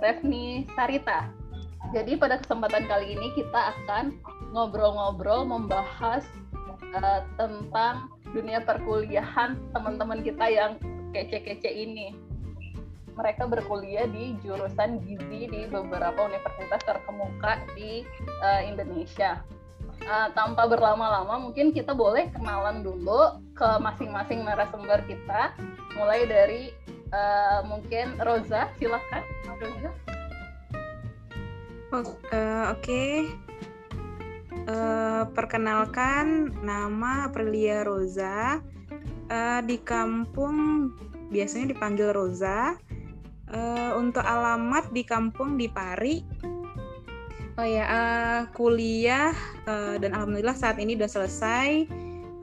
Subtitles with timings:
[0.00, 1.28] Revni Sarita.
[1.92, 4.16] Jadi pada kesempatan kali ini kita akan
[4.52, 6.24] ngobrol-ngobrol membahas
[6.96, 10.72] uh, tentang dunia perkuliahan teman-teman kita yang
[11.10, 12.14] kece-kece ini.
[13.18, 18.06] Mereka berkuliah di jurusan gizi di beberapa universitas terkemuka di
[18.40, 19.42] uh, Indonesia.
[20.00, 25.52] Uh, tanpa berlama-lama, mungkin kita boleh kenalan dulu ke masing-masing narasumber kita.
[25.98, 26.62] Mulai dari
[27.10, 29.22] uh, mungkin Roza, silakan.
[29.46, 29.90] Roza.
[31.90, 33.14] Oh, uh, Oke, okay.
[34.70, 38.62] uh, perkenalkan nama Aprilia Roza.
[39.30, 40.90] Uh, di kampung
[41.30, 42.78] biasanya dipanggil Roza.
[43.50, 46.22] Uh, untuk alamat di kampung di Pari.
[47.58, 49.34] Oh ya, uh, kuliah
[49.66, 51.68] uh, dan alhamdulillah saat ini sudah selesai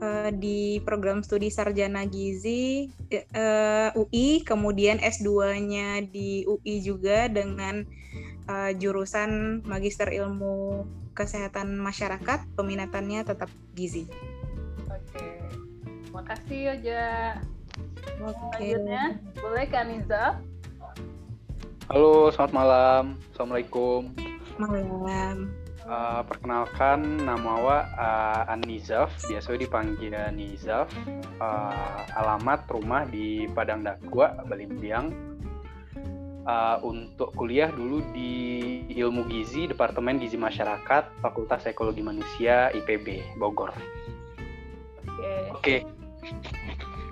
[0.02, 2.90] uh, di program studi sarjana gizi
[3.34, 7.82] uh, UI, kemudian S2-nya di UI juga dengan
[8.48, 14.06] uh, jurusan Magister Ilmu Kesehatan Masyarakat, peminatannya tetap gizi.
[14.86, 15.26] Oke,
[16.14, 17.06] makasih Yoja.
[18.22, 18.38] Oke.
[18.58, 20.38] Selanjutnya, boleh Kaniza?
[21.88, 23.04] Halo, selamat malam.
[23.32, 24.12] Assalamualaikum.
[24.58, 25.57] Malam.
[25.88, 30.92] Uh, perkenalkan nama Wa uh, Anizaf, biasa dipanggil Nizaf.
[31.40, 35.08] Uh, alamat rumah di Padang Dakwa, Balimbiang.
[36.44, 43.72] Uh, untuk kuliah dulu di Ilmu Gizi, Departemen Gizi Masyarakat, Fakultas Ekologi Manusia, IPB, Bogor.
[45.08, 45.32] Oke.
[45.56, 45.76] Oke.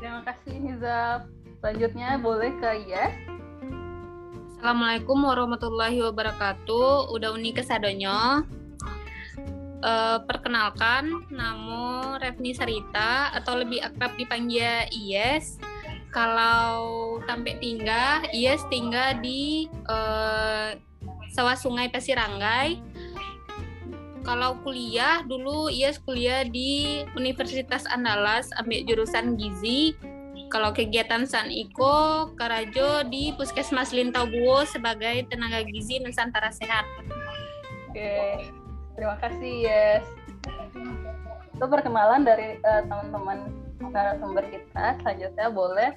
[0.05, 1.25] Terima kasih Nizaf.
[1.65, 3.17] Selanjutnya boleh ke Yes.
[4.61, 7.09] Assalamualaikum warahmatullahi wabarakatuh.
[7.17, 8.45] Udah uni kesadonyo.
[9.85, 15.61] Uh, perkenalkan, nama Revni Sarita atau lebih akrab dipanggil Iyes.
[16.11, 20.73] Kalau sampai tinggal, Iyes tinggal di uh,
[21.29, 22.81] sawah sungai Pasiranggai.
[24.25, 29.95] Kalau kuliah dulu Iyes kuliah di Universitas Andalas ambil jurusan gizi
[30.49, 36.87] kalau kegiatan San Iko Karajo di Puskesmas Lintaubuo sebagai tenaga gizi Nusantara Sehat.
[37.91, 38.51] Oke,
[38.97, 40.05] terima kasih Yes.
[41.57, 43.49] Itu perkenalan dari uh, teman-teman
[43.81, 44.97] narasumber kita.
[45.01, 45.91] Selanjutnya boleh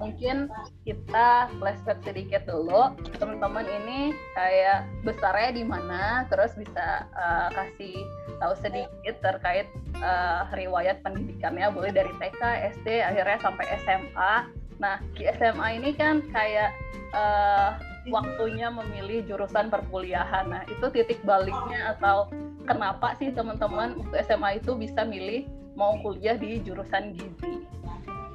[0.00, 0.48] mungkin
[0.88, 2.96] kita flashback sedikit dulu.
[3.20, 8.02] Teman-teman ini kayak besarnya di mana, terus bisa uh, kasih
[8.40, 9.68] tahu sedikit terkait
[10.00, 12.40] uh, riwayat pendidikannya boleh dari TK,
[12.80, 14.34] SD, akhirnya sampai SMA.
[14.80, 16.72] Nah di SMA ini kan kayak
[17.12, 17.76] uh,
[18.10, 20.50] waktunya memilih jurusan perkuliahan.
[20.50, 22.26] Nah itu titik baliknya atau
[22.66, 25.46] kenapa sih teman-teman waktu SMA itu bisa milih
[25.78, 27.62] mau kuliah di jurusan gizi?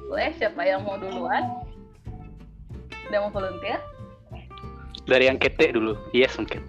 [0.08, 1.44] Boleh siapa yang mau duluan?
[3.08, 3.80] Udah mau volunteer?
[5.08, 6.64] Dari yang kete dulu, yes mungkin.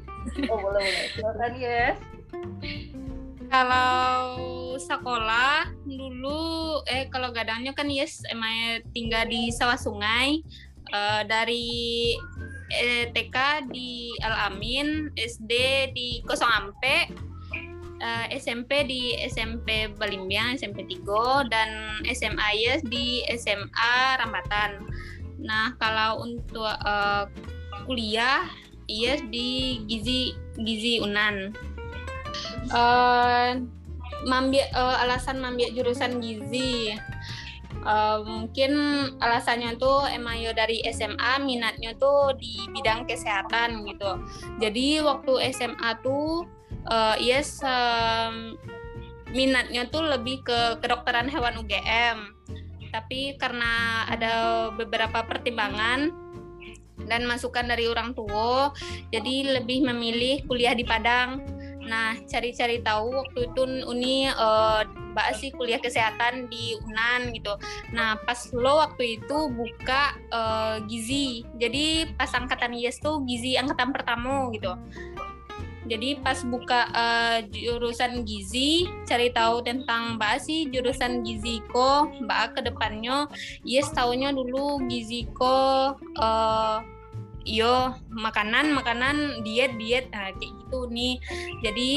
[0.48, 1.98] Oh boleh boleh, silakan yes.
[3.50, 4.38] Kalau
[4.80, 10.46] sekolah dulu eh kalau gadangnya kan yes emang tinggal di sawah sungai
[10.94, 12.16] uh, dari
[12.74, 15.52] eh, TK di Al Amin, SD
[15.94, 16.74] di Kosong
[18.00, 24.88] uh, SMP di SMP Balimbiang, SMP Tigo dan SMA yes di SMA Rambatan.
[25.40, 27.28] Nah, kalau untuk uh,
[27.88, 28.48] kuliah
[28.88, 31.56] yes di Gizi Gizi Unan.
[32.70, 33.58] Uh,
[34.28, 36.92] mambil uh, alasan mambil jurusan gizi
[37.90, 38.72] uh, mungkin
[39.18, 44.22] alasannya tuh emang ya dari SMA minatnya tuh di bidang kesehatan gitu.
[44.62, 46.46] Jadi waktu SMA tuh
[46.94, 48.54] uh, yes um,
[49.34, 52.38] minatnya tuh lebih ke kedokteran hewan UGM
[52.90, 54.34] tapi karena ada
[54.74, 56.10] beberapa pertimbangan
[57.06, 58.74] dan masukan dari orang tua
[59.14, 61.46] jadi lebih memilih kuliah di Padang
[61.90, 67.58] Nah, cari-cari tahu waktu itu Uni uh, Mbak sih kuliah kesehatan di Unan gitu.
[67.92, 71.44] Nah, pas lo waktu itu buka uh, gizi.
[71.58, 74.78] Jadi pas angkatan IES tuh gizi angkatan pertama gitu.
[75.90, 82.62] Jadi pas buka uh, jurusan gizi, cari tahu tentang Mbak sih jurusan gizi ko, Mbak
[82.62, 83.26] ke depannya,
[83.66, 86.78] yes tahunya dulu gizi ko uh,
[87.48, 90.12] yo makanan makanan diet diet.
[90.12, 91.16] Nah, kayak gitu nih.
[91.64, 91.92] Jadi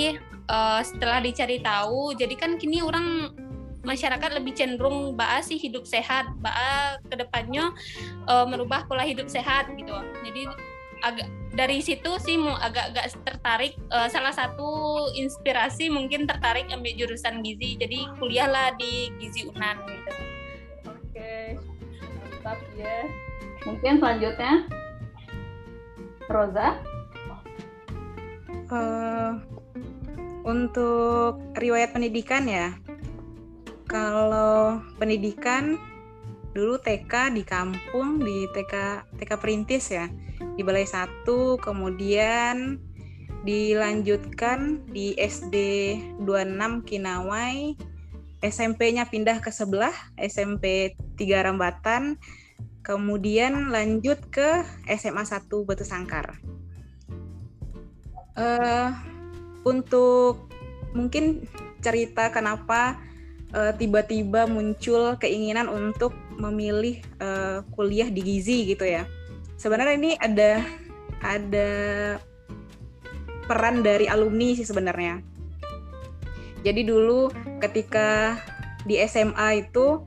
[0.51, 3.33] uh, setelah dicari tahu jadi kan kini orang
[3.83, 7.75] masyarakat lebih cenderung baa sih hidup sehat baa ke depannya
[8.31, 9.95] uh, merubah pola hidup sehat gitu.
[10.23, 10.43] Jadi
[11.03, 17.43] agak dari situ sih mau agak-agak tertarik uh, salah satu inspirasi mungkin tertarik ambil jurusan
[17.43, 17.75] gizi.
[17.75, 20.13] Jadi kuliahlah di gizi unan gitu.
[20.87, 21.59] Oke.
[22.23, 23.11] Mantap ya.
[23.67, 24.53] Mungkin selanjutnya
[26.33, 26.81] Rosa
[28.73, 29.37] uh,
[30.43, 32.75] untuk riwayat pendidikan ya.
[33.87, 35.77] Kalau pendidikan
[36.57, 40.09] dulu TK di kampung di TK TK Perintis ya.
[40.57, 42.81] Di Balai Satu kemudian
[43.43, 45.57] dilanjutkan di SD
[46.25, 47.77] 26 Kinawai.
[48.43, 52.19] SMP-nya pindah ke sebelah SMP 3 Rambatan
[52.83, 54.67] kemudian lanjut ke
[54.99, 56.39] SMA 1 Batu Sangkar
[58.37, 58.91] uh,
[59.63, 60.51] untuk
[60.93, 61.47] mungkin
[61.83, 62.99] cerita kenapa
[63.55, 69.07] uh, tiba-tiba muncul keinginan untuk memilih uh, kuliah di gizi gitu ya.
[69.61, 70.65] Sebenarnya ini ada
[71.23, 71.71] ada
[73.47, 75.23] peran dari alumni sih sebenarnya.
[76.63, 78.39] Jadi dulu ketika
[78.87, 80.03] di SMA itu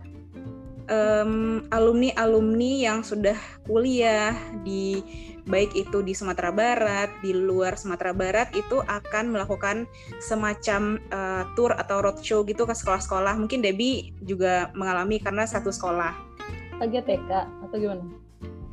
[0.90, 4.34] um, alumni alumni yang sudah kuliah
[4.66, 5.02] di
[5.46, 9.86] baik itu di Sumatera Barat, di luar Sumatera Barat itu akan melakukan
[10.18, 13.38] semacam uh, tour atau roadshow gitu ke sekolah-sekolah.
[13.38, 16.18] Mungkin Debbie juga mengalami karena satu sekolah.
[16.82, 17.32] KGTK
[17.70, 18.04] atau gimana?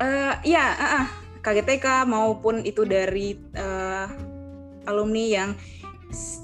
[0.01, 1.07] Uh, ya, uh, uh,
[1.45, 4.09] KGTK maupun itu dari uh,
[4.89, 5.49] alumni yang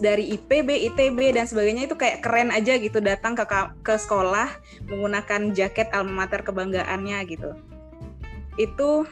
[0.01, 3.45] dari IPB, ITB dan sebagainya itu kayak keren aja gitu datang ke
[3.85, 4.49] ke sekolah
[4.89, 7.53] menggunakan jaket alma mater kebanggaannya gitu.
[8.57, 9.05] Itu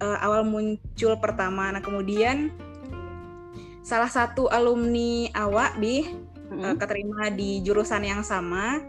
[0.00, 1.70] uh, awal muncul pertama.
[1.70, 2.50] Nah kemudian
[3.84, 6.60] salah satu alumni awak di hmm.
[6.64, 8.80] uh, keterima di jurusan yang sama.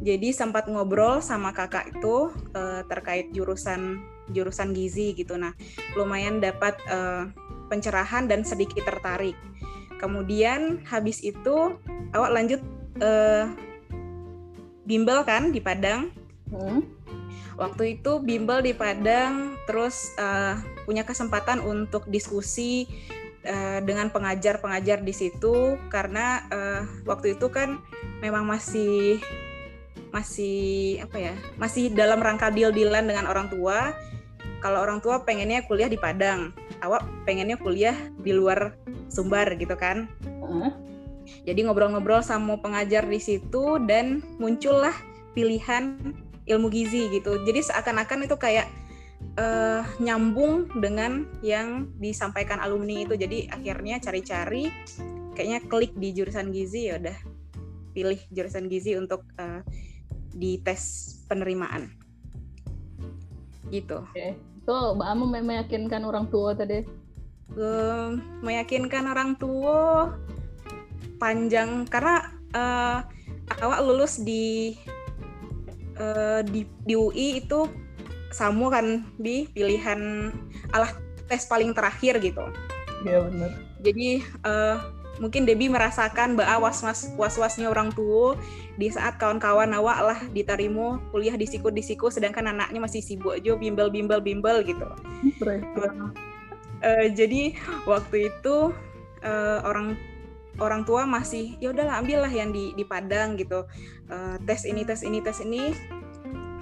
[0.00, 4.00] Jadi sempat ngobrol sama kakak itu uh, terkait jurusan
[4.32, 5.36] jurusan gizi gitu.
[5.36, 5.52] Nah
[5.96, 7.28] lumayan dapat uh,
[7.68, 9.36] pencerahan dan sedikit tertarik.
[9.96, 11.76] Kemudian habis itu
[12.12, 12.60] awak lanjut
[13.00, 13.48] uh,
[14.84, 16.12] bimbel kan di Padang.
[16.52, 16.84] Hmm.
[17.56, 22.84] Waktu itu bimbel di Padang terus uh, punya kesempatan untuk diskusi
[23.48, 25.80] uh, dengan pengajar-pengajar di situ.
[25.88, 27.80] Karena uh, waktu itu kan
[28.20, 29.20] memang masih
[30.14, 33.92] masih apa ya masih dalam rangka deal-dealan dengan orang tua
[34.64, 38.74] kalau orang tua pengennya kuliah di Padang awak pengennya kuliah di luar
[39.06, 40.10] Sumbar gitu kan
[40.42, 40.72] uh.
[41.46, 44.94] jadi ngobrol-ngobrol sama pengajar di situ dan muncullah
[45.36, 46.00] pilihan
[46.46, 47.42] ilmu gizi gitu.
[47.42, 48.70] Jadi seakan-akan itu kayak
[49.36, 53.18] uh, nyambung dengan yang disampaikan alumni itu.
[53.18, 54.70] Jadi akhirnya cari-cari
[55.36, 57.18] kayaknya klik di jurusan gizi ya udah
[57.92, 59.60] pilih jurusan gizi untuk uh,
[60.32, 61.90] di tes penerimaan.
[63.70, 63.98] Gitu.
[63.98, 64.38] Oke.
[64.66, 66.82] So, Mbak Amu meyakinkan orang tua tadi?
[67.54, 70.10] Um, meyakinkan orang tua
[71.22, 72.98] panjang karena uh,
[73.62, 74.74] awak lulus di
[76.02, 77.70] uh, di, di UI itu
[78.34, 80.28] Samu kan di pilihan
[80.74, 80.92] alah
[81.30, 82.44] tes paling terakhir gitu.
[83.06, 83.50] Iya benar.
[83.80, 84.76] Jadi uh,
[85.18, 88.36] mungkin Debbie merasakan bahwa was-was was-wasnya orang tua
[88.76, 93.36] di saat kawan-kawan awak lah ditarimo kuliah di siku di siku sedangkan anaknya masih sibuk
[93.40, 94.84] aja bimbel bimbel bimbel gitu.
[95.40, 96.12] Uh,
[96.84, 97.56] uh, jadi
[97.88, 98.72] waktu itu
[99.24, 99.96] uh, orang
[100.60, 103.64] orang tua masih ya udahlah ambillah yang di di Padang gitu.
[104.08, 105.72] Uh, tes ini tes ini tes ini.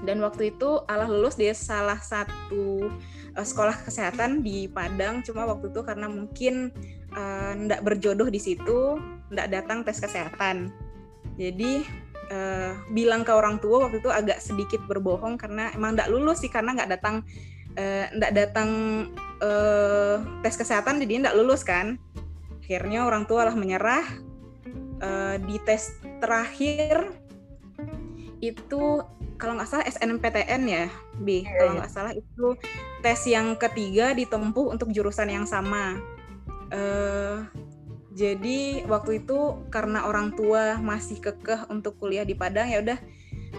[0.05, 2.93] Dan waktu itu Allah lulus di salah satu
[3.37, 5.23] uh, sekolah kesehatan di Padang.
[5.26, 6.71] Cuma waktu itu karena mungkin
[7.14, 8.99] uh, berjodoh di situ
[9.31, 10.71] ndak datang tes kesehatan.
[11.37, 11.83] Jadi
[12.31, 16.50] uh, bilang ke orang tua waktu itu agak sedikit berbohong karena emang ndak lulus sih
[16.50, 17.26] karena nggak datang
[18.14, 18.71] ndak datang
[19.43, 21.99] uh, tes kesehatan jadi ndak lulus kan.
[22.62, 24.07] Akhirnya orang tua lah menyerah.
[25.03, 27.12] Uh, di tes terakhir
[28.38, 29.03] itu
[29.37, 30.87] kalau nggak salah SNMPTN ya
[31.21, 31.42] B.
[31.42, 32.47] Yeah, kalau nggak salah itu
[33.04, 36.00] tes yang ketiga ditempuh untuk jurusan yang sama.
[36.73, 37.47] Uh,
[38.14, 42.99] jadi waktu itu karena orang tua masih kekeh untuk kuliah di Padang ya udah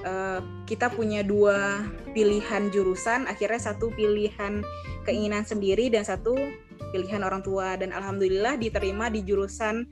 [0.08, 1.84] uh, kita punya dua
[2.16, 3.28] pilihan jurusan.
[3.28, 4.64] Akhirnya satu pilihan
[5.04, 6.40] keinginan sendiri dan satu
[6.96, 7.76] pilihan orang tua.
[7.76, 9.84] Dan alhamdulillah diterima di jurusan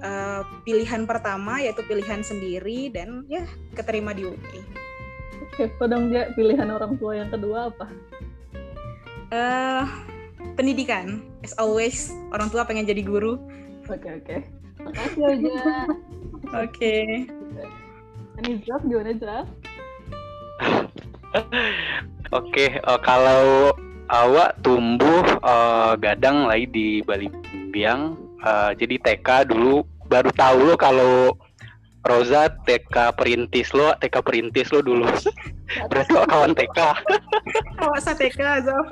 [0.00, 2.88] uh, pilihan pertama yaitu pilihan sendiri.
[2.88, 3.44] Dan ya
[3.76, 4.87] keterima di UI
[5.58, 7.86] kepo dong dia pilihan orang tua yang kedua apa?
[9.34, 9.84] Uh,
[10.54, 11.26] pendidikan.
[11.42, 13.42] As always, orang tua pengen jadi guru.
[13.90, 14.36] Oke oke.
[14.78, 15.58] Makasih Oja.
[16.64, 16.96] Oke.
[18.38, 19.46] Ini Zaf gimana Zaf?
[22.38, 23.74] Oke, uh, kalau
[24.08, 27.26] awak tumbuh uh, gadang lagi di Bali
[27.74, 31.36] Biang, uh, jadi TK dulu baru tahu lo kalau
[32.06, 35.08] Rosa TK perintis lo, TK perintis lo dulu.
[35.90, 36.78] Berarti lo kawan TK.
[37.82, 38.88] Awas TK, Zaf.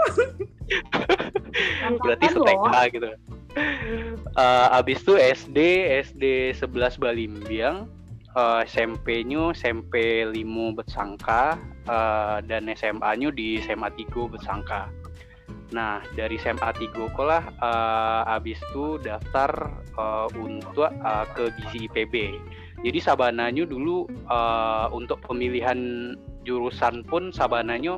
[2.02, 3.10] Berarti TK gitu.
[4.36, 5.58] Uh, abis itu SD,
[6.04, 6.24] SD
[6.60, 7.88] 11 Balimbiang,
[8.36, 11.56] uh, SMP-nya SMP Limu Bersangka,
[11.88, 14.92] uh, dan SMA-nya di SMA Tigo Bersangka.
[15.74, 19.50] Nah, dari SMA Tigo lah uh, abis itu daftar
[19.98, 22.38] uh, untuk uh, ke gizi IPB.
[22.84, 26.12] Jadi sabananya dulu uh, untuk pemilihan
[26.44, 27.96] jurusan pun sabananya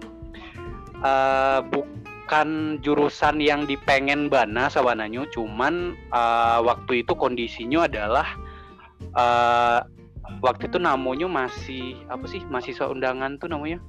[1.03, 8.27] uh, bukan jurusan yang dipengen bana sabananya, cuman uh, waktu itu kondisinya adalah
[9.19, 9.83] uh,
[10.41, 13.83] waktu itu namanya masih apa sih mahasiswa undangan tuh namanya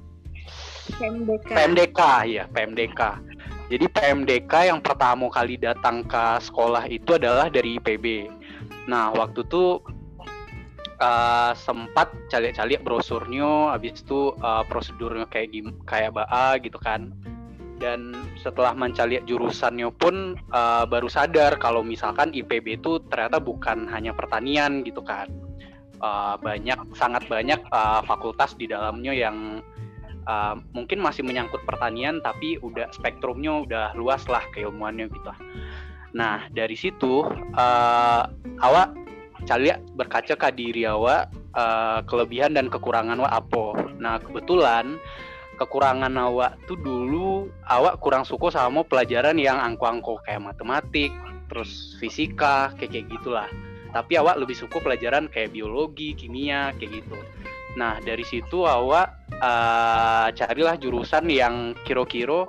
[0.98, 1.48] PMDK.
[1.54, 3.00] PMDK ya PMDK.
[3.70, 8.26] Jadi PMDK yang pertama kali datang ke sekolah itu adalah dari IPB.
[8.90, 9.78] Nah waktu itu
[11.00, 15.50] uh, sempat calik-calik brosurnya, habis itu uh, prosedurnya kayak
[15.88, 17.10] kayak BA gitu kan.
[17.80, 24.12] Dan setelah mencari jurusannya pun uh, baru sadar kalau misalkan IPB itu ternyata bukan hanya
[24.12, 25.32] pertanian gitu kan
[26.02, 29.60] uh, banyak sangat banyak uh, fakultas di dalamnya yang
[30.26, 35.32] uh, mungkin masih menyangkut pertanian tapi udah spektrumnya udah luas lah keilmuannya gitu.
[36.16, 37.22] Nah dari situ
[37.54, 38.22] uh,
[38.64, 38.96] awak
[39.46, 43.64] cari berkaca ke diri awak uh, kelebihan dan kekurangan awak apa.
[43.98, 44.98] Nah kebetulan
[45.60, 51.12] kekurangan awak tuh dulu awak kurang suka sama pelajaran yang angko-angko kayak matematik,
[51.52, 53.48] terus fisika kayak kayak gitulah.
[53.90, 57.18] Tapi awak lebih suka pelajaran kayak biologi kimia kayak gitu.
[57.76, 62.46] Nah dari situ awak uh, carilah jurusan yang kiro-kiro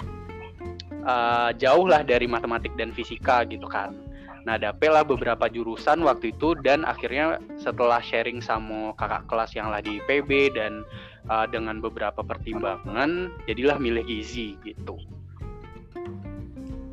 [1.06, 4.01] uh, jauh lah dari matematik dan fisika gitu kan
[4.42, 9.82] nah dapetlah beberapa jurusan waktu itu dan akhirnya setelah sharing sama kakak kelas yang lah
[9.82, 10.82] di PB dan
[11.30, 14.98] uh, dengan beberapa pertimbangan jadilah milih gizi gitu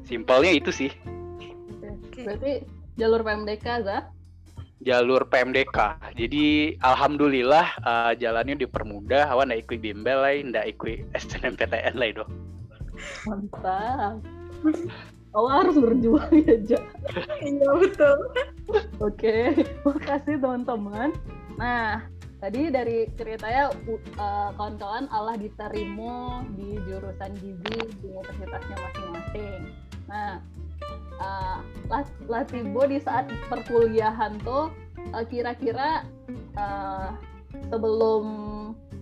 [0.05, 0.91] simpelnya itu sih
[2.21, 2.67] berarti
[3.01, 4.03] jalur PMDK Zah
[4.83, 5.99] jalur PMDK.
[6.15, 9.31] Jadi alhamdulillah uh, jalannya dipermudah.
[9.31, 12.25] Awan ndak ikut bimbel lah, ndak ikut SNMPTN lah itu.
[13.27, 14.23] Mantap.
[15.37, 16.81] Awal harus berjuang ya, Ja.
[17.45, 18.19] Iya betul.
[19.01, 19.53] Oke,
[19.85, 21.13] makasih teman-teman.
[21.61, 22.05] Nah,
[22.41, 23.73] tadi dari ceritanya
[24.17, 29.61] uh, kawan-kawan Allah diterima di jurusan gizi di universitasnya masing-masing.
[30.09, 30.41] Nah,
[31.21, 31.59] uh,
[32.29, 34.73] Latibo di saat perkuliahan tuh
[35.13, 36.05] uh, kira-kira
[36.57, 37.13] uh,
[37.69, 38.25] sebelum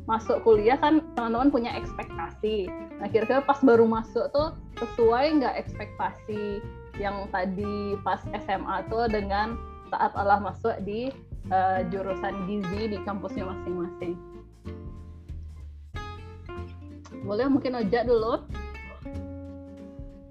[0.06, 2.70] masuk kuliah kan teman-teman punya ekspektasi.
[3.02, 6.62] Nah kira-kira pas baru masuk tuh sesuai nggak ekspektasi
[6.96, 9.58] yang tadi pas SMA tuh dengan
[9.90, 11.10] saat Allah masuk di
[11.50, 14.14] uh, jurusan gizi di kampusnya masing-masing.
[17.26, 18.46] Boleh mungkin ojek dulu?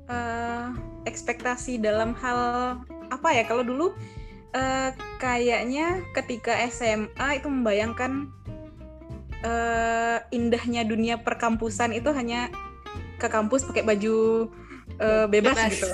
[0.07, 0.71] Uh,
[1.03, 2.39] ekspektasi dalam hal
[3.09, 3.87] apa ya kalau dulu
[4.55, 8.29] uh, kayaknya ketika SMA itu membayangkan
[9.43, 12.47] uh, indahnya dunia perkampusan itu hanya
[13.19, 14.47] ke kampus pakai baju
[15.01, 15.89] uh, bebas, bebas gitu.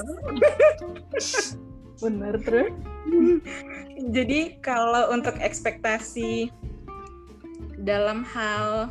[2.06, 2.74] Bener terus.
[4.14, 6.50] Jadi kalau untuk ekspektasi
[7.82, 8.90] dalam hal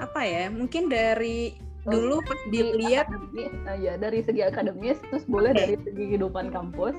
[0.00, 0.48] apa ya?
[0.48, 1.56] Mungkin dari
[1.88, 5.60] dulu pas dilihat uh, ya dari segi akademis terus boleh okay.
[5.64, 6.92] dari segi kehidupan kampus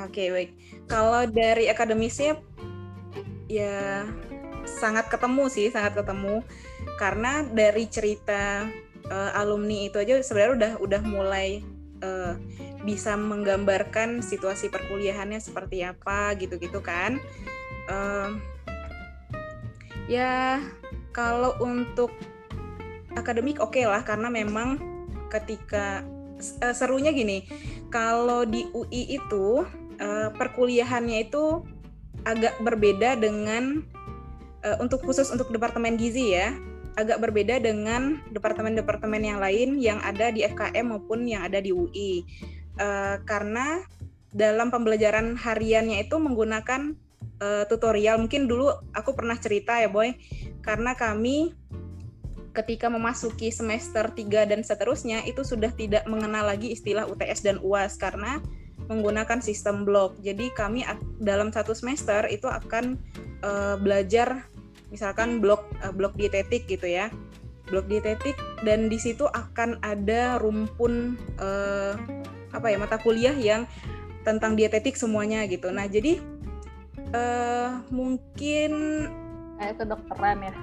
[0.00, 0.50] oke okay, baik
[0.88, 2.40] kalau dari akademisnya
[3.52, 4.08] ya
[4.66, 6.44] sangat ketemu sih sangat ketemu.
[7.00, 8.68] Karena dari cerita
[9.08, 11.64] uh, alumni itu aja sebenarnya udah udah mulai
[12.04, 12.36] uh,
[12.84, 17.20] bisa menggambarkan situasi perkuliahannya seperti apa gitu-gitu kan.
[17.88, 18.36] Uh,
[20.08, 20.60] ya
[21.12, 22.12] kalau untuk
[23.16, 24.76] akademik oke okay lah karena memang
[25.32, 26.04] ketika
[26.60, 27.46] uh, serunya gini
[27.88, 29.64] kalau di UI itu
[30.00, 31.62] uh, perkuliahannya itu
[32.24, 33.84] agak berbeda dengan
[34.64, 36.56] uh, untuk khusus untuk departemen gizi ya
[36.94, 42.22] agak berbeda dengan departemen-departemen yang lain yang ada di FKM maupun yang ada di UI
[42.78, 43.82] uh, karena
[44.34, 46.98] dalam pembelajaran hariannya itu menggunakan
[47.38, 48.18] uh, tutorial.
[48.18, 50.14] Mungkin dulu aku pernah cerita ya boy.
[50.58, 51.54] Karena kami
[52.54, 57.98] ketika memasuki semester 3 dan seterusnya itu sudah tidak mengenal lagi istilah UTS dan UAS
[57.98, 58.38] karena
[58.86, 60.18] menggunakan sistem blok.
[60.22, 60.86] Jadi kami
[61.18, 62.98] dalam satu semester itu akan
[63.42, 64.46] uh, belajar
[64.94, 67.10] misalkan blok uh, blok dietetik gitu ya.
[67.66, 71.98] Blok dietetik dan di situ akan ada rumpun uh,
[72.54, 73.66] apa ya mata kuliah yang
[74.22, 75.74] tentang dietetik semuanya gitu.
[75.74, 76.22] Nah, jadi
[77.10, 78.72] uh, mungkin
[79.58, 80.54] kayak kedokteran ya?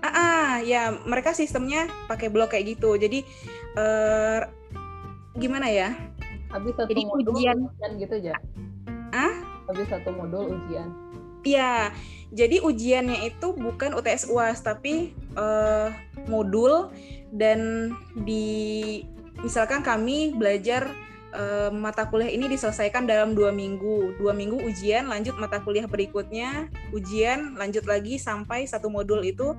[0.00, 2.96] Ah, ah ya mereka sistemnya pakai blok kayak gitu.
[2.96, 3.20] Jadi
[3.76, 4.48] uh,
[5.36, 5.92] gimana ya?
[6.48, 8.34] Habis satu jadi modul ujian, ujian gitu aja?
[9.12, 10.90] Ah habis satu modul ujian
[11.40, 11.94] Iya,
[12.30, 15.90] jadi ujiannya itu bukan UTS UAS tapi uh,
[16.30, 16.94] modul
[17.34, 19.02] dan di
[19.40, 20.86] misalkan kami belajar
[21.34, 24.14] uh, mata kuliah ini diselesaikan dalam dua minggu.
[24.18, 29.54] Dua minggu ujian, lanjut mata kuliah berikutnya, ujian, lanjut lagi sampai satu modul itu,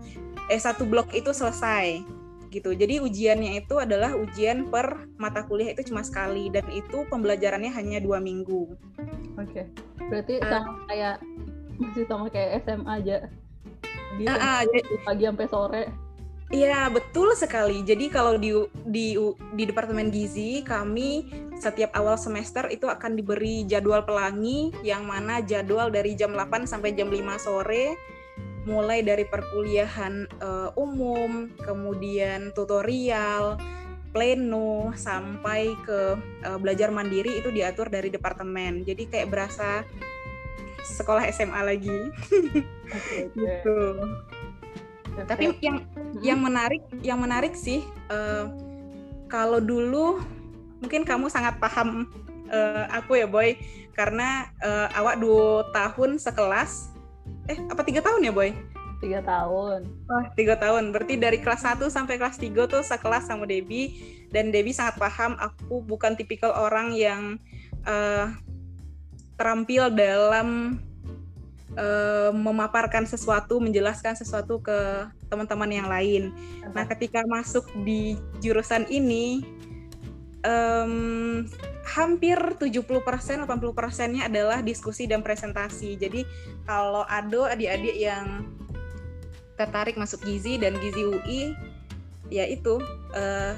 [0.48, 2.04] eh satu blok itu selesai
[2.52, 2.76] gitu.
[2.76, 8.04] Jadi ujiannya itu adalah ujian per mata kuliah itu cuma sekali dan itu pembelajarannya hanya
[8.04, 8.76] dua minggu.
[9.40, 9.66] Oke, okay.
[10.12, 11.18] berarti uh, sama kayak
[11.80, 13.18] masih sama kayak SMA aja.
[14.20, 14.62] Di uh, uh,
[15.08, 15.84] pagi sampai sore.
[16.51, 17.80] Iya betul sekali.
[17.88, 18.51] Jadi kalau di
[18.84, 19.16] di
[19.56, 25.88] di departemen gizi kami setiap awal semester itu akan diberi jadwal pelangi yang mana jadwal
[25.88, 27.96] dari jam 8 sampai jam 5 sore
[28.66, 33.58] mulai dari perkuliahan uh, umum, kemudian tutorial,
[34.13, 36.00] pleno sampai ke
[36.46, 38.86] uh, belajar mandiri itu diatur dari departemen.
[38.86, 39.82] Jadi kayak berasa
[40.84, 42.00] sekolah SMA lagi.
[42.92, 43.40] Okay, okay.
[43.40, 43.80] gitu.
[45.28, 46.20] Tapi yang hmm.
[46.24, 48.48] yang menarik yang menarik sih uh,
[49.28, 50.20] kalau dulu
[50.80, 52.08] mungkin kamu sangat paham
[52.52, 53.56] uh, aku ya boy.
[53.92, 56.96] Karena uh, awak dua tahun sekelas
[57.52, 58.56] eh apa tiga tahun ya boy?
[59.02, 59.90] Tiga tahun.
[60.08, 60.94] Oh tiga tahun.
[60.94, 63.98] Berarti dari kelas 1 sampai kelas 3 tuh sekelas sama Debbie.
[64.30, 67.42] Dan Debbie sangat paham aku bukan tipikal orang yang
[67.90, 68.30] uh,
[69.41, 70.77] terampil dalam
[71.73, 76.30] uh, memaparkan sesuatu, menjelaskan sesuatu ke teman-teman yang lain.
[76.77, 79.41] Nah, ketika masuk di jurusan ini,
[80.45, 81.41] um,
[81.82, 85.97] hampir 70% 80%-nya adalah diskusi dan presentasi.
[85.97, 86.21] Jadi,
[86.69, 88.45] kalau ada adik-adik yang
[89.58, 91.41] tertarik masuk gizi dan gizi UI,
[92.30, 92.77] ya itu
[93.17, 93.58] uh,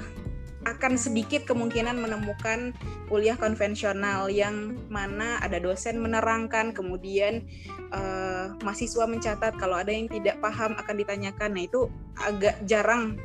[0.64, 2.72] akan sedikit kemungkinan menemukan
[3.06, 7.44] kuliah konvensional yang mana ada dosen menerangkan, kemudian
[7.92, 11.50] uh, mahasiswa mencatat kalau ada yang tidak paham akan ditanyakan.
[11.54, 13.20] Nah itu agak jarang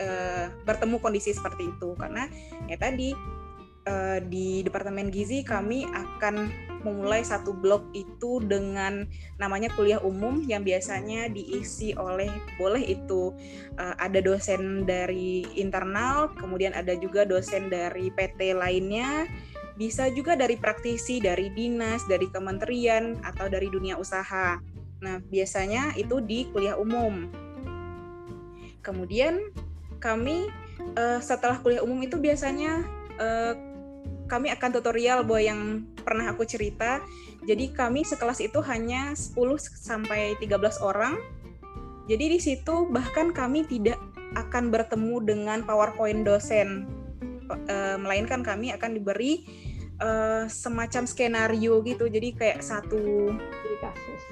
[0.00, 2.30] uh, bertemu kondisi seperti itu karena
[2.70, 3.12] ya tadi
[3.90, 9.08] uh, di Departemen Gizi kami akan memulai satu blok itu dengan
[9.40, 12.28] namanya kuliah umum yang biasanya diisi oleh
[12.60, 13.32] boleh itu
[13.80, 19.26] uh, ada dosen dari internal, kemudian ada juga dosen dari PT lainnya,
[19.74, 24.60] bisa juga dari praktisi, dari dinas, dari kementerian atau dari dunia usaha.
[25.02, 27.26] Nah, biasanya itu di kuliah umum.
[28.84, 29.50] Kemudian
[29.98, 30.52] kami
[30.94, 32.84] uh, setelah kuliah umum itu biasanya
[33.18, 33.73] uh,
[34.26, 35.60] kami akan tutorial bahwa yang
[36.00, 37.00] pernah aku cerita.
[37.44, 41.20] Jadi kami sekelas itu hanya 10 sampai 13 orang.
[42.08, 44.00] Jadi di situ bahkan kami tidak
[44.36, 46.88] akan bertemu dengan PowerPoint dosen.
[47.48, 49.44] E, melainkan kami akan diberi
[50.00, 50.08] e,
[50.48, 52.08] semacam skenario gitu.
[52.08, 54.22] Jadi kayak satu studi kasus.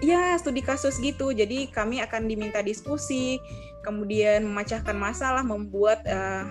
[0.00, 1.30] Ya, studi kasus gitu.
[1.30, 3.36] Jadi kami akan diminta diskusi,
[3.84, 6.48] kemudian memecahkan masalah, membuat uh,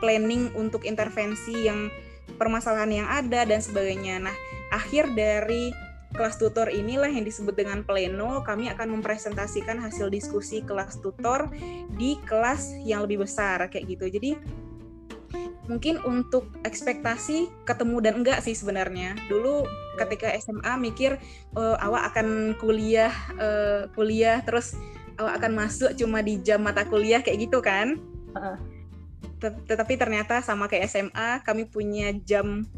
[0.00, 1.92] planning untuk intervensi yang
[2.36, 4.22] permasalahan yang ada dan sebagainya.
[4.22, 4.36] Nah,
[4.70, 5.74] akhir dari
[6.10, 8.42] kelas tutor inilah yang disebut dengan pleno.
[8.42, 11.50] Kami akan mempresentasikan hasil diskusi kelas tutor
[11.94, 14.06] di kelas yang lebih besar kayak gitu.
[14.10, 14.30] Jadi
[15.70, 19.14] mungkin untuk ekspektasi ketemu dan enggak sih sebenarnya.
[19.30, 19.62] Dulu
[20.02, 21.14] ketika SMA mikir
[21.54, 24.74] oh, awak akan kuliah uh, kuliah terus
[25.22, 28.02] awak akan masuk cuma di jam mata kuliah kayak gitu kan.
[28.34, 28.69] Uh
[29.40, 32.68] tetapi ternyata sama kayak SMA kami punya jam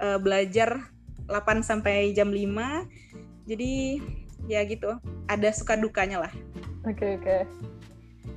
[0.00, 0.88] uh, belajar
[1.28, 4.00] 8 sampai jam 5 jadi
[4.46, 4.98] ya gitu.
[5.30, 6.32] Ada suka dukanya lah.
[6.86, 7.24] Oke okay, oke.
[7.24, 7.42] Okay.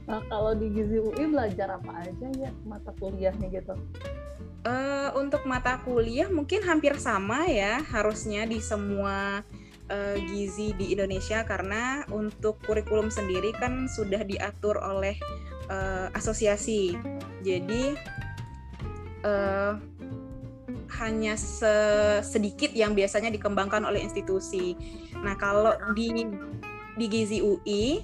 [0.06, 3.74] nah kalau di Gizi UI belajar apa aja ya mata kuliahnya gitu?
[4.66, 9.46] Uh, untuk mata kuliah mungkin hampir sama ya harusnya di semua
[9.90, 11.42] uh, gizi di Indonesia.
[11.42, 15.18] Karena untuk kurikulum sendiri kan sudah diatur oleh
[15.70, 16.98] uh, asosiasi.
[17.46, 17.94] Jadi
[19.22, 19.78] uh,
[20.98, 21.38] hanya
[22.26, 24.74] sedikit yang biasanya dikembangkan oleh institusi.
[25.22, 26.26] Nah, kalau di
[26.96, 28.02] di Gizi UI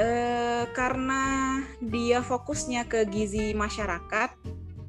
[0.00, 1.22] uh, karena
[1.82, 4.30] dia fokusnya ke gizi masyarakat,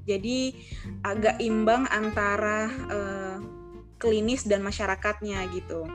[0.06, 0.54] jadi
[1.02, 3.38] agak imbang antara uh,
[3.98, 5.88] klinis dan masyarakatnya gitu.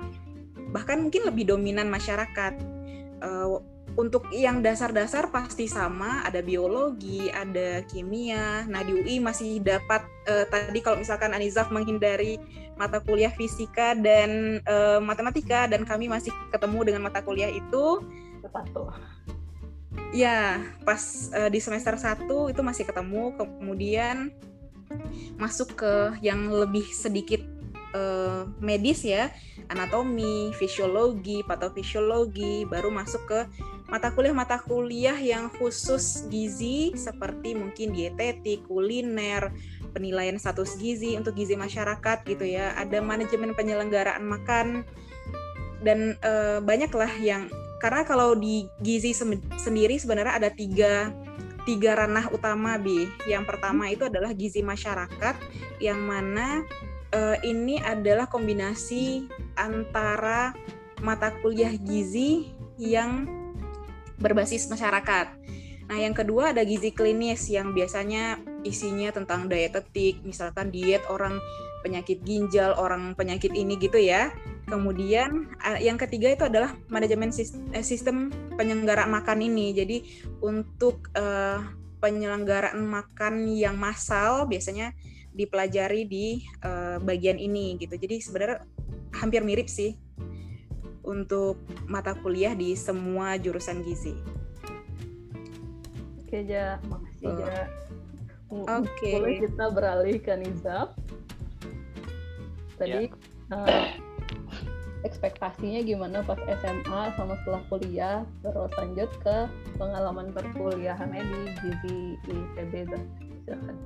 [0.75, 2.57] Bahkan mungkin lebih dominan masyarakat.
[3.19, 3.61] Uh,
[3.99, 8.63] untuk yang dasar-dasar pasti sama, ada biologi, ada kimia.
[8.71, 12.39] Nah di UI masih dapat uh, tadi kalau misalkan Anizaf menghindari
[12.79, 18.07] mata kuliah fisika dan uh, matematika dan kami masih ketemu dengan mata kuliah itu.
[18.39, 18.95] Tepat tuh.
[20.15, 21.03] Ya, pas
[21.35, 22.23] uh, di semester 1
[22.55, 24.31] itu masih ketemu, kemudian
[25.37, 27.43] masuk ke yang lebih sedikit
[27.95, 29.31] uh, medis ya,
[29.69, 33.41] anatomi, fisiologi, patofisiologi, baru masuk ke
[33.89, 39.49] mata kuliah-mata kuliah yang khusus gizi seperti mungkin dietetik, kuliner,
[39.97, 42.77] penilaian status gizi untuk gizi masyarakat gitu ya.
[42.77, 44.85] Ada manajemen penyelenggaraan makan
[45.81, 47.49] dan e, banyaklah yang
[47.81, 49.17] karena kalau di gizi
[49.57, 51.15] sendiri sebenarnya ada tiga
[51.65, 53.09] tiga ranah utama bi.
[53.25, 55.37] Yang pertama itu adalah gizi masyarakat
[55.81, 56.65] yang mana
[57.13, 60.53] e, ini adalah kombinasi antara
[61.01, 63.27] mata kuliah gizi yang
[64.19, 65.35] berbasis masyarakat.
[65.89, 71.41] Nah, yang kedua ada gizi klinis yang biasanya isinya tentang dietetik, misalkan diet orang
[71.81, 74.29] penyakit ginjal, orang penyakit ini gitu ya.
[74.69, 75.49] Kemudian
[75.81, 78.29] yang ketiga itu adalah manajemen eh, sistem
[78.61, 79.73] penyelenggaraan makan ini.
[79.73, 80.05] Jadi
[80.45, 81.65] untuk uh,
[82.05, 84.93] penyelenggaraan makan yang massal biasanya
[85.39, 87.95] dipelajari di uh, bagian ini gitu.
[87.95, 88.67] Jadi sebenarnya
[89.15, 89.95] hampir mirip sih
[91.07, 94.19] untuk mata kuliah di semua jurusan gizi.
[96.27, 96.77] Oke, Ja.
[96.91, 97.39] Makasih, oh.
[97.41, 97.63] Ja.
[98.49, 98.69] Oke.
[98.85, 99.15] Okay.
[99.17, 100.93] Boleh kita beralih ke Nizam.
[102.77, 103.13] Tadi yeah.
[103.49, 103.57] Ya.
[103.57, 103.89] uh,
[105.09, 109.37] ekspektasinya gimana pas SMA sama setelah kuliah, terus lanjut ke
[109.81, 111.99] pengalaman perkuliahannya di gizi
[112.29, 112.93] IPB.
[113.49, 113.77] Silakan.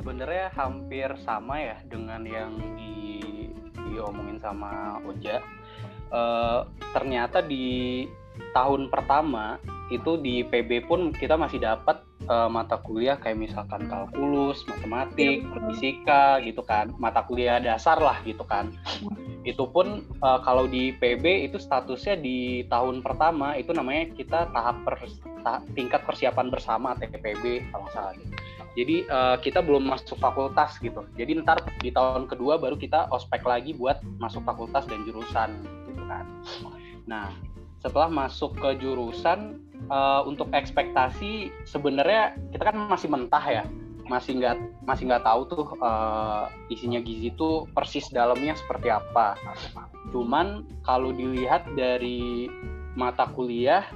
[0.00, 3.20] Sebenarnya hampir sama ya dengan yang di
[3.92, 5.44] diomongin sama Oja
[6.08, 6.64] uh,
[6.96, 8.08] ternyata di
[8.56, 9.60] tahun pertama
[9.92, 15.58] itu di PB pun kita masih dapat uh, mata kuliah kayak misalkan kalkulus, matematik, ya,
[15.68, 18.70] fisika gitu kan, mata kuliah dasar lah gitu kan.
[19.42, 24.78] Itu pun uh, kalau di PB itu statusnya di tahun pertama itu namanya kita tahap
[24.86, 24.96] per,
[25.42, 28.39] ta, tingkat persiapan bersama TPB kalau salah gitu.
[28.78, 31.02] Jadi uh, kita belum masuk fakultas gitu.
[31.18, 35.50] Jadi ntar di tahun kedua baru kita ospek lagi buat masuk fakultas dan jurusan
[36.10, 36.26] kan.
[37.06, 37.30] Nah,
[37.80, 43.64] setelah masuk ke jurusan uh, untuk ekspektasi sebenarnya kita kan masih mentah ya
[44.10, 49.38] masih nggak masih nggak tahu tuh uh, isinya gizi itu persis dalamnya seperti apa
[50.10, 52.50] cuman kalau dilihat dari
[52.98, 53.86] mata kuliah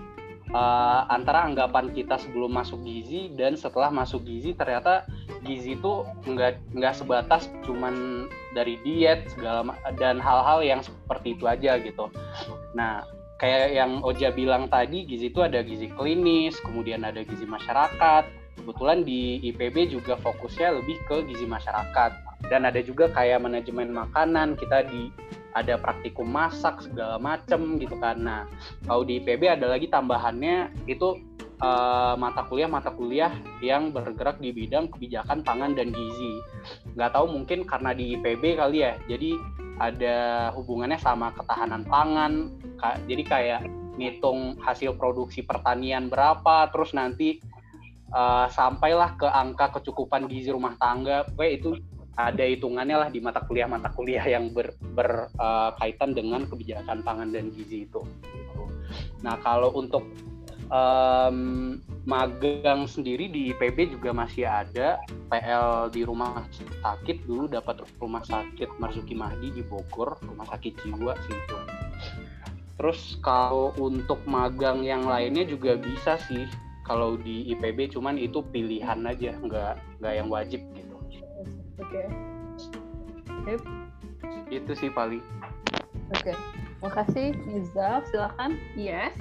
[0.52, 5.08] uh, antara anggapan kita sebelum masuk gizi dan setelah masuk gizi ternyata
[5.46, 11.80] gizi itu nggak nggak sebatas cuman dari diet segala dan hal-hal yang seperti itu aja
[11.80, 12.10] gitu.
[12.76, 13.06] Nah
[13.40, 18.24] kayak yang Oja bilang tadi gizi itu ada gizi klinis, kemudian ada gizi masyarakat.
[18.54, 24.56] Kebetulan di IPB juga fokusnya lebih ke gizi masyarakat dan ada juga kayak manajemen makanan
[24.58, 25.08] kita di
[25.54, 28.18] ada praktikum masak segala macem gitu kan.
[28.18, 28.42] Nah,
[28.84, 31.22] kalau di IPB ada lagi tambahannya itu
[31.62, 33.30] uh, mata kuliah mata kuliah
[33.62, 36.42] yang bergerak di bidang kebijakan pangan dan gizi.
[36.98, 38.98] Nggak tahu mungkin karena di IPB kali ya.
[39.06, 39.38] Jadi
[39.78, 42.50] ada hubungannya sama ketahanan pangan.
[43.08, 43.62] Jadi kayak
[43.96, 47.38] ngitung hasil produksi pertanian berapa, terus nanti
[48.10, 51.24] uh, sampailah ke angka kecukupan gizi rumah tangga.
[51.30, 51.70] Pokoknya itu
[52.14, 57.34] ada hitungannya lah di mata kuliah mata kuliah yang berkaitan ber, uh, dengan kebijakan pangan
[57.34, 58.02] dan gizi itu.
[59.26, 60.06] Nah kalau untuk
[60.70, 65.00] um, magang sendiri di IPB juga masih ada
[65.32, 66.44] PL di rumah
[66.84, 71.58] sakit dulu dapat rumah sakit Marzuki Mahdi di Bogor rumah sakit jiwa situ.
[72.74, 76.44] Terus kalau untuk magang yang lainnya juga bisa sih
[76.84, 79.74] kalau di IPB cuman itu pilihan aja nggak
[80.04, 80.83] nggak yang wajib gitu
[81.82, 82.06] Oke.
[83.44, 83.56] Okay.
[84.50, 85.22] Itu sih paling.
[86.14, 86.32] Oke.
[86.32, 86.36] Okay.
[86.84, 88.60] Makasih Nizaf, silakan.
[88.76, 89.16] Yes.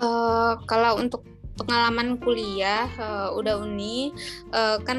[0.00, 1.24] Uh, kalau untuk
[1.60, 4.16] pengalaman kuliah uh, udah uni
[4.56, 4.96] uh, kan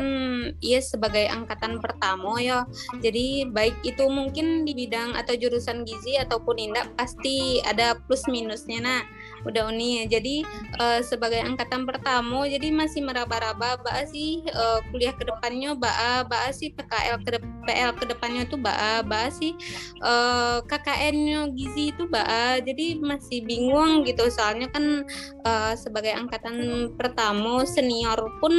[0.61, 2.69] ia sebagai angkatan pertama ya
[3.01, 8.77] jadi baik itu mungkin di bidang atau jurusan gizi ataupun indah pasti ada plus minusnya
[8.77, 9.01] nah
[9.47, 10.19] udah uni ya.
[10.19, 10.45] Jadi
[10.79, 16.49] uh, sebagai angkatan pertama jadi masih meraba-raba bah sih uh, kuliah ke depannya bah bah
[16.53, 19.53] sih PKL kedep PL ke depannya tuh ba ba sih
[20.01, 25.05] uh, KKN-nya gizi itu ba jadi masih bingung gitu soalnya kan
[25.45, 28.53] uh, sebagai angkatan pertama senior pun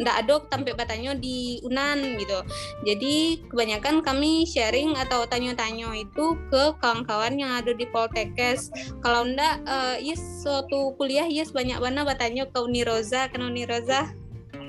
[0.00, 2.40] ndak ada sampai batanya di Unan gitu.
[2.88, 8.72] Jadi kebanyakan kami sharing atau tanya-tanya itu ke kawan-kawan yang ada di Poltekkes
[9.04, 14.12] kalau ndak uh, yes suatu kuliah yes banyak banget batanya ke Uniroza ke Uniroza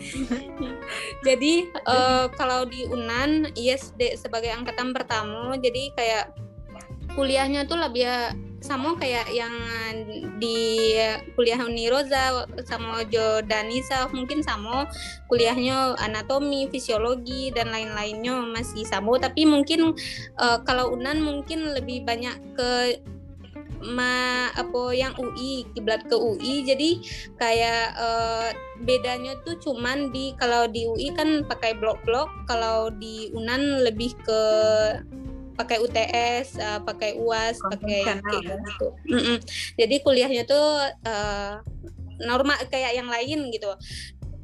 [1.28, 6.26] jadi uh, kalau di Unan ISD sebagai angkatan pertama jadi kayak
[7.14, 8.08] kuliahnya tuh lebih
[8.62, 9.52] sama kayak yang
[10.38, 10.94] di
[11.34, 14.86] kuliah Uniroza sama Jo Danisa mungkin sama.
[15.26, 19.18] Kuliahnya anatomi, fisiologi dan lain-lainnya masih sama.
[19.18, 19.98] Tapi mungkin
[20.38, 23.02] uh, kalau Unan mungkin lebih banyak ke
[23.82, 26.90] ma apa yang UI kiblat ke UI jadi
[27.42, 28.50] kayak uh,
[28.86, 34.42] bedanya tuh cuman di kalau di UI kan pakai blok-blok kalau di Unan lebih ke
[35.52, 38.58] pakai UTS, uh, eh, pakai UAS, pakai kayak ya.
[38.58, 38.88] gitu.
[39.06, 39.38] Mm -mm.
[39.78, 41.62] Jadi kuliahnya tuh uh,
[42.26, 43.70] normal kayak yang lain gitu.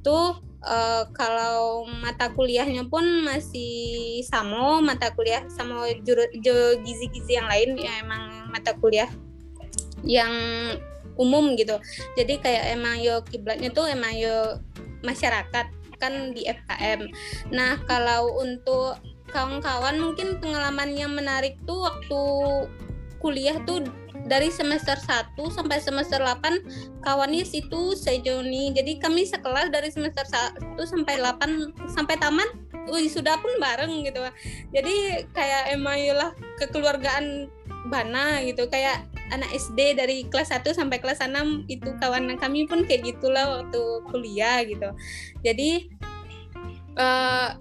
[0.06, 5.89] Tuh uh, kalau mata kuliahnya pun masih sama mata kuliah sama
[6.86, 9.10] gizi-gizi yang lain ya emang mata kuliah
[10.06, 10.34] yang
[11.18, 11.82] umum gitu.
[12.14, 14.62] Jadi kayak emang yo kiblatnya tuh emang yo
[15.02, 17.10] masyarakat kan di FKM
[17.52, 18.98] nah kalau untuk
[19.34, 22.22] kawan-kawan mungkin pengalaman yang menarik tuh waktu
[23.18, 23.84] kuliah tuh
[24.30, 30.24] dari semester 1 sampai semester 8 kawannya situ sejauh ini jadi kami sekelas dari semester
[30.24, 32.48] 1 sampai 8 sampai taman
[32.88, 34.24] sudah pun bareng gitu
[34.72, 37.52] jadi kayak emang lah kekeluargaan
[37.88, 38.68] bana gitu.
[38.68, 43.60] Kayak anak SD dari kelas 1 sampai kelas 6 itu kawan kami pun kayak gitulah
[43.60, 44.90] waktu kuliah gitu.
[45.44, 45.92] Jadi
[46.96, 47.56] uh,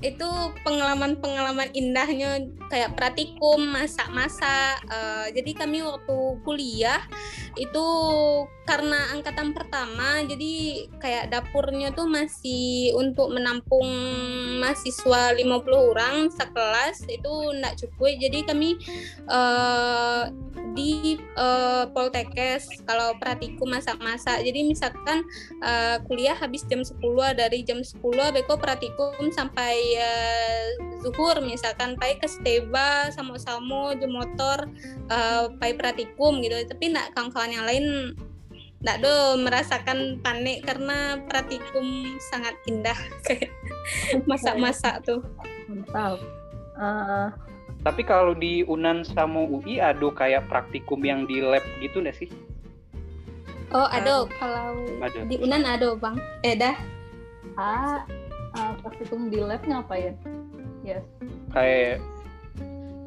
[0.00, 0.28] itu
[0.66, 7.02] pengalaman-pengalaman indahnya kayak praktikum masak-masak uh, jadi kami waktu kuliah
[7.54, 7.86] itu
[8.64, 13.88] karena angkatan pertama jadi kayak dapurnya tuh masih untuk menampung
[14.62, 18.14] mahasiswa 50 orang sekelas itu enggak cukup.
[18.22, 18.70] Jadi kami
[19.26, 20.30] uh,
[20.72, 24.40] di uh, Poltekkes kalau praktikum masak-masak.
[24.46, 25.26] Jadi misalkan
[25.60, 26.96] uh, kuliah habis jam 10
[27.36, 30.62] dari jam 10 beko praktikum sampai uh,
[31.02, 34.70] zuhur misalkan pai ke steba sama-sama di motor
[35.10, 37.86] uh, pai praktikum gitu tapi nak kawan-kawan yang lain
[38.82, 43.50] nggak do merasakan panik karena praktikum sangat indah kayak
[44.26, 45.22] masak-masak tuh.
[45.70, 46.18] Mantap.
[46.74, 47.30] Uh,
[47.86, 52.30] tapi kalau di Unan sama UI ada kayak praktikum yang di lab gitu nggak sih?
[53.70, 55.18] Oh ada, uh, kalau ada.
[55.30, 56.16] di Unan ada bang.
[56.42, 56.76] Eh dah.
[57.54, 58.00] Ah, uh,
[58.82, 60.18] praktikum di lab ngapain?
[60.82, 61.06] Yes.
[61.54, 62.02] Kayak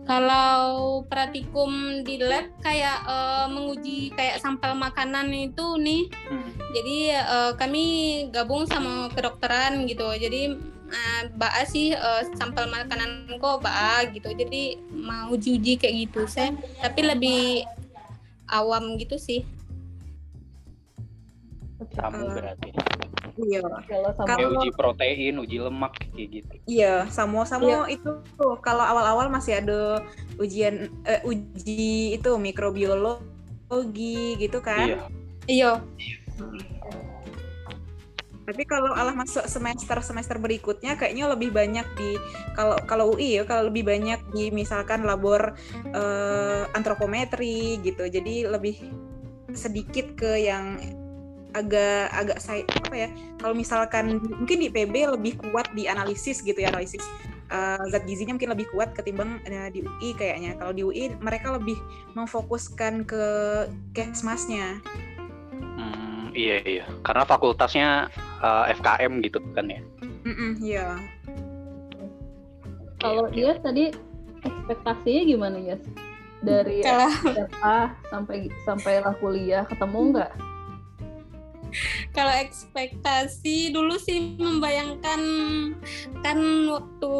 [0.05, 6.07] kalau praktikum di lab kayak uh, menguji kayak sampel makanan itu nih.
[6.29, 6.49] Hmm.
[6.77, 7.85] Jadi uh, kami
[8.29, 10.05] gabung sama kedokteran gitu.
[10.15, 10.55] Jadi
[10.93, 14.29] uh, Baa sih uh, sampel makanan kok Baa gitu.
[14.29, 16.53] Jadi mau uji-uji kayak gitu saya.
[16.85, 17.65] Tapi lebih
[18.53, 19.41] awam gitu sih.
[21.97, 22.69] Kamu berarti.
[23.35, 23.61] Iya.
[24.15, 26.53] Kalau uji protein, uji lemak kayak gitu.
[26.67, 27.99] Iya, sama-sama iya.
[27.99, 28.11] itu
[28.63, 29.99] kalau awal-awal masih ada
[30.39, 34.87] ujian uh, uji itu mikrobiologi gitu kan?
[34.87, 34.99] Iya.
[35.45, 35.71] Iya.
[36.39, 36.75] Hmm.
[38.45, 42.13] Tapi kalau alah masuk semester semester berikutnya kayaknya lebih banyak di
[42.53, 45.57] kalau kalau UI ya kalau lebih banyak di misalkan labor
[45.97, 48.05] uh, antropometri gitu.
[48.05, 48.77] Jadi lebih
[49.57, 50.77] sedikit ke yang
[51.55, 56.59] agak agak saya apa ya kalau misalkan mungkin di PB lebih kuat di analisis gitu
[56.59, 57.01] ya analisis
[57.51, 60.57] uh, zat gizinya mungkin lebih kuat ketimbang uh, di UI kayaknya.
[60.57, 61.77] Kalau di UI mereka lebih
[62.17, 63.25] memfokuskan ke
[63.93, 64.79] kesmasnya
[65.77, 66.85] hmm, iya iya.
[67.05, 68.09] Karena fakultasnya
[68.41, 69.79] uh, eh, FKM gitu kan ya?
[70.25, 70.87] Mm-mm, iya.
[72.99, 73.93] Kalau dia tadi
[74.41, 75.77] ekspektasinya gimana ya
[76.45, 77.79] dari SMA
[78.13, 80.31] sampai sampailah kuliah ketemu nggak
[82.11, 85.21] kalau ekspektasi dulu sih membayangkan
[86.21, 87.15] kan waktu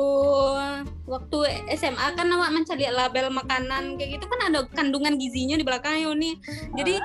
[1.05, 1.37] waktu
[1.77, 6.35] SMA kan awak mencari label makanan kayak gitu kan ada kandungan gizinya di belakangnya nih
[6.73, 6.95] jadi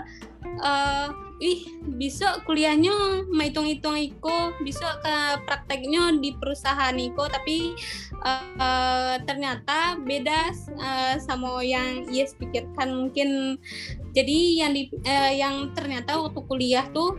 [0.65, 1.09] uh,
[1.41, 7.73] ih bisa kuliahnya menghitung-hitung iko bisa ke prakteknya di perusahaan iko tapi
[8.21, 13.57] uh, ternyata beda uh, sama yang Yes pikirkan mungkin.
[14.13, 17.17] Jadi yang di uh, yang ternyata waktu kuliah tuh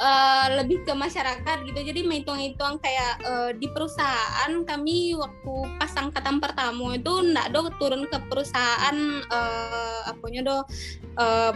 [0.00, 1.80] uh, lebih ke masyarakat gitu.
[1.80, 8.08] Jadi menghitung-hitung kayak uh, di perusahaan kami waktu pas angkatan pertama itu ndak do turun
[8.08, 8.96] ke perusahaan
[9.28, 10.56] uh, apanya do
[11.20, 11.52] uh,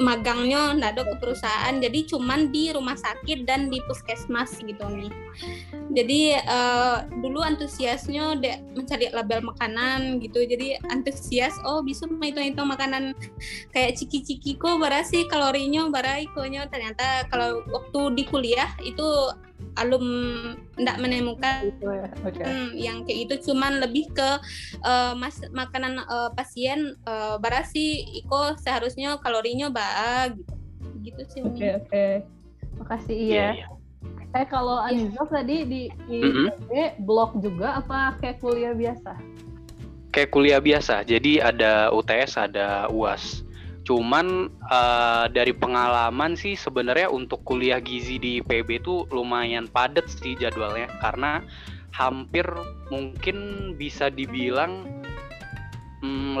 [0.00, 1.74] magangnya ndak ada ke perusahaan.
[1.76, 5.12] Jadi cuman di rumah sakit dan di puskesmas gitu nih
[5.92, 10.44] jadi uh, dulu antusiasnya dek mencari label makanan gitu.
[10.44, 13.12] Jadi antusias oh bisa itu-itu makanan.
[13.76, 16.64] Kayak ciki-ciki kok berasi kalorinya ikonya.
[16.72, 19.08] Ternyata kalau waktu di kuliah itu
[19.80, 20.04] alum
[20.76, 22.08] tidak menemukan itu ya.
[22.24, 22.44] okay.
[22.44, 24.30] hmm, yang kayak itu cuman lebih ke
[24.84, 30.52] uh, mas makanan uh, pasien uh, barasi iko seharusnya kalorinya ba gitu
[31.02, 32.12] gitu sih oke okay, oke okay.
[32.78, 33.70] makasih iya yeah, yeah.
[34.32, 34.88] Eh kalau yeah.
[34.88, 37.04] Anizov tadi di, di mm -hmm.
[37.04, 39.12] blog juga apa kayak kuliah biasa?
[40.08, 41.04] Kayak kuliah biasa.
[41.04, 43.44] Jadi ada UTS, ada UAS.
[43.82, 50.38] Cuman uh, dari pengalaman sih sebenarnya untuk kuliah gizi di PB itu lumayan padat sih
[50.38, 51.42] jadwalnya karena
[51.90, 52.46] hampir
[52.88, 55.02] mungkin bisa dibilang
[56.00, 56.38] hmm,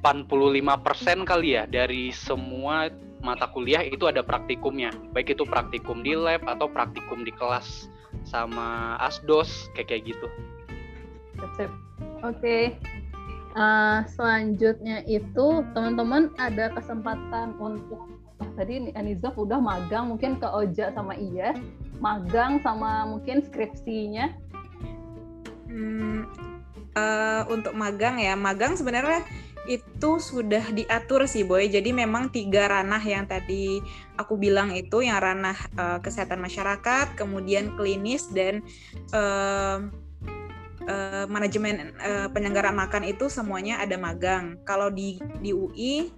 [0.00, 2.88] 85% kali ya dari semua
[3.20, 4.90] mata kuliah itu ada praktikumnya.
[5.12, 7.92] Baik itu praktikum di lab atau praktikum di kelas
[8.24, 10.26] sama asdos kayak kayak gitu.
[11.40, 11.68] Oke.
[12.24, 12.64] Okay.
[13.50, 18.06] Uh, selanjutnya itu teman-teman ada kesempatan untuk
[18.38, 21.58] oh, tadi Anizaf udah magang mungkin ke Oja sama Iya.
[21.98, 24.30] Magang sama mungkin skripsinya.
[25.66, 26.30] Hmm,
[26.94, 29.22] uh, untuk magang ya magang sebenarnya
[29.68, 31.68] itu sudah diatur sih boy.
[31.68, 33.78] Jadi memang tiga ranah yang tadi
[34.16, 38.64] aku bilang itu yang ranah uh, kesehatan masyarakat kemudian klinis dan
[39.12, 39.84] uh,
[40.86, 44.60] uh, manajemen uh, penyelenggara makan itu semuanya ada magang.
[44.64, 46.12] Kalau di di UI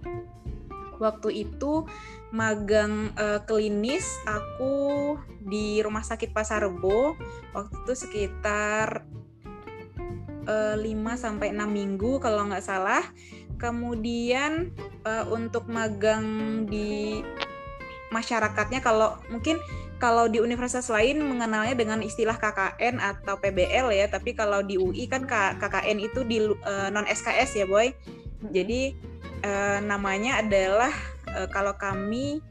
[1.01, 1.83] waktu itu
[2.31, 7.17] magang uh, klinis aku di Rumah Sakit Pasar Rebo
[7.51, 9.03] waktu itu sekitar
[10.47, 10.83] uh, 5
[11.19, 13.03] sampai 6 minggu kalau nggak salah.
[13.59, 14.75] Kemudian
[15.07, 16.25] uh, untuk magang
[16.67, 17.23] di
[18.11, 19.57] masyarakatnya kalau mungkin
[20.03, 25.07] kalau di universitas lain mengenalnya dengan istilah KKN atau PBL ya, tapi kalau di UI
[25.07, 27.95] kan KKN itu di uh, non SKS ya, Boy.
[28.51, 28.91] Jadi
[29.47, 30.91] uh, namanya adalah
[31.31, 32.43] uh, kalau kami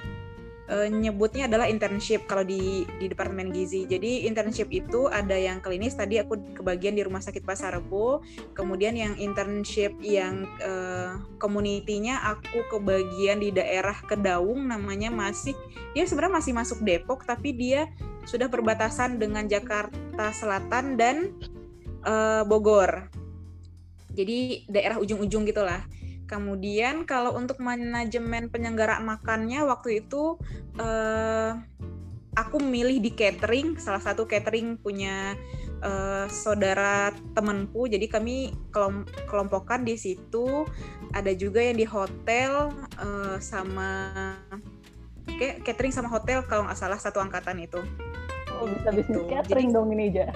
[0.70, 3.88] uh, nyebutnya adalah internship kalau di di departemen gizi.
[3.88, 8.22] Jadi internship itu ada yang klinis tadi aku kebagian di rumah sakit Pasar Rebo,
[8.54, 15.56] kemudian yang internship yang uh, community-nya aku kebagian di daerah Kedaung namanya masih
[15.96, 17.88] dia sebenarnya masih masuk Depok tapi dia
[18.26, 21.34] sudah perbatasan dengan Jakarta Selatan dan
[22.06, 23.10] uh, Bogor.
[24.12, 25.82] Jadi daerah ujung-ujung gitulah.
[26.32, 30.40] Kemudian kalau untuk manajemen penyelenggaraan makannya waktu itu
[30.80, 31.52] uh,
[32.32, 35.36] aku milih di catering, salah satu catering punya
[35.84, 37.84] uh, saudara temanku.
[37.84, 40.64] Jadi kami kelom kelompokan di situ.
[41.12, 44.32] Ada juga yang di hotel uh, sama
[45.28, 47.84] kayak catering sama hotel kalau nggak salah satu angkatan itu.
[48.56, 49.28] Oh bisa bisnis gitu.
[49.28, 50.26] catering Jadi, dong ini aja.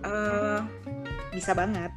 [0.00, 0.64] Uh,
[1.36, 1.92] bisa banget.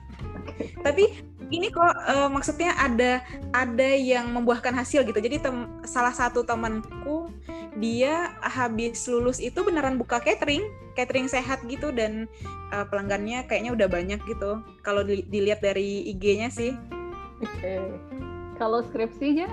[0.84, 5.18] Tapi ini kok uh, maksudnya ada ada yang membuahkan hasil gitu.
[5.18, 7.34] Jadi tem, salah satu temanku
[7.82, 12.30] dia habis lulus itu beneran buka catering, catering sehat gitu dan
[12.70, 14.62] uh, pelanggannya kayaknya udah banyak gitu.
[14.86, 16.78] Kalau di, dilihat dari IG-nya sih.
[17.42, 17.50] Oke.
[17.58, 17.82] Okay.
[18.62, 19.50] Kalau skripsinya?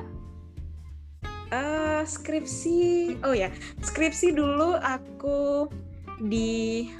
[1.47, 5.71] Uh, skripsi, oh ya, skripsi dulu aku
[6.19, 6.91] di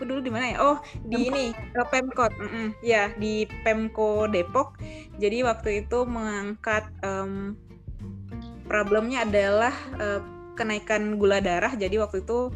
[0.00, 0.58] aku dulu di mana ya?
[0.64, 1.36] Oh, di Pemko.
[1.36, 2.32] ini ke Pemkot.
[2.40, 2.66] Mm -mm.
[2.80, 4.80] Ya, di Pemko Depok.
[5.20, 7.52] Jadi waktu itu mengangkat um,
[8.64, 10.24] problemnya adalah uh,
[10.56, 11.76] kenaikan gula darah.
[11.76, 12.48] Jadi waktu itu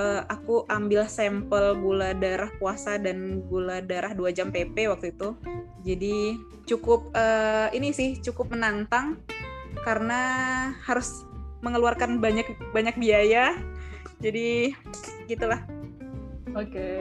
[0.00, 5.36] uh, aku ambil sampel gula darah puasa dan gula darah 2 jam PP waktu itu.
[5.84, 9.20] Jadi cukup uh, ini sih cukup menantang
[9.84, 10.20] karena
[10.88, 11.28] harus
[11.60, 13.52] mengeluarkan banyak banyak biaya.
[14.16, 14.72] Jadi
[15.28, 15.60] gitulah.
[16.56, 16.98] Oke, okay.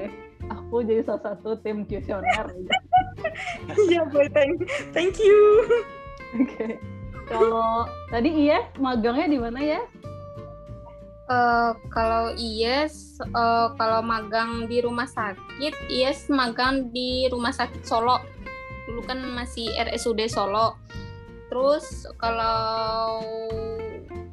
[0.51, 2.51] aku jadi salah satu tim kuesioner.
[3.71, 5.63] Iya, boy, thank, thank you.
[6.36, 6.71] Oke, okay.
[7.32, 9.82] kalau tadi iya magangnya di mana ya?
[11.32, 18.19] Uh, kalau Yes, uh, kalau magang di rumah sakit, Yes magang di rumah sakit Solo.
[18.91, 20.75] Dulu kan masih RSUD Solo.
[21.47, 23.23] Terus kalau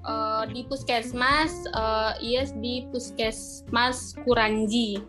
[0.07, 5.03] uh, di puskesmas uh, yes di puskesmas Kuranji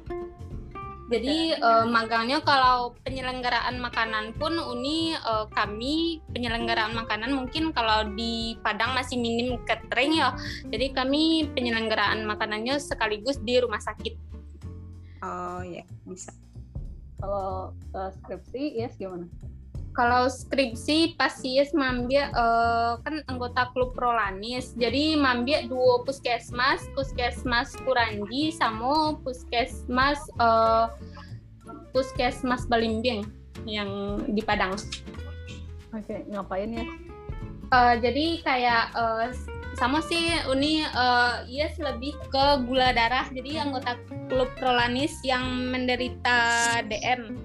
[1.11, 8.57] Jadi uh, magangnya kalau penyelenggaraan makanan pun Uni uh, kami penyelenggaraan makanan mungkin kalau di
[8.65, 10.33] Padang masih minim catering ya.
[10.73, 14.15] Jadi kami penyelenggaraan makanannya sekaligus di rumah sakit.
[15.21, 16.33] Oh ya bisa.
[17.21, 19.29] Kalau uh, skripsi yes gimana?
[19.93, 24.73] Kalau skripsi pas yes mambia uh, kan anggota klub Prolanis.
[24.73, 30.89] Jadi mambia dua puskesmas, puskesmas Kuranji sama puskesmas uh,
[31.93, 33.25] puskesmas Balimbing
[33.69, 34.73] yang di Padang.
[35.93, 36.85] Oke, okay, ngapain ya?
[37.69, 39.29] Uh, jadi kayak uh,
[39.83, 43.27] sama sih Uni uh, yes lebih ke gula darah.
[43.35, 43.99] Jadi anggota
[44.31, 45.43] klub Prolanis yang
[45.75, 47.35] menderita DM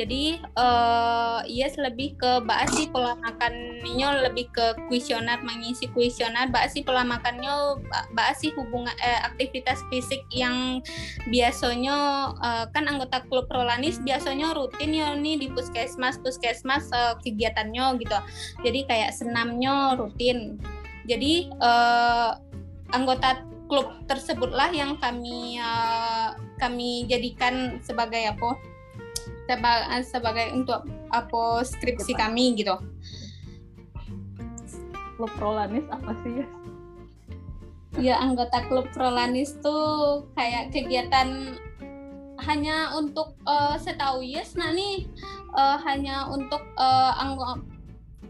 [0.00, 2.40] jadi uh, yes lebih ke
[2.72, 6.48] sih pola makannya lebih ke kuesioner mengisi kuesioner.
[6.72, 7.76] Sih pola makannya
[8.38, 10.80] sih hubungan eh, aktivitas fisik yang
[11.28, 18.00] biasanya uh, kan anggota klub Prolanis biasanya rutin ya nih di puskesmas puskesmas uh, kegiatannya
[18.00, 18.18] gitu.
[18.64, 20.56] Jadi kayak senamnya rutin
[21.08, 22.36] jadi uh,
[22.92, 28.58] anggota klub tersebutlah yang kami uh, kami jadikan sebagai apa?
[29.46, 32.74] Sebagai, sebagai untuk apa skripsi kami gitu.
[35.18, 36.46] Klub Prolanis apa sih ya?
[37.98, 41.58] Ya anggota klub Prolanis tuh kayak kegiatan
[42.46, 45.04] hanya untuk uh, setahu yes nah nih
[45.52, 47.60] uh, hanya untuk uh, anggota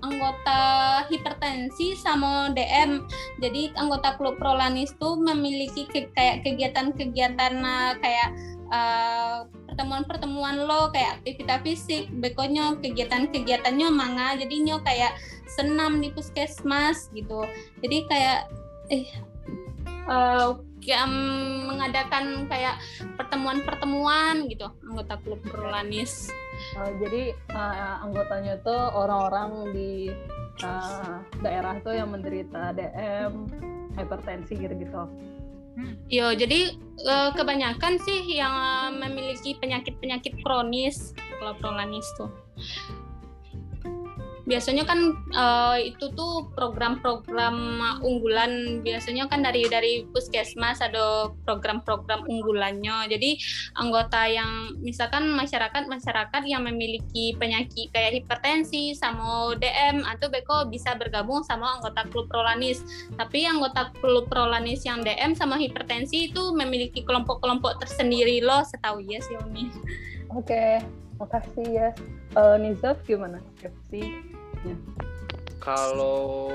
[0.01, 0.61] anggota
[1.09, 3.05] hipertensi sama DM.
[3.41, 8.29] Jadi anggota klub Prolanis tuh memiliki ke, kayak kegiatan-kegiatan uh, kayak
[8.73, 9.39] uh,
[9.71, 15.17] pertemuan-pertemuan lo kayak aktivitas fisik, bekonya kegiatan-kegiatannya manga, jadinya kayak
[15.49, 17.45] senam di puskesmas gitu.
[17.81, 18.39] Jadi kayak
[18.91, 19.07] eh
[20.11, 21.07] uh, kayak
[21.69, 22.81] mengadakan kayak
[23.15, 26.33] pertemuan-pertemuan gitu anggota klub Prolanis.
[26.79, 29.93] Uh, jadi uh, anggotanya itu orang-orang di
[30.63, 33.51] uh, daerah itu yang menderita DM,
[33.99, 35.03] hipertensi gitu-gitu.
[35.79, 35.95] Hmm.
[36.11, 36.75] Yo, jadi
[37.07, 38.55] uh, kebanyakan sih yang
[38.99, 42.31] memiliki penyakit-penyakit kronis kalau prolanis tuh
[44.51, 48.83] biasanya kan uh, itu tuh program-program unggulan.
[48.83, 53.07] Biasanya kan dari dari puskesmas ada program-program unggulannya.
[53.07, 53.39] Jadi
[53.79, 60.99] anggota yang misalkan masyarakat masyarakat yang memiliki penyakit kayak hipertensi sama DM atau beko bisa
[60.99, 62.83] bergabung sama anggota klub prolanis.
[63.15, 69.23] Tapi anggota klub prolanis yang DM sama hipertensi itu memiliki kelompok-kelompok tersendiri loh setahu ya
[69.23, 69.71] sih Uni
[70.35, 70.81] oke okay.
[71.19, 71.89] makasih ya.
[72.39, 73.43] Uh, Nizaf gimana?
[73.59, 74.30] Skripsi
[75.61, 76.49] kalau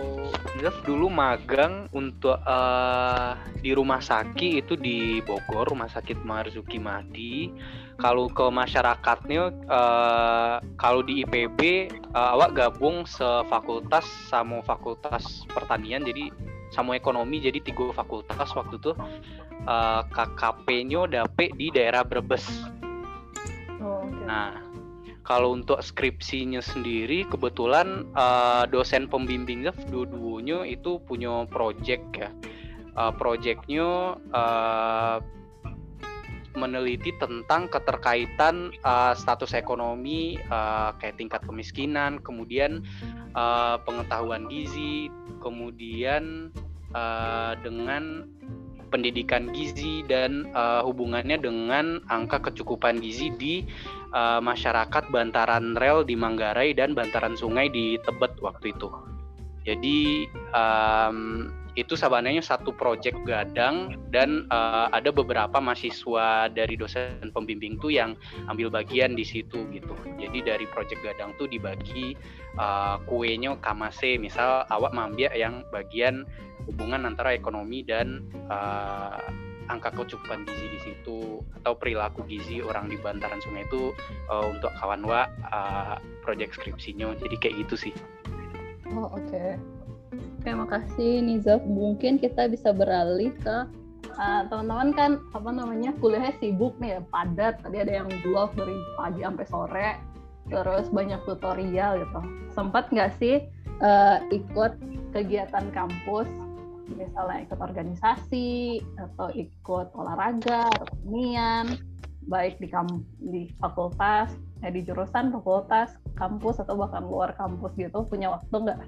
[0.58, 7.54] Jeff dulu magang untuk uh, di rumah sakit itu di Bogor, rumah sakit Marzuki Mahdi.
[8.02, 16.04] Kalau ke masyarakatnya, uh, kalau di IPB, uh, eh, awak gabung sefakultas sama fakultas pertanian,
[16.04, 16.34] jadi
[16.74, 18.92] sama ekonomi, jadi tiga fakultas waktu itu.
[19.66, 22.44] Uh, KKP-nya dapet di daerah Brebes.
[23.80, 24.26] Oh, okay.
[24.28, 24.65] Nah,
[25.26, 32.30] kalau untuk skripsinya sendiri kebetulan uh, dosen pembimbingnya dua-duanya itu punya project ya.
[32.96, 35.20] Uh, projectnya uh,
[36.56, 42.80] meneliti tentang keterkaitan uh, status ekonomi uh, kayak tingkat kemiskinan kemudian
[43.36, 45.12] uh, pengetahuan gizi
[45.44, 46.56] kemudian
[46.96, 48.32] uh, dengan
[48.90, 53.56] pendidikan gizi dan uh, hubungannya dengan angka kecukupan gizi di
[54.14, 58.90] uh, masyarakat bantaran rel di Manggarai dan bantaran sungai di Tebet waktu itu.
[59.66, 67.76] Jadi um, itu sebenarnya satu proyek gadang dan uh, ada beberapa mahasiswa dari dosen pembimbing
[67.84, 68.16] tuh yang
[68.48, 69.94] ambil bagian di situ gitu.
[70.16, 72.16] Jadi dari proyek gadang tuh dibagi
[72.56, 76.24] uh, kuenya kamase misal awak mambia yang bagian
[76.64, 79.20] hubungan antara ekonomi dan uh,
[79.70, 83.92] angka kecukupan gizi di situ atau perilaku gizi orang di bantaran sungai itu
[84.30, 87.94] uh, untuk kawan wa uh, project skripsinya jadi kayak gitu sih
[88.94, 89.58] oh oke okay.
[90.46, 91.66] Terima kasih Nizaf.
[91.66, 93.58] Mungkin kita bisa beralih ke
[94.14, 97.60] uh, teman-teman kan apa namanya kuliahnya sibuk nih ya padat.
[97.66, 99.90] Tadi ada yang blog dari pagi sampai sore
[100.46, 102.22] terus banyak tutorial gitu.
[102.54, 103.42] Sempat nggak sih
[103.82, 104.78] uh, ikut
[105.18, 106.30] kegiatan kampus?
[106.86, 111.74] Misalnya ikut organisasi atau ikut olahraga kesenian.
[112.30, 118.06] Baik di kam di fakultas eh, di jurusan fakultas kampus atau bahkan luar kampus gitu.
[118.06, 118.80] Punya waktu nggak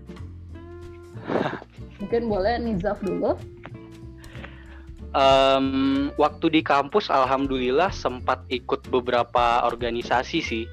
[2.00, 3.36] mungkin boleh Nizaf dulu
[5.18, 5.68] um,
[6.16, 10.66] waktu di kampus alhamdulillah sempat ikut beberapa organisasi sih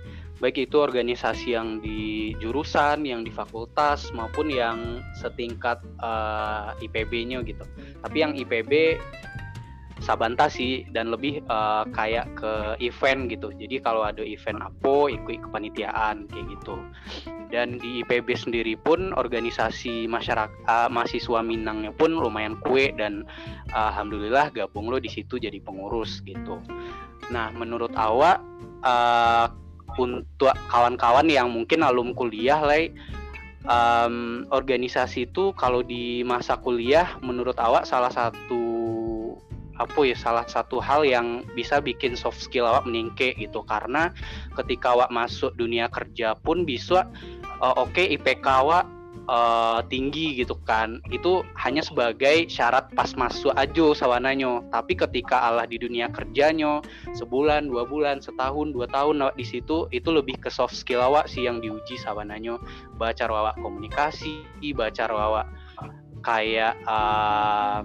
[0.43, 7.65] baik itu organisasi yang di jurusan, yang di fakultas maupun yang setingkat uh, IPB-nya gitu.
[8.03, 9.01] Tapi yang IPB
[10.03, 13.55] Sabanta sih dan lebih uh, kayak ke event gitu.
[13.55, 16.77] Jadi kalau ada event apa ikut kepanitiaan kayak gitu.
[17.55, 23.23] Dan di IPB sendiri pun organisasi masyarakat uh, mahasiswa Minangnya pun lumayan kue dan
[23.71, 26.59] uh, alhamdulillah gabung lo di situ jadi pengurus gitu.
[27.31, 28.43] Nah, menurut awak
[28.83, 29.47] uh,
[29.95, 32.91] untuk kawan-kawan yang mungkin alum kuliah lah
[33.69, 38.74] um, organisasi itu kalau di masa kuliah menurut awak salah satu
[39.79, 43.63] apa ya salah satu hal yang bisa bikin soft skill awak meningkat gitu.
[43.67, 44.15] Karena
[44.59, 47.07] ketika awak masuk dunia kerja pun bisa
[47.59, 48.87] uh, oke okay, IPK awak
[49.29, 51.01] uh, tinggi gitu kan.
[51.11, 56.85] Itu hanya sebagai syarat pas masuk aja sawananya tapi ketika Allah di dunia kerjanya
[57.17, 61.27] sebulan dua bulan setahun dua tahun awak di situ itu lebih ke soft skill awak
[61.27, 62.61] sih yang diuji sawananya
[62.97, 64.45] baca awak komunikasi
[64.75, 65.47] baca awak
[66.25, 67.85] kayak uh,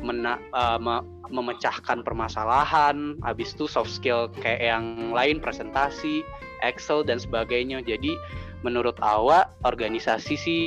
[0.00, 6.24] mena, uh, me, memecahkan permasalahan, habis itu soft skill kayak yang lain presentasi,
[6.64, 7.84] Excel dan sebagainya.
[7.84, 8.16] Jadi
[8.64, 10.64] menurut awak organisasi sih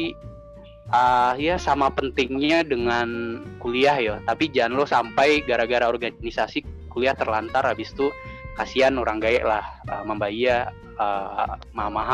[0.94, 4.16] uh, ya sama pentingnya dengan kuliah ya.
[4.30, 6.64] Tapi jangan lo sampai gara-gara organisasi
[6.94, 8.10] kuliah terlantar habis itu
[8.58, 11.58] kasihan orang gaya lah uh, membayar uh,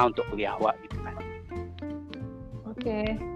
[0.07, 1.15] untuk kuliah awak gitu kan.
[2.67, 3.32] Oke.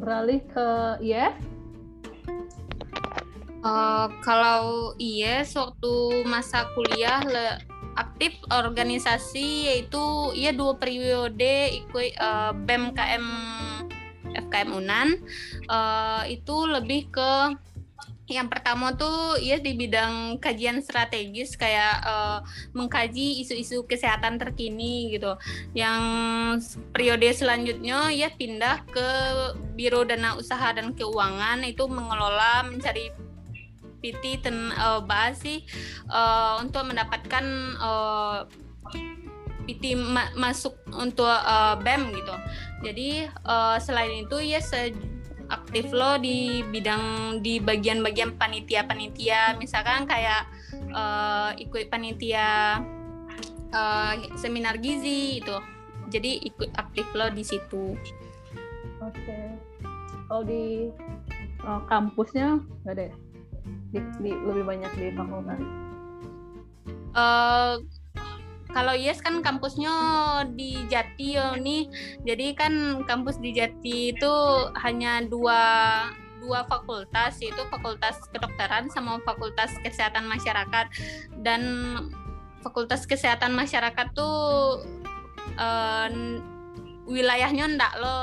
[0.00, 0.68] Beralih ke
[1.04, 1.36] yes
[3.62, 7.60] uh, kalau yes waktu masa kuliah le,
[7.98, 13.26] aktif organisasi yaitu ia dua periode ikut uh, BEM KM
[14.28, 15.08] FKM Unan.
[15.66, 17.58] Uh, itu lebih ke
[18.28, 22.44] yang pertama tuh ya di bidang kajian strategis kayak uh,
[22.76, 25.32] mengkaji isu-isu kesehatan terkini gitu.
[25.72, 26.02] Yang
[26.92, 29.08] periode selanjutnya ya pindah ke
[29.72, 33.08] Biro Dana Usaha dan Keuangan itu mengelola mencari
[33.98, 35.02] PT ten uh,
[35.34, 35.64] sih
[36.12, 37.44] uh, untuk mendapatkan
[37.80, 38.46] uh,
[39.68, 42.34] PT ma masuk untuk uh, BEM gitu.
[42.84, 43.08] Jadi
[43.44, 44.92] uh, selain itu ya se
[45.48, 50.44] aktif lo di bidang di bagian-bagian panitia-panitia misalkan kayak
[50.92, 52.80] uh, ikut panitia
[53.72, 55.56] uh, seminar gizi itu
[56.08, 57.96] jadi ikut aktif lo di situ
[59.00, 59.56] oke okay.
[60.28, 60.92] kalau di
[61.64, 63.14] uh, kampusnya nggak ada ya?
[63.88, 65.60] di, di, lebih banyak di fakultas
[67.16, 67.80] uh,
[68.72, 69.92] kalau Yes kan kampusnya
[70.52, 71.88] di Jati ya nih.
[72.24, 74.34] Jadi kan kampus di Jati itu
[74.84, 75.60] hanya dua
[76.38, 80.86] dua fakultas yaitu fakultas kedokteran sama fakultas kesehatan masyarakat
[81.42, 81.62] dan
[82.62, 84.86] fakultas kesehatan masyarakat tuh
[85.58, 86.08] uh,
[87.08, 88.18] wilayahnya ndak lo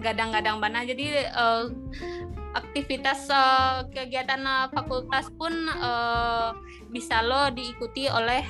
[0.00, 1.68] gadang-gadang mana jadi uh,
[2.54, 6.54] aktivitas uh, kegiatan uh, fakultas pun uh,
[6.94, 8.46] bisa lo diikuti oleh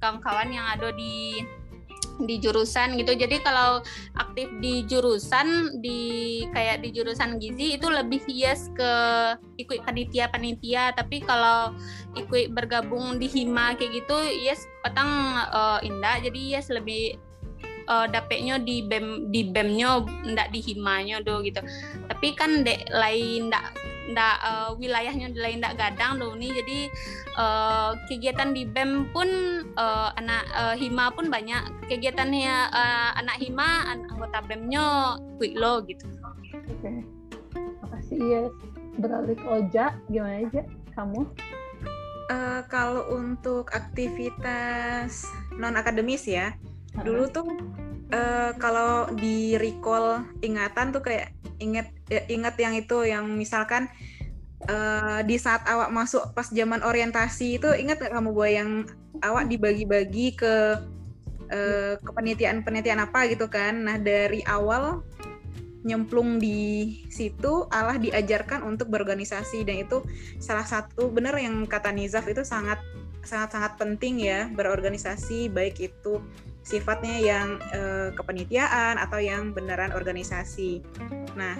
[0.00, 1.44] kawan-kawan uh, yang ada di
[2.18, 3.14] di jurusan gitu.
[3.14, 3.78] Jadi kalau
[4.18, 8.92] aktif di jurusan di kayak di jurusan gizi itu lebih yes ke
[9.62, 11.78] ikut panitia-panitia, tapi kalau
[12.18, 15.10] ikut bergabung di hima kayak gitu yes petang
[15.54, 16.18] uh, indah.
[16.18, 17.27] Jadi yes lebih
[17.88, 21.58] uh, dapetnya di bem di bemnya ndak di himanya do gitu.
[22.06, 23.74] Tapi kan dek lain ndak
[24.08, 26.80] ndak uh, wilayahnya lain ndak gadang do nih jadi
[27.36, 29.28] uh, kegiatan di bem pun
[29.76, 31.64] uh, anak uh, hima pun banyak.
[31.88, 36.04] Kegiatannya uh, anak hima anggota bemnya quick lo gitu.
[36.22, 36.60] Oke.
[36.84, 36.98] Okay.
[37.82, 38.42] makasih ya
[38.98, 40.62] beralih ke Oja gimana aja
[40.96, 41.28] kamu?
[42.28, 45.24] Uh, kalau untuk aktivitas
[45.56, 46.52] non akademis ya,
[47.04, 47.46] dulu tuh
[48.12, 53.90] uh, kalau di recall ingatan tuh kayak inget ya, inget yang itu yang misalkan
[54.70, 58.70] uh, di saat awak masuk pas zaman orientasi itu ingat gak kamu gue yang
[59.22, 60.54] awak dibagi-bagi ke
[61.50, 63.86] uh, ke penelitian-penelitian apa gitu kan?
[63.86, 65.02] Nah dari awal
[65.86, 69.62] nyemplung di situ Allah diajarkan untuk berorganisasi.
[69.62, 70.02] Dan itu
[70.42, 72.78] salah satu bener yang kata Nizaf itu sangat
[73.22, 76.22] sangat sangat penting ya berorganisasi baik itu
[76.68, 80.84] sifatnya yang uh, kepanitiaan atau yang beneran organisasi.
[81.32, 81.56] Nah,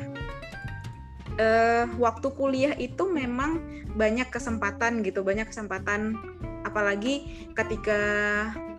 [1.41, 3.65] uh, waktu kuliah itu memang
[3.97, 6.21] banyak kesempatan gitu, banyak kesempatan
[6.69, 8.01] apalagi ketika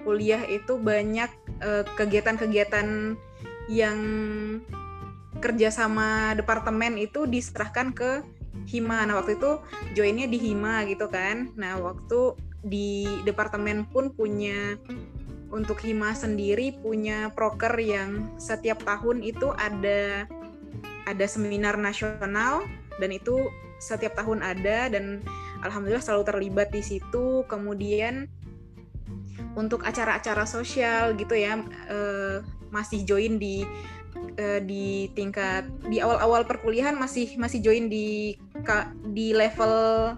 [0.06, 1.28] kuliah itu banyak
[1.60, 3.18] eh, kegiatan-kegiatan
[3.70, 4.00] yang
[5.40, 8.24] kerja sama departemen itu diserahkan ke
[8.70, 9.06] Hima.
[9.08, 9.62] Nah waktu itu
[9.98, 11.54] joinnya di Hima gitu kan.
[11.58, 14.76] Nah waktu di departemen pun punya
[15.50, 20.30] untuk Hima sendiri punya proker yang setiap tahun itu ada
[21.10, 22.66] ada seminar nasional
[23.02, 23.50] dan itu
[23.82, 25.24] setiap tahun ada dan
[25.66, 27.42] alhamdulillah selalu terlibat di situ.
[27.50, 28.30] Kemudian
[29.58, 31.58] untuk acara-acara sosial gitu ya
[31.90, 33.66] uh, masih join di
[34.38, 38.38] uh, di tingkat di awal-awal perkuliahan masih masih join di
[39.12, 40.16] di level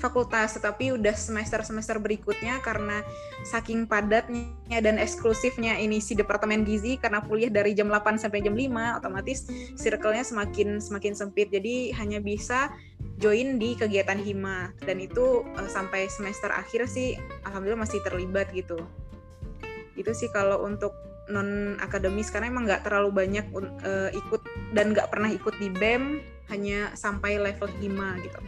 [0.00, 3.04] fakultas tetapi udah semester-semester berikutnya karena
[3.44, 8.56] saking padatnya dan eksklusifnya ini si departemen gizi karena kuliah dari jam 8 sampai jam
[8.56, 9.46] 5 otomatis
[9.76, 11.52] circle-nya semakin semakin sempit.
[11.52, 12.72] Jadi hanya bisa
[13.20, 14.72] join di kegiatan hima.
[14.80, 18.80] Dan itu uh, sampai semester akhir sih alhamdulillah masih terlibat gitu.
[19.94, 20.96] Itu sih kalau untuk
[21.30, 24.42] non akademis karena emang nggak terlalu banyak uh, ikut
[24.74, 26.18] dan nggak pernah ikut di bem
[26.50, 28.42] hanya sampai level hima gitu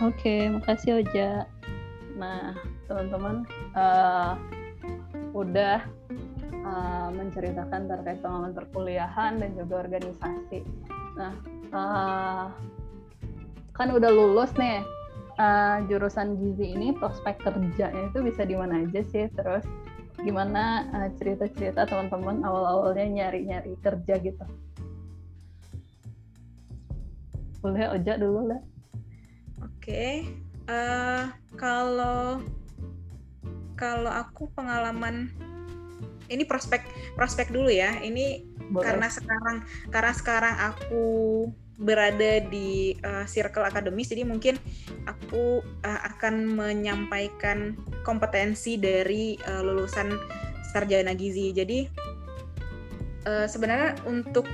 [0.00, 1.44] Oke, makasih Oja.
[2.16, 2.56] Nah,
[2.88, 3.44] teman-teman
[3.76, 4.32] uh,
[5.36, 5.84] udah
[6.64, 10.64] uh, menceritakan terkait pengalaman perkuliahan dan juga organisasi.
[11.20, 11.36] Nah,
[11.76, 12.44] uh,
[13.76, 14.80] kan udah lulus nih
[15.36, 19.28] uh, jurusan gizi ini prospek kerjanya itu bisa di mana aja sih?
[19.36, 19.68] Terus
[20.24, 24.44] gimana uh, cerita-cerita teman-teman awal-awalnya nyari-nyari kerja gitu?
[27.60, 28.69] Boleh Oja dulu lah.
[29.90, 30.22] Oke,
[30.70, 32.38] uh, kalau
[33.74, 35.34] kalau aku pengalaman
[36.30, 36.86] ini prospek
[37.18, 37.98] prospek dulu ya.
[37.98, 38.86] Ini Boleh.
[38.86, 41.06] karena sekarang karena sekarang aku
[41.74, 44.62] berada di uh, circle akademis, jadi mungkin
[45.10, 47.74] aku uh, akan menyampaikan
[48.06, 50.06] kompetensi dari uh, lulusan
[50.70, 51.50] sarjana gizi.
[51.50, 51.90] Jadi
[53.26, 54.46] uh, sebenarnya untuk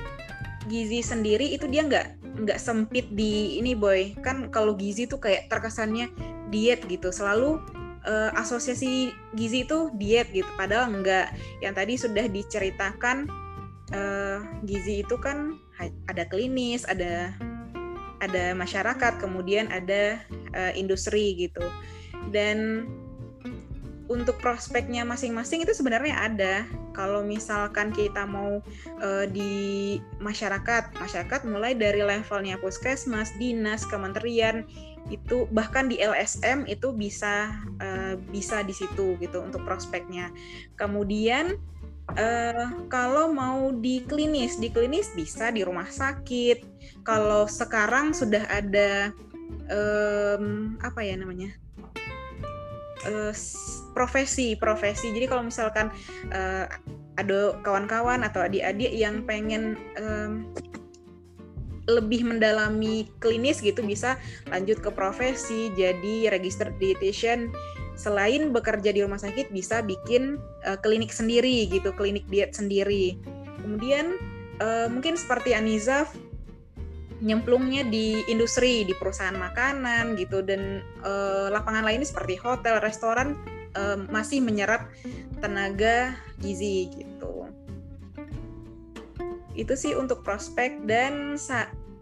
[0.65, 4.17] gizi sendiri itu dia nggak nggak sempit di ini boy.
[4.21, 6.09] Kan kalau gizi tuh kayak terkesannya
[6.53, 7.09] diet gitu.
[7.09, 7.57] Selalu
[8.05, 10.47] uh, asosiasi gizi itu diet gitu.
[10.55, 13.27] Padahal enggak yang tadi sudah diceritakan
[13.93, 15.57] uh, gizi itu kan
[16.09, 17.33] ada klinis ada
[18.17, 20.21] ada masyarakat kemudian ada
[20.53, 21.63] uh, industri gitu.
[22.33, 22.87] Dan
[24.07, 26.55] untuk prospeknya masing-masing itu sebenarnya ada.
[26.95, 28.63] Kalau misalkan kita mau
[29.03, 34.63] uh, di masyarakat, masyarakat mulai dari levelnya puskesmas, dinas, kementerian
[35.07, 40.31] itu bahkan di LSM itu bisa uh, bisa di situ gitu untuk prospeknya.
[40.75, 41.59] Kemudian
[42.15, 46.63] uh, kalau mau di klinis, di klinis bisa di rumah sakit.
[47.03, 49.11] Kalau sekarang sudah ada
[49.71, 51.66] um, apa ya namanya?
[53.05, 53.33] Uh,
[53.93, 55.13] profesi profesi.
[55.13, 55.93] Jadi kalau misalkan
[56.33, 56.65] uh,
[57.17, 60.49] ada kawan-kawan atau adik-adik yang pengen um,
[61.87, 64.19] lebih mendalami klinis gitu bisa
[64.51, 67.49] lanjut ke profesi jadi register dietitian.
[67.97, 70.37] Selain bekerja di rumah sakit bisa bikin
[70.69, 73.17] uh, klinik sendiri gitu klinik diet sendiri.
[73.63, 74.21] Kemudian
[74.61, 76.13] uh, mungkin seperti Anizaf
[77.21, 80.41] nyemplungnya di industri di perusahaan makanan gitu.
[80.45, 83.37] Dan uh, lapangan lainnya seperti hotel restoran
[83.77, 84.89] uh, masih menyerap
[85.41, 87.49] tenaga gizi gitu.
[89.57, 91.37] Itu sih untuk prospek dan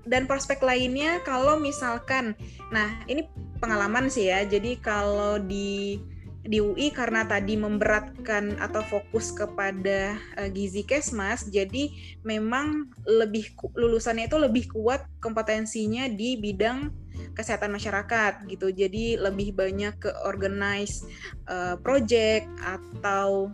[0.06, 2.38] dan prospek lainnya kalau misalkan
[2.70, 3.26] nah ini
[3.60, 4.44] pengalaman sih ya.
[4.44, 5.98] Jadi kalau di
[6.46, 11.90] di UI karena tadi memberatkan atau fokus kepada uh, gizi kesmas, jadi
[12.22, 16.94] memang lebih lulusannya itu lebih kuat kompetensinya di bidang
[17.34, 18.70] kesehatan masyarakat gitu.
[18.70, 21.04] Jadi lebih banyak ke organize
[21.50, 23.50] uh, project atau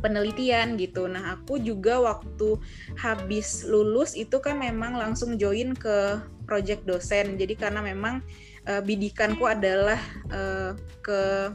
[0.00, 1.04] penelitian gitu.
[1.04, 2.56] Nah, aku juga waktu
[2.96, 7.36] habis lulus itu kan memang langsung join ke project dosen.
[7.36, 8.24] Jadi karena memang
[8.66, 10.00] uh, bidikanku adalah
[10.32, 10.72] uh,
[11.04, 11.52] ke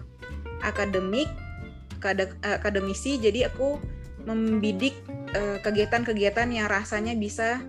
[0.64, 1.28] akademik
[2.44, 3.82] akademisi jadi aku
[4.26, 4.94] membidik
[5.34, 7.62] eh, kegiatan-kegiatan yang rasanya bisa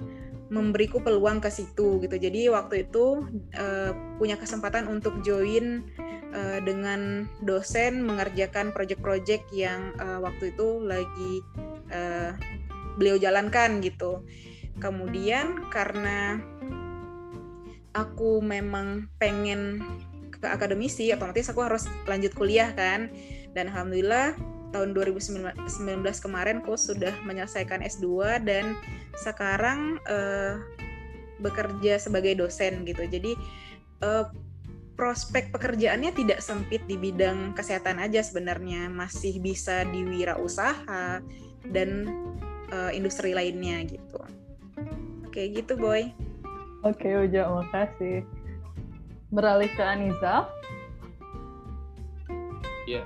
[0.46, 2.16] memberiku peluang ke situ gitu.
[2.16, 3.26] Jadi waktu itu
[3.58, 5.82] uh, punya kesempatan untuk join
[6.30, 11.42] uh, dengan dosen mengerjakan proyek-proyek yang waktu itu lagi
[12.94, 14.22] beliau jalankan gitu.
[14.78, 16.38] Kemudian karena
[17.96, 19.82] aku memang pengen
[20.46, 23.10] ke akademisi otomatis aku harus lanjut kuliah kan.
[23.50, 24.38] Dan alhamdulillah
[24.70, 25.42] tahun 2019
[26.22, 28.78] kemarin aku sudah menyelesaikan S2 dan
[29.18, 30.62] sekarang uh,
[31.42, 33.02] bekerja sebagai dosen gitu.
[33.10, 33.34] Jadi
[34.06, 34.30] uh,
[34.94, 38.86] prospek pekerjaannya tidak sempit di bidang kesehatan aja sebenarnya.
[38.86, 41.18] Masih bisa di wirausaha
[41.74, 41.90] dan
[42.70, 44.22] uh, industri lainnya gitu.
[45.26, 46.14] Oke gitu boy.
[46.86, 48.22] Oke, Uja, makasih.
[49.36, 50.48] Beralih ke Aniza.
[52.88, 53.04] Ya.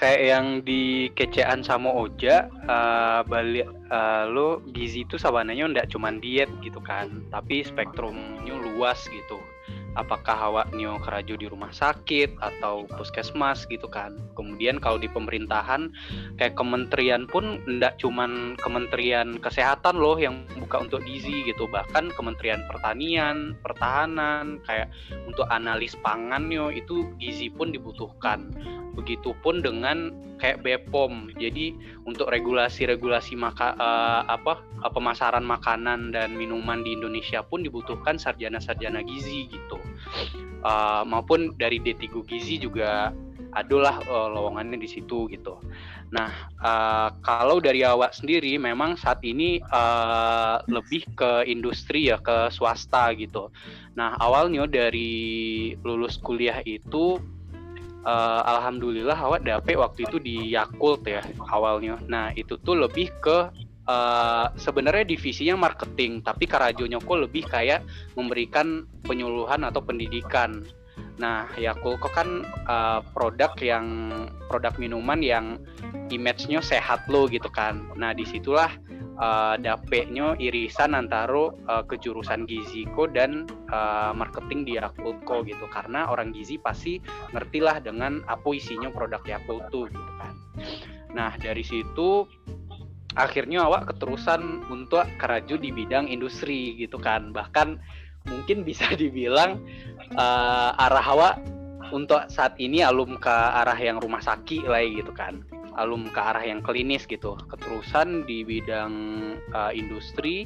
[0.00, 6.22] Kayak yang di kecean sama Oja, uh, balik uh, lo gizi itu sabananya ndak cuman
[6.22, 9.42] diet gitu kan, tapi spektrumnya luas gitu
[9.98, 14.14] apakah awak nio keraju di rumah sakit atau puskesmas gitu kan.
[14.38, 15.90] Kemudian kalau di pemerintahan
[16.38, 21.66] kayak kementerian pun tidak cuman kementerian kesehatan loh yang buka untuk gizi gitu.
[21.66, 24.88] Bahkan kementerian pertanian pertahanan kayak
[25.26, 28.54] untuk analis pangan nio itu gizi pun dibutuhkan
[28.98, 30.10] begitupun dengan
[30.42, 37.42] kayak BPOM jadi untuk regulasi-regulasi maka uh, apa uh, pemasaran makanan dan minuman di Indonesia
[37.46, 39.78] pun dibutuhkan sarjana-sarjana gizi gitu.
[40.66, 43.14] Uh, maupun dari D3 gizi juga
[43.54, 45.58] adalah uh, lowongannya di situ gitu.
[46.14, 46.30] Nah
[46.60, 53.12] uh, kalau dari awak sendiri memang saat ini uh, lebih ke industri ya ke swasta
[53.16, 53.50] gitu.
[53.96, 57.18] Nah awalnya dari lulus kuliah itu
[58.04, 61.98] uh, alhamdulillah awak dapet waktu itu di Yakult ya awalnya.
[62.06, 63.50] Nah itu tuh lebih ke
[63.88, 67.82] uh, sebenarnya divisinya marketing, tapi Karajonya kok lebih kayak
[68.14, 70.62] memberikan penyuluhan atau pendidikan.
[71.18, 74.14] Nah, Yakult kok kan uh, produk yang
[74.46, 75.58] produk minuman yang
[76.14, 77.90] image-nya sehat lo gitu kan.
[77.98, 78.70] Nah, di situlah
[79.18, 85.66] uh, dapetnya irisan antara uh, kejurusan giziko dan uh, marketing di Yakultko gitu.
[85.68, 87.02] Karena orang gizi pasti
[87.34, 90.34] ngertilah dengan apa isinya produk Yakult tuh gitu kan.
[91.18, 92.24] Nah dari situ
[93.18, 97.34] akhirnya awak keterusan untuk keraju di bidang industri gitu kan.
[97.34, 97.82] Bahkan
[98.28, 99.60] mungkin bisa dibilang
[100.14, 101.34] uh, arah awak
[101.92, 105.40] untuk saat ini alum ke arah yang rumah sakit lah gitu kan.
[105.78, 107.38] Alum ke arah yang klinis gitu.
[107.48, 108.92] Keterusan di bidang
[109.54, 110.44] uh, industri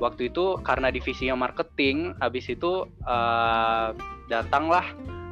[0.00, 3.92] waktu itu karena divisinya marketing habis itu uh,
[4.32, 4.86] datanglah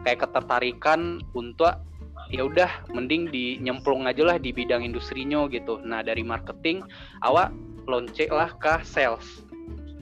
[0.05, 1.81] kayak ketertarikan untuk
[2.31, 5.81] ya udah mending di nyemplung aja lah di bidang industrinya gitu.
[5.83, 6.85] Nah dari marketing
[7.25, 7.51] awak
[7.89, 9.50] lonce lah ke sales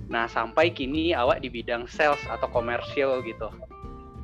[0.09, 3.53] nah sampai kini awak di bidang sales atau komersial gitu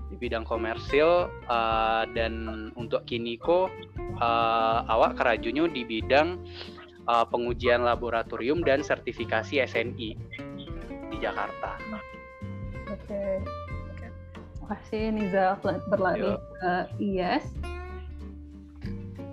[0.08, 3.68] di bidang komersil uh, dan untuk Kiniko
[4.22, 6.40] uh, awak kerajunya di bidang
[7.10, 10.10] uh, pengujian laboratorium dan sertifikasi SNI
[11.10, 11.74] di Jakarta.
[12.88, 13.10] Oke.
[13.10, 13.34] Okay.
[14.64, 15.60] Makasih Niza
[15.92, 16.30] berlari
[16.62, 17.73] ke IS.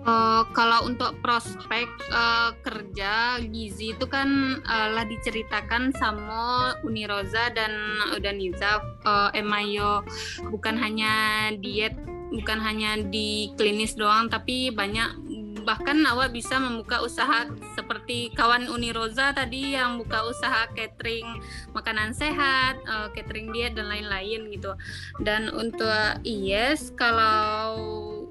[0.02, 7.70] Uh, kalau untuk prospek uh, kerja gizi itu kan uh, lah diceritakan sama Uniroza dan
[8.10, 10.02] Udaniza uh, Emayo
[10.50, 11.14] bukan hanya
[11.54, 11.94] diet
[12.34, 15.14] bukan hanya di klinis doang tapi banyak
[15.62, 17.46] bahkan awak bisa membuka usaha
[17.78, 21.38] seperti kawan Uniroza tadi yang buka usaha catering
[21.70, 24.74] makanan sehat, uh, catering diet dan lain-lain gitu.
[25.22, 25.88] Dan untuk
[26.26, 28.21] IES kalau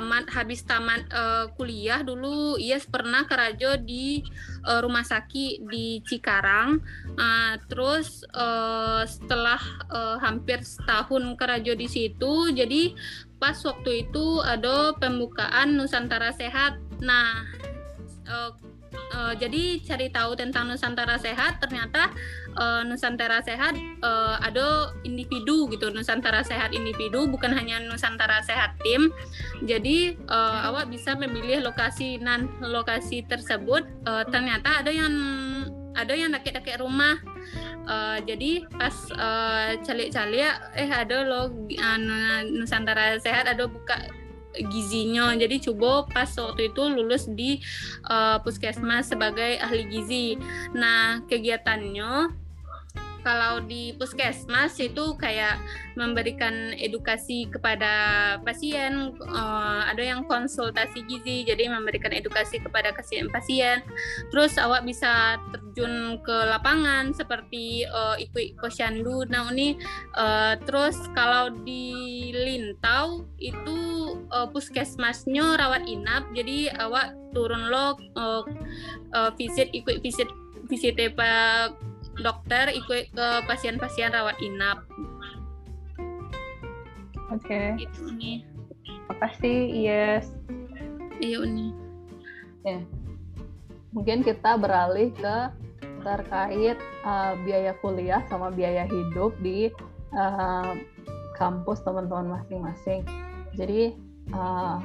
[0.00, 4.24] tamat habis tamat uh, kuliah dulu Yes pernah kerajo di
[4.64, 6.80] uh, rumah sakit di Cikarang.
[7.20, 9.60] Uh, terus uh, setelah
[9.92, 12.96] uh, hampir setahun kerajo di situ jadi
[13.36, 16.80] pas waktu itu ada pembukaan Nusantara Sehat.
[17.04, 17.44] Nah
[18.24, 18.56] uh,
[19.14, 22.10] uh, jadi cari tahu tentang Nusantara Sehat ternyata
[22.56, 25.90] uh, Nusantara Sehat uh, ada individu gitu.
[25.90, 29.10] Nusantara Sehat individu bukan hanya Nusantara Sehat tim.
[29.64, 33.86] Jadi uh, awak bisa memilih lokasi nan lokasi tersebut.
[34.06, 35.12] Uh, ternyata ada yang
[35.94, 37.18] ada yang deket-deket rumah.
[37.90, 44.19] Uh, jadi pas uh, calik-calik eh ada lo uh, Nusantara Sehat ada buka
[44.58, 45.32] gizinya.
[45.36, 47.62] Jadi coba pas waktu itu lulus di
[48.10, 50.26] uh, puskesmas sebagai ahli gizi.
[50.74, 52.34] Nah, kegiatannya
[53.20, 55.60] kalau di puskesmas itu kayak
[55.98, 57.92] memberikan edukasi kepada
[58.42, 62.94] pasien uh, ada yang konsultasi gizi jadi memberikan edukasi kepada
[63.30, 63.82] pasien.
[64.32, 69.28] Terus awak bisa terjun ke lapangan seperti uh, ikut posyandu.
[69.28, 69.76] Nah ini
[70.16, 74.00] uh, terus kalau di Lintau itu
[74.30, 78.42] uh, puskesmasnya rawat inap jadi awak turun lo uh,
[79.14, 80.26] uh, visit ikut visit
[80.70, 81.74] visit pak
[82.20, 84.84] dokter ikut ke pasien-pasien rawat inap.
[87.30, 87.46] Oke.
[87.46, 87.68] Okay.
[87.86, 88.44] Itu nih.
[89.10, 90.30] Makasih, Yes.
[91.20, 91.74] Iya, Uni.
[92.64, 92.80] Ya.
[93.92, 95.36] Mungkin kita beralih ke
[96.00, 99.68] terkait uh, biaya kuliah sama biaya hidup di
[100.16, 100.72] uh,
[101.36, 103.04] kampus teman-teman masing-masing.
[103.52, 103.92] Jadi
[104.32, 104.80] uh,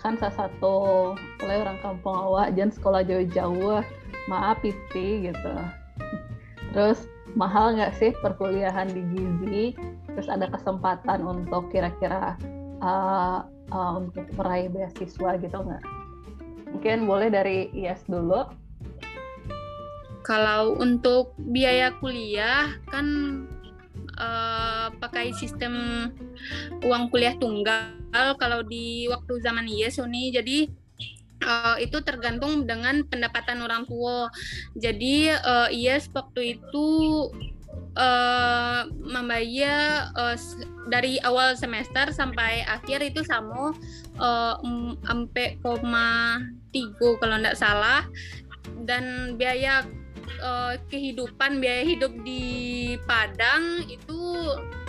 [0.00, 0.76] kan salah satu
[1.44, 3.80] oleh orang kampung awak jangan sekolah jauh-jauh
[4.28, 5.54] maaf itu gitu
[6.74, 7.06] terus
[7.38, 9.64] mahal nggak sih perkuliahan di Gizi
[10.10, 12.34] terus ada kesempatan untuk kira-kira
[12.82, 15.84] uh, uh, untuk meraih beasiswa gitu nggak?
[16.74, 18.50] Mungkin boleh dari IS dulu.
[20.24, 23.06] Kalau untuk biaya kuliah kan
[24.16, 26.08] uh, pakai sistem
[26.82, 27.92] uang kuliah tunggal
[28.40, 30.58] kalau di waktu zaman IES ini jadi
[31.44, 34.32] uh, itu tergantung dengan pendapatan orang tua.
[34.74, 36.88] Jadi uh, IES waktu itu
[37.96, 40.36] uh, membayar uh,
[40.90, 43.72] dari awal semester sampai akhir itu sama
[44.18, 44.54] uh,
[45.62, 46.42] koma
[46.74, 48.02] tiga kalau tidak salah
[48.84, 49.86] dan biaya
[50.42, 52.44] uh, kehidupan biaya hidup di
[53.06, 54.20] Padang itu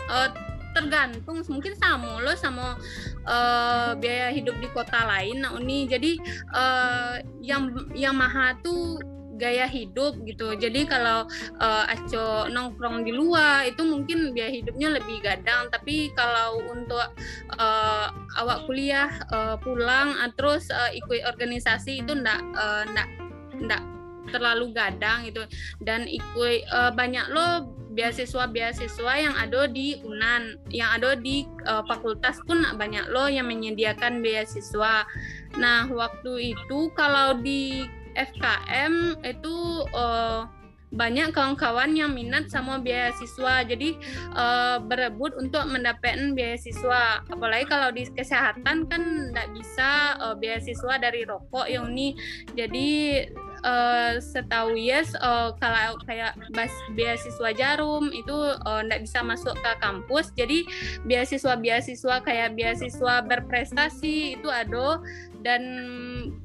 [0.10, 0.30] uh,
[0.76, 2.76] tergantung mungkin sama lo sama
[3.24, 6.12] uh, biaya hidup di kota lain nah ini jadi
[6.52, 9.00] uh, yang yang mahal tuh
[9.36, 10.56] gaya hidup gitu.
[10.56, 11.28] Jadi kalau
[11.60, 15.68] uh, Aco nongkrong di luar itu mungkin biaya hidupnya lebih gadang.
[15.70, 17.04] Tapi kalau untuk
[17.60, 18.08] uh,
[18.40, 23.08] awak kuliah uh, pulang uh, terus uh, ikut organisasi itu ndak uh, ndak
[23.60, 23.84] ndak
[24.34, 25.46] terlalu gadang gitu
[25.86, 32.38] dan ikut uh, banyak lo beasiswa-beasiswa yang ada di UNAN, yang ada di uh, fakultas
[32.44, 35.08] pun banyak lo yang menyediakan beasiswa.
[35.56, 39.56] Nah, waktu itu kalau di FKM itu
[39.96, 40.48] uh,
[40.96, 44.00] banyak kawan-kawan yang minat sama beasiswa, jadi
[44.32, 47.26] uh, berebut untuk mendapatkan beasiswa.
[47.28, 52.16] Apalagi kalau di kesehatan kan tidak bisa uh, beasiswa dari rokok yang ini.
[52.56, 53.24] Jadi
[53.66, 56.38] uh, setahu Yes uh, kalau kayak
[56.94, 60.30] beasiswa Jarum itu tidak uh, bisa masuk ke kampus.
[60.38, 60.70] Jadi
[61.10, 65.02] beasiswa-beasiswa kayak beasiswa berprestasi itu ada.
[65.46, 65.62] Dan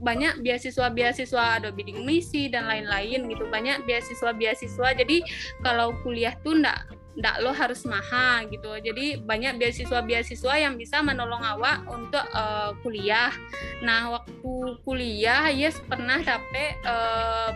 [0.05, 3.49] banyak beasiswa-beasiswa ada bidding misi dan lain-lain gitu.
[3.49, 4.93] Banyak beasiswa-beasiswa.
[4.93, 5.25] Jadi
[5.65, 8.71] kalau kuliah tuh ndak ndak lo harus mahal gitu.
[8.79, 13.35] Jadi banyak beasiswa-beasiswa yang bisa menolong awak untuk uh, kuliah.
[13.83, 14.53] Nah waktu
[14.87, 17.51] kuliah yes pernah dapet uh,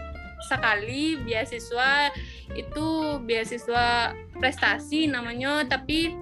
[0.45, 2.13] sekali beasiswa
[2.53, 2.87] itu
[3.25, 6.13] beasiswa prestasi namanya tapi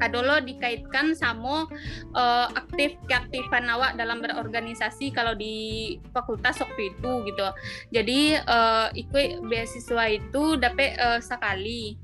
[0.00, 1.68] lo dikaitkan sama
[2.16, 7.46] uh, aktif keaktifan awak dalam berorganisasi kalau di fakultas waktu itu gitu.
[7.92, 12.00] Jadi uh, ikut beasiswa itu dapat uh, sekali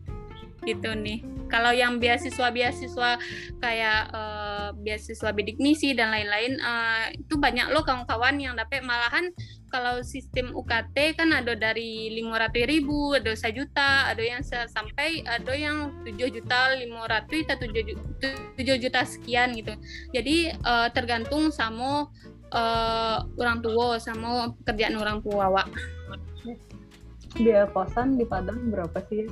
[0.66, 1.22] gitu nih.
[1.46, 3.22] Kalau yang beasiswa-beasiswa
[3.62, 9.30] kayak uh, beasiswa bidik misi dan lain-lain uh, itu banyak loh kawan-kawan yang dapat malahan
[9.70, 15.52] kalau sistem UKT kan ada dari lima ratus ribu, ada sejuta, ada yang sampai ada
[15.52, 17.66] yang tujuh juta lima ratus atau
[18.56, 19.74] tujuh juta sekian gitu.
[20.14, 22.08] Jadi uh, tergantung sama
[22.54, 25.66] uh, orang tua sama pekerjaan orang tua, Wak.
[27.36, 29.28] Biaya kosan di Padang berapa sih?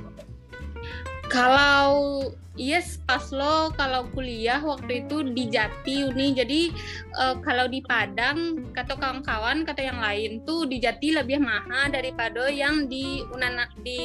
[1.29, 2.21] Kalau
[2.55, 6.31] yes pas lo kalau kuliah waktu itu di Jati Uni.
[6.31, 6.71] Jadi
[7.19, 12.47] uh, kalau di Padang kata kawan-kawan kata yang lain tuh di Jati lebih mahal daripada
[12.47, 13.99] yang di Unana di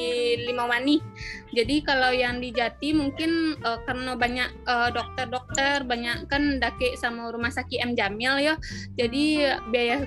[0.45, 0.99] Limawani.
[1.55, 7.31] Jadi kalau yang di Jati mungkin uh, karena banyak dokter dokter-dokter banyak kan dake sama
[7.31, 7.93] rumah sakit M.
[7.95, 8.55] Jamil ya.
[8.99, 10.07] Jadi biaya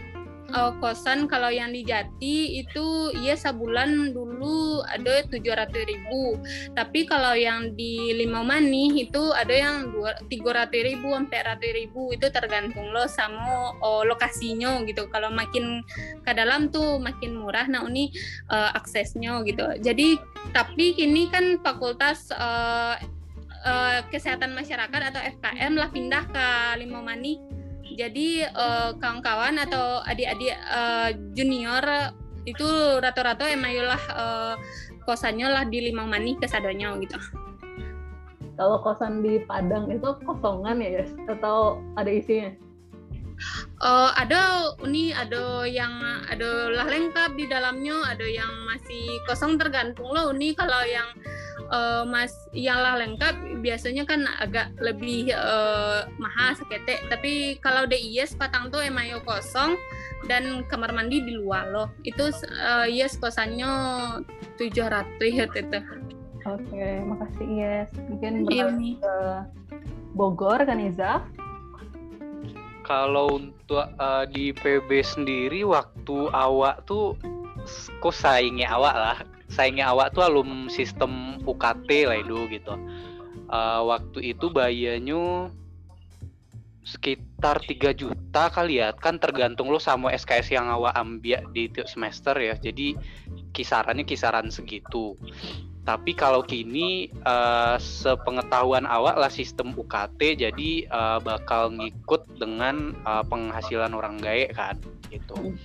[0.53, 6.37] uh, kosan kalau yang di Jati itu iya sebulan dulu ada tujuh ratus ribu.
[6.77, 9.91] Tapi kalau yang di Limau Mani itu ada yang
[10.29, 12.13] tiga ratus ribu sampai ratus ribu.
[12.13, 15.09] Itu tergantung lo sama oh, lokasinya gitu.
[15.09, 15.81] Kalau makin
[16.21, 18.13] ke dalam tuh makin murah nah ini
[18.53, 19.65] uh, aksesnya gitu.
[19.81, 20.21] Jadi
[20.53, 22.95] tapi kini kan fakultas uh,
[23.65, 26.47] uh, kesehatan masyarakat atau FKM lah pindah ke
[26.83, 27.52] Limau Mani
[27.93, 32.13] jadi uh, kawan-kawan atau adik-adik uh, junior
[32.43, 32.67] itu
[32.99, 34.53] rata-rata emang lah uh,
[35.07, 37.15] kosannya lah di Limang Mani kesadonya gitu.
[38.53, 41.09] Kalau kosan di Padang itu kosongan ya, yes?
[41.25, 42.53] atau ada isinya?
[43.83, 45.91] Uh, ada ini ada yang
[46.29, 50.31] ada lah lengkap di dalamnya, ada yang masih kosong tergantung loh.
[50.31, 51.09] Ini kalau yang
[51.73, 57.05] uh, mas yang lah lengkap biasanya kan agak lebih uh, mahal seketek.
[57.11, 59.75] Tapi kalau DIS Patang tuh emang yo kosong
[60.29, 61.87] dan kamar mandi di luar loh.
[62.07, 63.69] Itu uh, yes kosannya
[64.57, 65.79] 700 ya itu
[66.43, 69.15] oke okay, makasih yes mungkin beralih ke
[70.13, 71.23] Bogor kan Iza
[72.83, 77.15] kalau untuk uh, di PB sendiri waktu awak tuh
[78.03, 79.17] kok saingnya awak lah.
[79.47, 82.75] Saingnya awak tuh alum sistem UKT lah itu gitu.
[83.47, 85.49] Uh, waktu itu bayarnya
[86.83, 88.91] sekitar 3 juta kali ya.
[88.91, 92.59] Kan tergantung lo sama SKS yang awak ambil di tiap semester ya.
[92.59, 92.99] Jadi
[93.55, 95.15] kisarannya kisaran segitu
[95.83, 103.19] Tapi kalau kini uh, sepengetahuan awak lah sistem UKT jadi uh, bakal ngikut dengan uh,
[103.27, 104.79] penghasilan orang gae kan
[105.11, 105.35] gitu.
[105.35, 105.59] Hmm.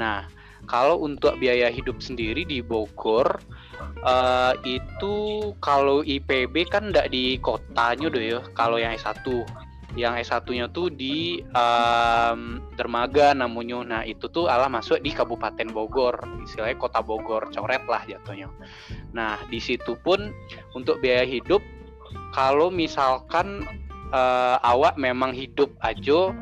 [0.00, 0.18] Nah,
[0.64, 3.40] kalau untuk biaya hidup sendiri di Bogor
[4.04, 5.16] uh, itu
[5.60, 8.40] kalau IPB kan ndak di kotanya doh ya.
[8.56, 9.20] Kalau yang S1
[9.96, 13.80] yang S1-nya tuh di um, Dermaga namanya.
[13.86, 18.52] Nah, itu tuh Allah masuk di Kabupaten Bogor, istilahnya Kota Bogor, coret lah jatuhnya.
[19.16, 20.34] Nah, di situ pun
[20.76, 21.64] untuk biaya hidup
[22.36, 23.64] kalau misalkan
[24.12, 26.36] uh, awak memang hidup aja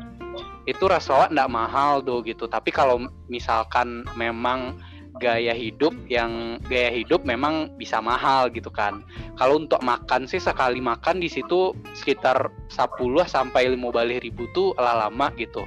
[0.67, 2.51] itu rasa awak ndak mahal tuh gitu.
[2.51, 4.75] Tapi kalau misalkan memang
[5.17, 9.01] gaya hidup yang gaya hidup memang bisa mahal gitu kan.
[9.39, 15.27] Kalau untuk makan sih sekali makan di situ sekitar 10 sampai 15 ribu tuh lama
[15.39, 15.63] gitu.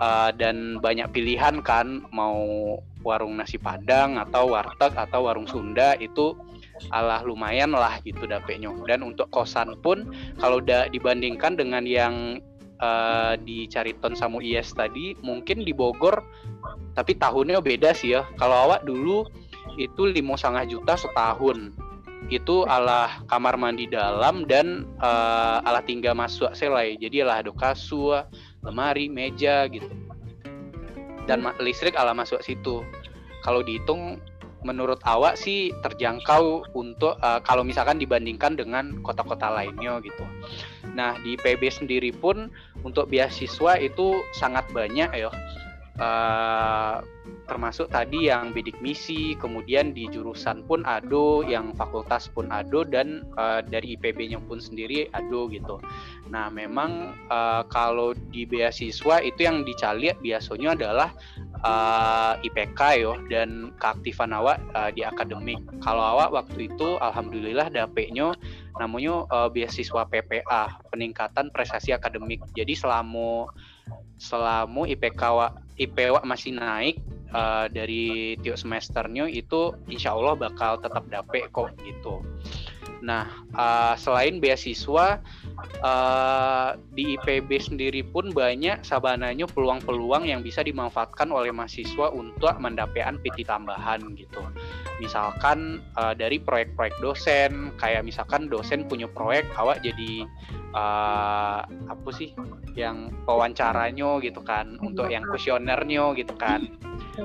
[0.00, 2.40] Uh, dan banyak pilihan kan mau
[3.04, 6.32] warung nasi padang atau warteg atau warung Sunda itu
[6.88, 10.08] alah lumayan lah gitu dapetnya dan untuk kosan pun
[10.40, 12.40] kalau udah dibandingkan dengan yang
[12.80, 16.24] uh, di Cariton sama IS tadi mungkin di Bogor
[16.94, 18.26] tapi tahunnya beda sih ya.
[18.36, 19.24] Kalau awak dulu
[19.78, 21.70] itu lima setengah juta setahun.
[22.28, 26.98] Itu ala kamar mandi dalam dan uh, ala tinggal masuk selai.
[27.00, 28.26] Jadi ala ada kasur
[28.60, 29.88] lemari meja gitu.
[31.24, 32.82] Dan listrik ala masuk situ.
[33.40, 34.20] Kalau dihitung
[34.60, 40.24] menurut awak sih terjangkau untuk uh, kalau misalkan dibandingkan dengan kota-kota lainnya gitu.
[40.94, 42.50] Nah di PB sendiri pun
[42.82, 45.30] untuk beasiswa itu sangat banyak ya
[46.00, 47.04] uh,
[47.50, 53.26] termasuk tadi yang bidik misi, kemudian di jurusan pun ado, yang fakultas pun ado dan
[53.36, 55.82] uh, dari IPB-nya pun sendiri ado gitu.
[56.30, 61.10] Nah, memang uh, kalau di beasiswa itu yang dicari biasanya adalah
[61.66, 65.58] uh, IPK yo dan keaktifan awak uh, di akademik.
[65.82, 68.32] Kalau awak waktu itu alhamdulillah dapetnya
[68.78, 70.62] namanya uh, beasiswa PPA,
[70.92, 72.44] peningkatan prestasi akademik.
[72.54, 73.50] Jadi selama
[74.20, 75.22] selama IPK
[75.80, 77.00] IPW masih naik
[77.32, 82.20] uh, dari tiap semesternya itu insya Allah bakal tetap dapet kok gitu.
[83.00, 83.24] Nah,
[83.56, 85.20] uh, selain beasiswa
[85.80, 93.16] uh, di IPB sendiri pun banyak sabananya peluang-peluang yang bisa dimanfaatkan oleh mahasiswa untuk mendapatkan
[93.24, 94.44] PT tambahan gitu.
[95.00, 100.28] Misalkan uh, dari proyek-proyek dosen, kayak misalkan dosen punya proyek, awak jadi
[100.76, 102.36] uh, apa sih
[102.76, 106.68] yang pewawancaranya gitu kan, untuk yang kuesionernya gitu kan.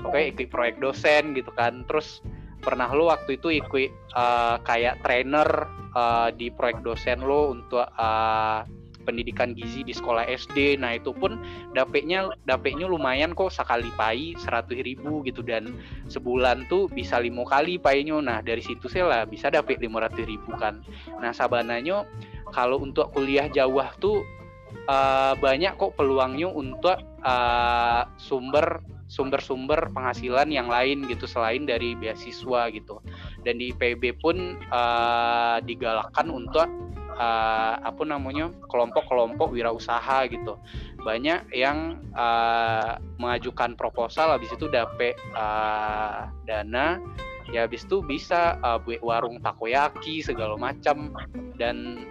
[0.07, 2.23] Oke, ikut proyek dosen gitu kan, terus
[2.65, 8.65] pernah lo waktu itu ikut uh, kayak trainer uh, di proyek dosen lo untuk uh,
[9.05, 10.81] pendidikan gizi di sekolah SD.
[10.81, 11.37] Nah itu pun
[11.77, 15.77] dapetnya dapetnya lumayan kok sekali pai seratus ribu gitu dan
[16.09, 18.17] sebulan tuh bisa lima kali painya.
[18.17, 20.81] Nah dari situ saya lah bisa dapet lima ratus ribu kan.
[21.21, 22.09] Nah sabananya
[22.49, 24.25] kalau untuk kuliah jauh tuh
[24.89, 28.81] uh, banyak kok peluangnya untuk uh, sumber
[29.15, 32.99] sumber-sumber penghasilan yang lain gitu selain dari beasiswa gitu.
[33.47, 36.67] Dan di IPB pun uh, digalakkan untuk
[37.15, 40.59] uh, apa namanya kelompok-kelompok wirausaha gitu.
[41.07, 46.99] Banyak yang uh, mengajukan proposal habis itu dapet uh, dana
[47.53, 51.15] ya habis itu bisa uh, buat warung takoyaki segala macam.
[51.55, 52.03] Dan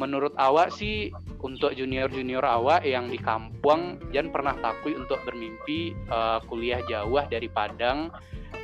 [0.00, 1.12] menurut awak sih
[1.44, 7.52] untuk junior-junior awak yang di kampung jangan pernah takut untuk bermimpi uh, kuliah jauh dari
[7.52, 8.08] Padang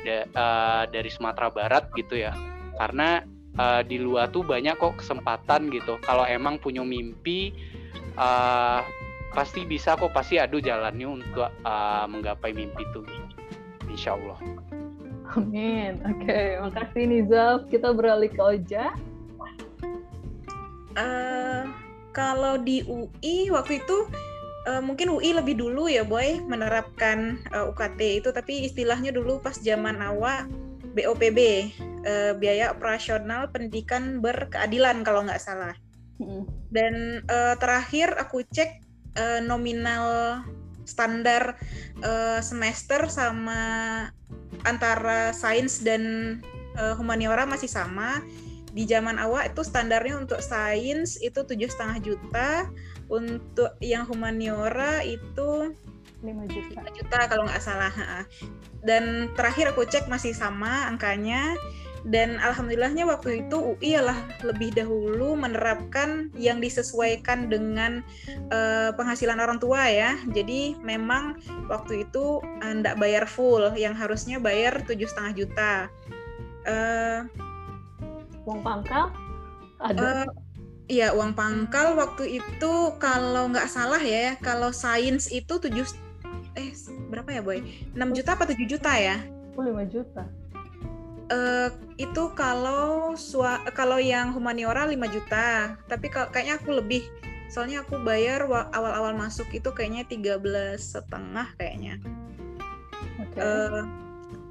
[0.01, 2.33] da, uh, dari Sumatera Barat gitu ya
[2.81, 3.21] karena
[3.61, 7.53] uh, di luar tuh banyak kok kesempatan gitu kalau emang punya mimpi
[8.17, 8.81] uh,
[9.37, 13.05] pasti bisa kok pasti ada jalannya untuk uh, menggapai mimpi itu
[13.85, 14.41] insya Allah
[15.35, 15.99] Amin.
[16.07, 17.67] Oke, okay, makasih Nizaf.
[17.67, 18.95] Kita beralih ke Oja.
[20.97, 21.69] Uh,
[22.11, 24.09] kalau di UI waktu itu
[24.65, 28.29] uh, mungkin UI lebih dulu ya boy menerapkan uh, UKT itu.
[28.33, 30.49] Tapi istilahnya dulu pas zaman awal
[30.97, 31.39] BOPB
[32.03, 35.77] uh, biaya operasional pendidikan berkeadilan kalau nggak salah.
[36.73, 38.81] Dan uh, terakhir aku cek
[39.21, 40.41] uh, nominal
[40.87, 41.59] standar
[42.01, 43.61] uh, semester sama
[44.65, 46.37] antara sains dan
[46.79, 48.23] uh, humaniora masih sama
[48.77, 52.69] di zaman awal itu standarnya untuk sains itu tujuh setengah juta
[53.09, 55.73] untuk yang humaniora itu
[56.21, 56.85] 5 juta.
[56.85, 57.93] 5 juta kalau nggak salah
[58.85, 61.57] dan terakhir aku cek masih sama angkanya.
[62.07, 67.99] Dan alhamdulillahnya waktu itu UI lah lebih dahulu menerapkan yang disesuaikan dengan
[68.47, 70.15] uh, penghasilan orang tua ya.
[70.31, 71.35] Jadi memang
[71.67, 75.73] waktu itu uh, bayar full yang harusnya bayar tujuh setengah juta.
[76.63, 77.27] Uh,
[78.47, 79.11] Uang pangkal
[79.83, 80.23] ada.
[80.23, 80.27] Eh,
[80.87, 85.83] Iya, uang pangkal waktu itu kalau nggak salah ya, kalau sains itu 7
[86.55, 86.71] eh
[87.11, 87.59] berapa ya, Boy?
[87.91, 89.19] 6 juta apa 7 juta ya?
[89.59, 90.23] Oh, 5 juta.
[91.27, 91.69] Eh
[91.99, 97.03] itu kalau sua, kalau yang humaniora 5 juta, tapi kalau kayaknya aku lebih
[97.51, 101.99] soalnya aku bayar wa- awal-awal masuk itu kayaknya 13 setengah kayaknya.
[103.19, 103.43] Oke.
[103.43, 103.83] Eh,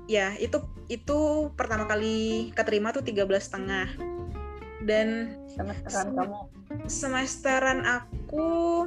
[0.07, 3.89] ya, itu itu pertama kali keterima tuh 13 setengah.
[4.87, 6.37] Dan Semesteran kamu.
[6.87, 8.87] semesteran aku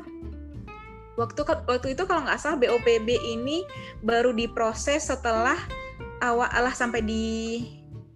[1.20, 3.68] waktu waktu itu kalau nggak salah BOPB ini
[4.00, 5.60] baru diproses setelah
[6.24, 7.28] awal alah sampai di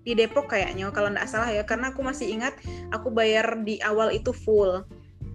[0.05, 2.55] di Depok kayaknya kalau nggak salah ya karena aku masih ingat
[2.95, 4.87] aku bayar di awal itu full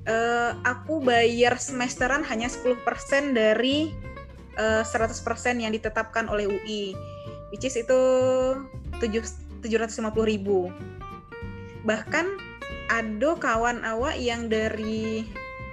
[0.08, 3.92] Eh, aku bayar semesteran hanya 10% dari
[4.56, 6.96] eh, 100% yang ditetapkan oleh UI
[7.52, 8.00] which is itu
[8.98, 10.70] tujuh- 750.000 ribu.
[11.82, 12.26] Bahkan
[12.88, 15.26] ada kawan awak yang dari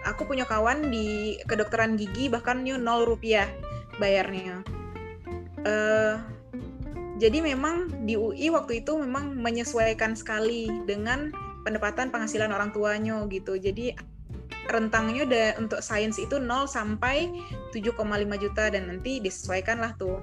[0.05, 3.49] aku punya kawan di kedokteran gigi bahkan nyu nol rupiah
[3.97, 4.61] bayarnya.
[5.65, 6.15] Eh
[7.15, 11.32] jadi memang di UI waktu itu memang menyesuaikan sekali dengan
[11.63, 13.55] pendapatan penghasilan orang tuanya gitu.
[13.55, 13.95] Jadi
[14.67, 17.32] rentangnya udah untuk sains itu 0 sampai
[17.71, 20.19] 7,5 juta dan nanti disesuaikan lah tuh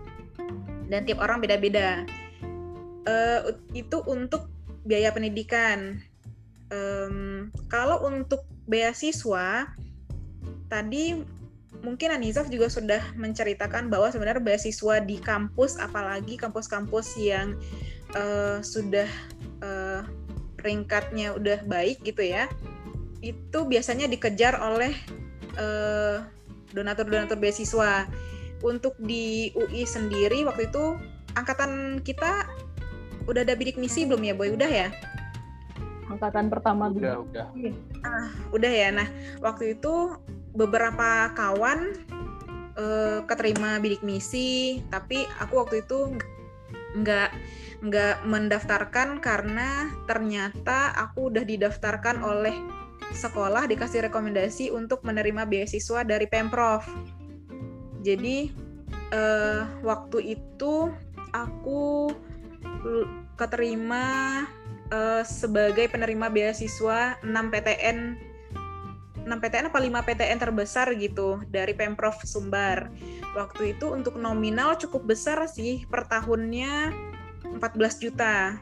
[0.92, 2.04] dan tiap orang beda-beda.
[3.08, 3.40] Eh,
[3.72, 4.52] itu untuk
[4.84, 5.96] biaya pendidikan.
[6.68, 9.72] Em, kalau untuk beasiswa
[10.68, 11.20] tadi
[11.82, 17.58] mungkin Anizaf juga sudah menceritakan bahwa sebenarnya beasiswa di kampus apalagi kampus-kampus yang
[18.14, 19.10] eh, sudah
[19.64, 20.00] eh,
[20.56, 22.46] peringkatnya udah baik gitu ya
[23.20, 24.94] itu biasanya dikejar oleh
[25.58, 26.18] eh,
[26.72, 28.06] donatur-donatur beasiswa
[28.62, 30.98] untuk di UI sendiri waktu itu
[31.34, 32.46] angkatan kita
[33.26, 34.54] udah ada bidik misi belum ya boy?
[34.54, 34.88] Udah ya?
[36.10, 37.02] Angkatan pertama dulu.
[37.02, 37.46] Udah, udah.
[38.56, 38.88] udah ya.
[38.90, 39.08] Nah
[39.42, 40.18] waktu itu
[40.52, 41.96] beberapa kawan
[42.76, 46.16] eh, keterima bidik misi tapi aku waktu itu
[46.92, 47.30] nggak
[47.82, 52.54] nggak mendaftarkan karena ternyata aku udah didaftarkan oleh
[53.12, 56.84] sekolah dikasih rekomendasi untuk menerima beasiswa dari pemprov
[58.02, 58.50] jadi
[59.14, 60.90] eh, waktu itu
[61.30, 62.10] aku
[63.38, 64.04] keterima
[64.90, 67.98] eh, sebagai penerima beasiswa 6 PTN
[69.22, 72.90] 6 PTN apa 5 PTN terbesar gitu dari Pemprov Sumbar.
[73.38, 76.90] Waktu itu untuk nominal cukup besar sih per tahunnya
[77.54, 78.58] 14 juta.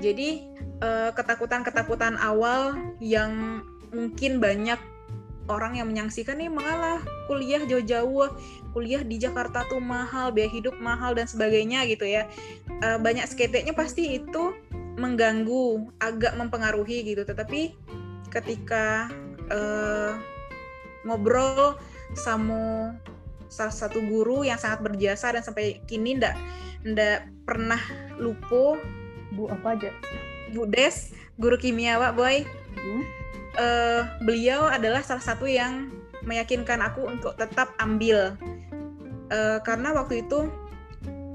[0.00, 0.48] Jadi
[0.80, 2.72] eh, ketakutan-ketakutan awal
[3.04, 3.60] yang
[3.92, 4.80] mungkin banyak
[5.52, 8.32] orang yang menyaksikan nih mengalah kuliah jauh-jauh,
[8.72, 12.26] kuliah di Jakarta tuh mahal, biaya hidup mahal dan sebagainya gitu ya.
[12.80, 14.56] Eh, banyak sketeknya pasti itu
[14.96, 17.22] mengganggu, agak mempengaruhi gitu.
[17.22, 17.76] Tetapi
[18.32, 19.12] ketika
[19.52, 20.12] eh,
[21.04, 21.76] ngobrol
[22.16, 22.96] sama
[23.52, 26.32] salah satu guru yang sangat berjasa dan sampai kini ndak
[26.88, 27.80] ndak pernah
[28.16, 28.80] lupa
[29.32, 29.90] Bu apa aja?
[30.52, 32.44] Bu Des, guru kimia Wak Boy.
[32.76, 33.21] Hmm?
[33.52, 35.92] Eh, beliau adalah salah satu yang
[36.24, 38.32] meyakinkan aku untuk tetap ambil.
[39.28, 40.48] Eh, karena waktu itu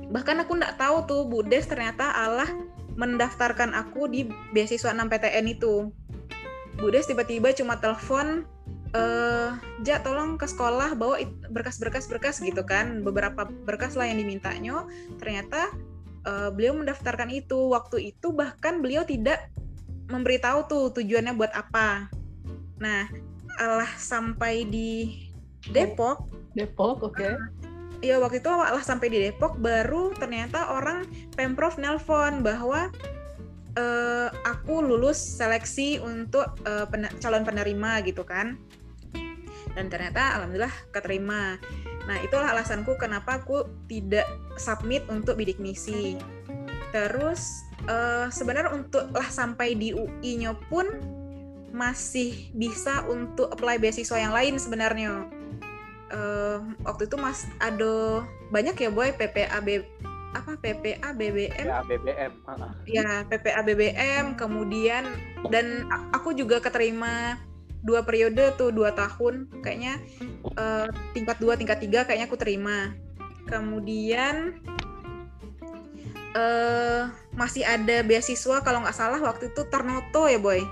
[0.09, 2.47] bahkan aku nggak tahu tuh Bu Des ternyata Allah
[2.97, 5.93] mendaftarkan aku di beasiswa 6 PTN itu.
[6.81, 8.49] Bu Des tiba-tiba cuma telepon
[8.95, 9.51] eh
[9.83, 14.89] Ja tolong ke sekolah bawa berkas-berkas berkas gitu kan beberapa berkas lah yang dimintanya.
[15.21, 15.69] Ternyata
[16.25, 17.69] eh, beliau mendaftarkan itu.
[17.69, 19.53] Waktu itu bahkan beliau tidak
[20.07, 22.07] memberitahu tuh tujuannya buat apa.
[22.79, 23.07] Nah
[23.59, 25.23] Allah sampai di
[25.67, 26.31] Depok.
[26.55, 27.37] Depok, oke.
[27.97, 31.01] ya waktu itu Allah sampai di Depok baru ternyata orang
[31.33, 32.93] pemprov nelpon bahwa
[33.73, 38.57] eh, aku lulus seleksi untuk eh, pen- calon penerima gitu kan.
[39.73, 41.57] Dan ternyata alhamdulillah keterima.
[42.07, 44.25] Nah itulah alasanku kenapa aku tidak
[44.57, 46.17] submit untuk bidik misi
[46.91, 50.85] terus eh, sebenarnya untuk lah sampai di UI-nya pun
[51.71, 55.27] masih bisa untuk apply beasiswa yang lain sebenarnya.
[56.07, 56.57] Eh,
[56.87, 59.83] waktu itu mas ada banyak ya boy PPAB
[60.31, 62.31] apa PPA BBM Ya, BBM.
[62.85, 65.07] ya PPA BBM kemudian
[65.49, 67.39] dan aku juga keterima
[67.81, 69.99] dua periode tuh dua tahun kayaknya
[70.55, 72.95] eh, tingkat dua tingkat tiga kayaknya aku terima.
[73.47, 74.59] Kemudian
[76.35, 77.03] eh
[77.37, 80.65] masih ada beasiswa kalau nggak salah waktu itu Tarnoto ya boy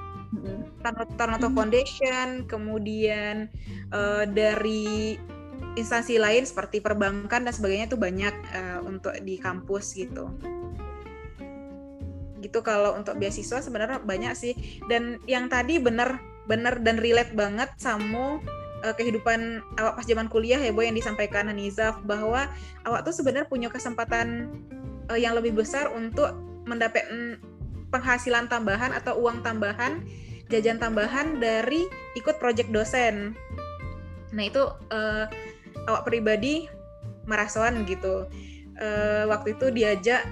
[1.18, 1.56] Tarnoto Hmm.
[1.56, 3.50] Foundation, kemudian
[3.90, 5.18] eh, dari
[5.76, 10.30] instansi lain seperti perbankan dan sebagainya itu banyak eh, untuk di kampus gitu.
[12.46, 14.54] gitu kalau untuk beasiswa sebenarnya banyak sih
[14.86, 18.38] dan yang tadi benar benar dan relate banget sama
[18.86, 22.46] uh, kehidupan awak pas zaman kuliah ya boy yang disampaikan Hanizaf bahwa
[22.86, 24.54] awak tuh sebenarnya punya kesempatan
[25.10, 26.34] uh, yang lebih besar untuk
[26.66, 27.06] mendapat
[27.94, 30.02] penghasilan tambahan atau uang tambahan
[30.50, 33.34] jajan tambahan dari ikut project dosen.
[34.34, 34.62] Nah itu
[34.94, 35.26] uh,
[35.90, 36.70] awak pribadi
[37.26, 38.30] merasakan gitu.
[38.76, 40.28] Uh, waktu itu diajak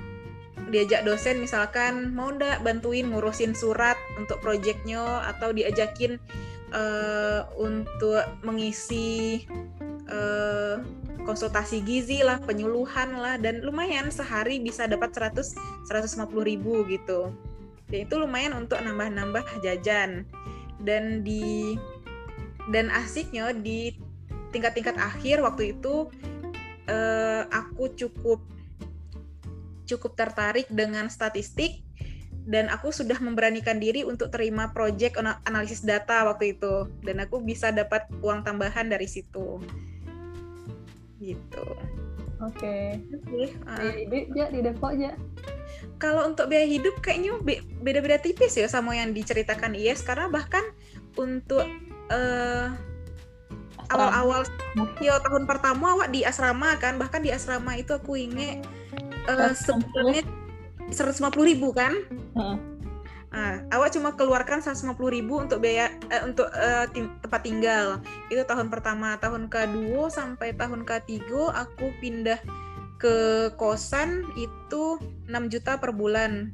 [0.69, 6.17] diajak dosen misalkan mau ndak bantuin ngurusin surat untuk proyeknya atau diajakin
[6.73, 9.45] uh, untuk mengisi
[10.09, 10.81] uh,
[11.23, 15.55] konsultasi gizi lah penyuluhan lah dan lumayan sehari bisa dapat 100
[15.87, 17.31] 150 ribu gitu.
[17.87, 20.27] Dan itu lumayan untuk nambah-nambah jajan.
[20.83, 21.79] Dan di
[22.71, 23.95] dan asiknya di
[24.51, 26.11] tingkat-tingkat akhir waktu itu
[26.87, 28.39] uh, aku cukup
[29.83, 31.83] cukup tertarik dengan statistik
[32.43, 36.87] dan aku sudah memberanikan diri untuk terima project analisis data waktu itu.
[37.03, 39.63] Dan aku bisa dapat uang tambahan dari situ.
[41.23, 41.67] Gitu.
[42.43, 42.99] Oke.
[42.99, 43.55] Okay.
[43.63, 43.79] Ah.
[43.79, 45.15] uh, hidup ya di Depok ya
[46.03, 47.39] kalau untuk biaya hidup kayaknya
[47.79, 50.63] beda-beda tipis ya sama yang diceritakan Iya karena bahkan
[51.15, 51.63] untuk
[52.11, 52.67] uh,
[53.87, 54.43] awal-awal
[54.99, 56.99] yo tahun pertama awak di asrama kan.
[56.99, 58.63] Bahkan di asrama itu aku inget
[59.31, 60.27] uh, sebenarnya
[60.93, 61.93] 150 ribu kan?
[62.37, 62.57] Uh.
[63.33, 67.97] Nah, awak cuma keluarkan 150 ribu untuk biaya eh, untuk eh, tempat tinggal.
[68.29, 72.37] Itu tahun pertama, tahun kedua sampai tahun ketiga aku pindah
[73.01, 76.53] ke kosan itu 6 juta per bulan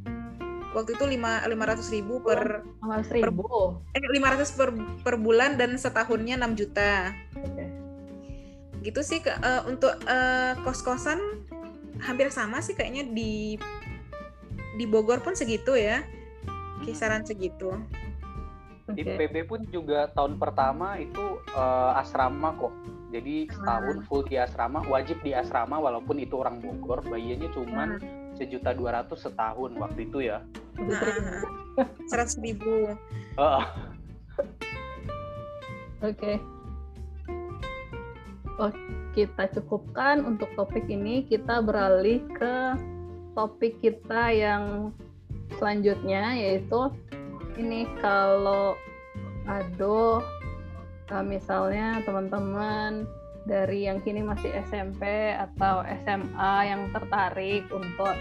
[0.74, 3.82] waktu itu lima lima ratus ribu per oh, ribu.
[3.90, 4.70] per lima ratus per
[5.02, 7.70] per bulan dan setahunnya 6 juta okay.
[8.86, 11.18] gitu sih ke, uh, untuk eh, uh, kos kosan
[12.00, 13.58] hampir sama sih kayaknya di
[14.76, 16.04] di Bogor pun segitu ya.
[16.86, 17.74] Kisaran segitu.
[18.90, 22.74] Di PB pun juga tahun pertama itu uh, asrama kok.
[23.10, 24.06] Jadi setahun ah.
[24.06, 27.06] full di asrama wajib di asrama walaupun itu orang Bogor.
[27.06, 28.34] Bayinya cuman ah.
[28.38, 30.42] sejuta dua ratus setahun waktu itu ya.
[30.78, 31.46] Ah,
[32.10, 32.94] seratus ribu.
[36.02, 36.34] Oke.
[38.60, 38.72] Oh
[39.14, 41.26] kita cukupkan untuk topik ini.
[41.26, 42.56] Kita beralih ke
[43.40, 44.92] topik kita yang
[45.56, 46.92] selanjutnya yaitu
[47.56, 48.76] ini kalau
[49.48, 50.20] ada
[51.08, 53.08] uh, misalnya teman-teman
[53.48, 58.12] dari yang kini masih SMP atau SMA yang tertarik untuk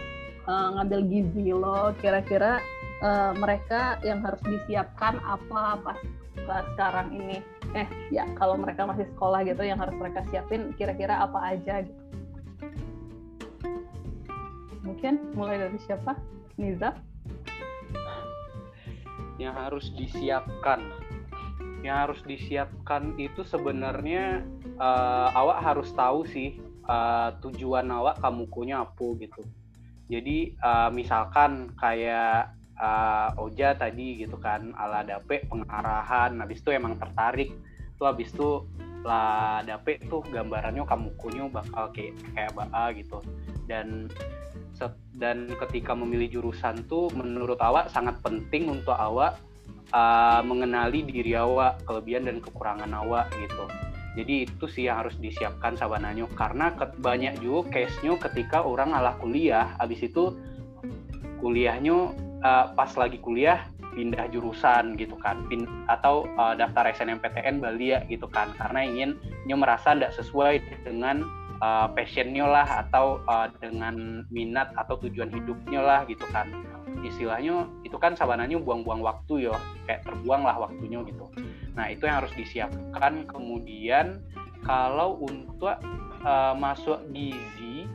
[0.46, 2.62] uh, ngambil gizi lo kira-kira
[3.02, 5.98] uh, mereka yang harus disiapkan apa pas,
[6.46, 7.42] pas sekarang ini?
[7.74, 12.17] Eh ya kalau mereka masih sekolah gitu yang harus mereka siapin kira-kira apa aja gitu
[14.88, 16.16] mungkin mulai dari siapa?
[16.56, 16.96] Niza
[19.38, 20.82] yang harus disiapkan.
[21.80, 24.42] Yang harus disiapkan itu sebenarnya
[24.82, 26.58] uh, awak harus tahu sih
[26.90, 29.46] uh, tujuan awak kamu punya apa gitu.
[30.10, 32.50] Jadi uh, misalkan kayak
[32.82, 37.54] uh, Oja tadi gitu kan ala dape pengarahan habis itu emang tertarik.
[37.94, 38.66] Tuh habis itu
[39.06, 43.22] lah dape tuh gambarannya kamu kunyo bakal kayak kayak ba gitu.
[43.70, 44.10] Dan
[45.18, 49.40] dan ketika memilih jurusan tuh menurut awak sangat penting untuk awak
[49.92, 53.64] uh, mengenali diri awak, kelebihan dan kekurangan awak gitu.
[54.18, 56.26] Jadi itu sih yang harus disiapkan sabananya.
[56.34, 60.34] Karena banyak juga case-nya ketika orang alah kuliah, habis itu
[61.38, 62.10] kuliahnya
[62.42, 63.62] uh, pas lagi kuliah
[63.94, 65.46] pindah jurusan gitu kan.
[65.46, 68.50] Pin, atau uh, daftar SNMPTN Bali ya gitu kan.
[68.58, 69.14] Karena ingin
[69.46, 71.22] merasa tidak sesuai dengan
[71.62, 76.50] uh, passionnya lah atau uh, dengan minat atau tujuan hidupnya lah gitu kan.
[77.04, 79.54] Istilahnya itu kan sabananya buang-buang waktu ya
[79.86, 81.30] kayak terbuang lah waktunya gitu.
[81.78, 83.26] Nah itu yang harus disiapkan.
[83.30, 84.22] Kemudian
[84.66, 85.78] kalau untuk
[86.26, 87.86] uh, masuk gizi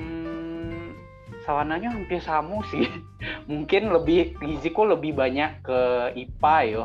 [0.00, 0.96] hmm,
[1.44, 2.88] sawananya hampir sama sih.
[3.50, 5.80] Mungkin lebih gizi kok lebih banyak ke
[6.16, 6.84] IPA yo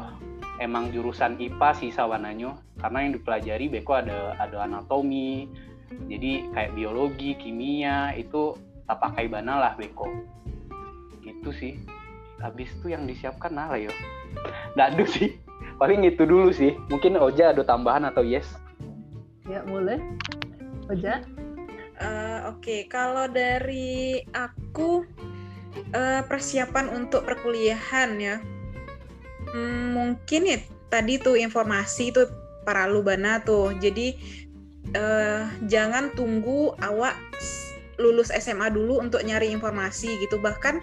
[0.59, 5.47] emang jurusan IPA sih sawananya karena yang dipelajari beko ada ada anatomi.
[5.89, 8.53] Jadi kayak biologi kimia itu
[8.85, 10.05] tak pakai bana lah beko.
[11.23, 11.73] Gitu sih.
[12.39, 13.89] Habis itu yang disiapkan nah yo
[14.75, 15.39] nggak ada sih.
[15.79, 16.75] Paling itu dulu sih.
[16.91, 18.59] Mungkin Oja ada tambahan atau yes?
[19.47, 19.97] Ya boleh.
[20.91, 21.23] Oja?
[21.99, 22.63] Uh, oke.
[22.63, 22.81] Okay.
[22.87, 25.03] kalau dari aku
[25.95, 28.37] uh, persiapan untuk perkuliahan ya
[29.53, 30.57] hmm, mungkin ya
[30.89, 32.25] tadi tuh informasi itu
[32.65, 33.73] para lubana tuh.
[33.77, 34.17] Jadi
[34.93, 37.15] uh, jangan tunggu awak
[37.99, 40.39] lulus SMA dulu untuk nyari informasi gitu.
[40.39, 40.81] Bahkan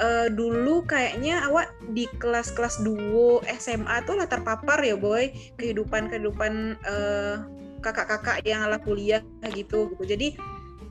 [0.00, 5.30] uh, dulu kayaknya awak di kelas-kelas duo SMA tuh lah terpapar ya boy.
[5.58, 7.46] Kehidupan kehidupan uh,
[7.80, 9.24] kakak-kakak yang ala kuliah
[9.56, 9.92] gitu.
[10.04, 10.36] Jadi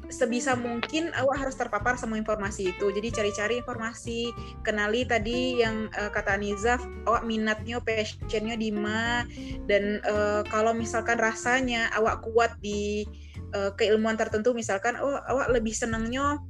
[0.10, 2.90] sebisa mungkin awak harus terpapar sama informasi itu.
[2.90, 4.34] Jadi cari-cari informasi,
[4.66, 9.24] kenali tadi yang uh, kata Anizaf, awak minatnya, passionnya di mana,
[9.70, 13.06] dan uh, kalau misalkan rasanya awak kuat di
[13.54, 16.42] uh, keilmuan tertentu, misalkan oh awak lebih senangnya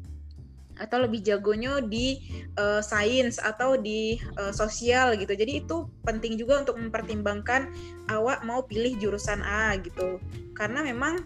[0.79, 2.23] atau lebih jagonya di
[2.55, 5.35] uh, sains atau di uh, sosial gitu.
[5.35, 7.67] Jadi itu penting juga untuk mempertimbangkan
[8.07, 10.23] awak mau pilih jurusan A gitu.
[10.55, 11.19] Karena memang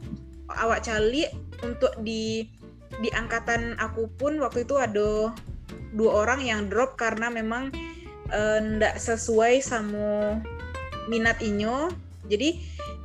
[0.51, 1.27] awak cali
[1.63, 2.47] untuk di
[3.01, 5.33] di angkatan aku pun waktu itu ada
[5.93, 7.73] dua orang yang drop karena memang
[8.77, 10.41] ndak uh, sesuai sama
[11.09, 11.91] minat inyo.
[12.29, 12.61] Jadi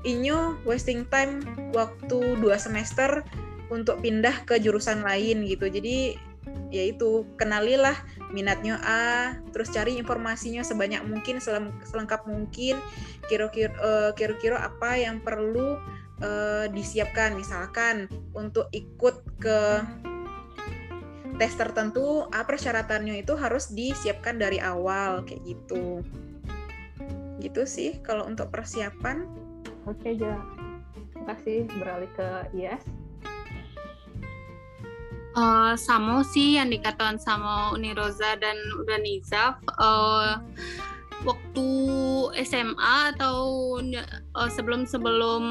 [0.07, 1.43] inyo wasting time
[1.75, 3.27] waktu dua semester
[3.69, 5.69] untuk pindah ke jurusan lain gitu.
[5.69, 6.17] Jadi
[6.69, 7.97] yaitu kenalilah
[8.33, 11.41] minatnya A terus cari informasinya sebanyak mungkin
[11.85, 12.77] selengkap mungkin
[13.29, 15.81] kira-kira uh, kira-kira apa yang perlu
[16.23, 17.35] uh, disiapkan.
[17.35, 19.83] Misalkan untuk ikut ke
[21.39, 26.03] tes tertentu apa persyaratannya itu harus disiapkan dari awal kayak gitu.
[27.39, 29.27] Gitu sih kalau untuk persiapan.
[29.87, 30.39] Oke ja
[31.29, 31.69] kasih.
[31.79, 32.83] Beralih ke IS
[35.39, 40.43] uh, sama sih yang dikatakan sama Uniroza dan Udanizaf uh,
[41.27, 41.69] waktu
[42.47, 43.39] SMA atau
[44.39, 45.43] uh, sebelum sebelum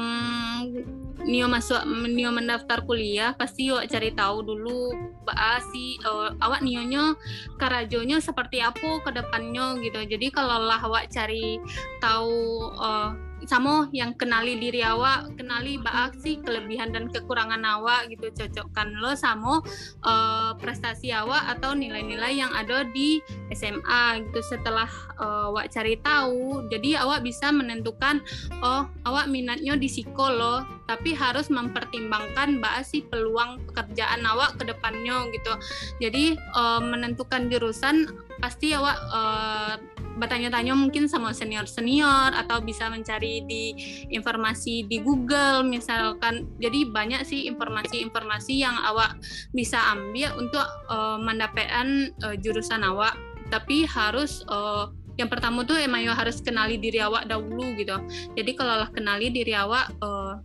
[1.28, 4.96] Nio masuk Nio mendaftar kuliah pasti yuk cari tahu dulu
[5.28, 7.12] Mbak si uh, awak Nionya
[7.60, 10.00] karajonya seperti apa ke depannya gitu.
[10.08, 11.60] Jadi kalau lah awak cari
[12.00, 18.32] tahu uh, sama yang kenali diri awak kenali baak sih kelebihan dan kekurangan awak gitu
[18.34, 19.62] cocokkan lo sama
[20.02, 23.22] uh, prestasi awak atau nilai-nilai yang ada di
[23.54, 24.88] SMA gitu setelah
[25.20, 26.66] uh, awak cari tahu.
[26.72, 28.20] Jadi awak bisa menentukan
[28.64, 35.28] oh awak minatnya di psikolog tapi harus mempertimbangkan baak sih peluang pekerjaan awak ke depannya
[35.30, 35.52] gitu.
[36.00, 38.08] Jadi uh, menentukan jurusan
[38.38, 39.74] pasti awak uh,
[40.18, 43.64] bertanya-tanya mungkin sama senior-senior atau bisa mencari di
[44.10, 46.50] informasi di Google misalkan.
[46.58, 49.16] Jadi banyak sih informasi-informasi yang awak
[49.54, 53.14] bisa ambil untuk uh, mendapatkan uh, jurusan awak.
[53.48, 57.96] Tapi harus uh, yang pertama tuh emang harus kenali diri awak dahulu gitu.
[58.34, 60.38] Jadi kalau lah kenali diri awak uh,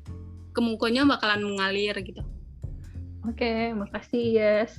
[0.53, 2.21] kemungkinannya bakalan mengalir gitu.
[3.25, 4.71] Oke okay, makasih Yes.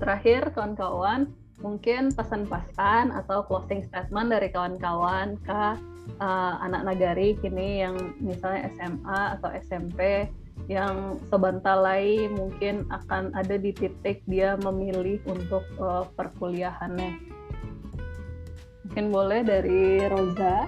[0.00, 1.28] Terakhir kawan-kawan
[1.60, 5.62] mungkin pesan-pesan atau closing statement dari kawan-kawan ke
[6.18, 10.28] uh, anak nagari kini yang misalnya SMA atau SMP
[10.68, 17.16] yang sebentar lagi mungkin akan ada di titik dia memilih untuk uh, perkuliahannya.
[18.88, 20.66] Mungkin boleh dari Roza.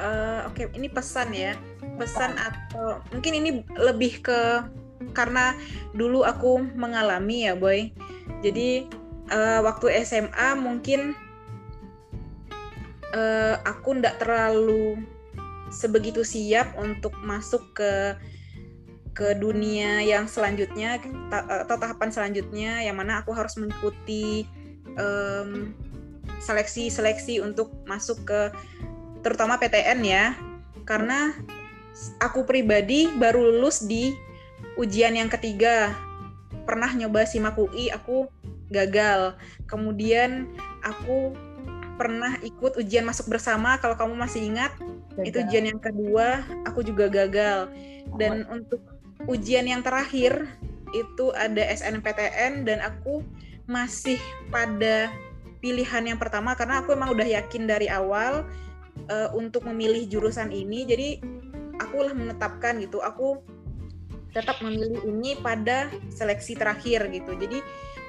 [0.00, 0.66] Uh, Oke, okay.
[0.80, 1.52] ini pesan ya,
[2.00, 4.64] pesan atau mungkin ini lebih ke
[5.12, 5.52] karena
[5.92, 7.92] dulu aku mengalami ya, boy.
[8.40, 8.88] Jadi
[9.32, 11.14] uh, waktu SMA mungkin
[13.14, 15.00] uh, aku ndak terlalu
[15.70, 18.18] sebegitu siap untuk masuk ke
[19.10, 24.46] ke dunia yang selanjutnya atau tahapan selanjutnya yang mana aku harus mengikuti
[24.94, 25.74] um,
[26.40, 28.40] seleksi-seleksi untuk masuk ke
[29.20, 30.26] terutama PTN ya.
[30.88, 31.36] Karena
[32.18, 34.16] aku pribadi baru lulus di
[34.80, 35.92] ujian yang ketiga.
[36.64, 38.30] Pernah nyoba simak UI aku
[38.70, 39.36] gagal.
[39.66, 41.34] Kemudian aku
[42.00, 44.72] pernah ikut ujian masuk bersama kalau kamu masih ingat
[45.20, 45.28] gagal.
[45.28, 47.68] itu ujian yang kedua aku juga gagal
[48.16, 48.56] dan oh.
[48.56, 48.80] untuk
[49.28, 50.48] ujian yang terakhir
[50.96, 53.20] itu ada SNPTN dan aku
[53.68, 54.16] masih
[54.48, 55.12] pada
[55.60, 58.48] pilihan yang pertama karena aku emang udah yakin dari awal
[59.12, 61.08] uh, untuk memilih jurusan ini jadi
[61.78, 63.44] aku lah menetapkan gitu aku
[64.32, 67.60] tetap memilih ini pada seleksi terakhir gitu jadi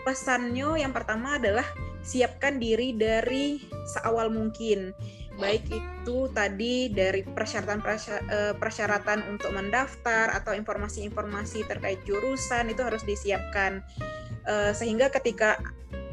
[0.04, 1.66] pesannya yang pertama adalah
[2.02, 4.94] siapkan diri dari seawal mungkin.
[5.40, 13.02] Baik itu tadi dari persyaratan eh, persyaratan untuk mendaftar atau informasi-informasi terkait jurusan itu harus
[13.06, 13.82] disiapkan.
[14.42, 15.62] Uh, sehingga ketika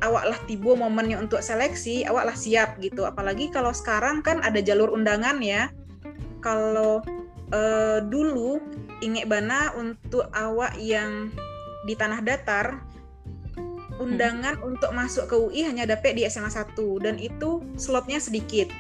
[0.05, 3.09] awaklah tiba momennya untuk seleksi awaklah siap gitu.
[3.09, 5.73] Apalagi kalau sekarang kan ada jalur undangan ya.
[6.45, 7.01] Kalau
[7.51, 8.61] uh, dulu
[9.01, 11.33] inget bana untuk awak yang
[11.87, 12.85] di tanah datar
[13.99, 14.69] undangan hmm.
[14.75, 18.71] untuk masuk ke UI hanya dapat di SMA 1 dan itu slotnya sedikit.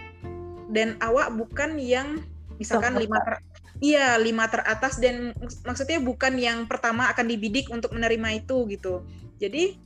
[0.68, 2.22] Dan awak bukan yang
[2.58, 3.34] misalkan lima ter
[3.78, 5.30] iya lima teratas dan
[5.62, 9.06] maksudnya bukan yang pertama akan dibidik untuk menerima itu gitu.
[9.38, 9.78] Jadi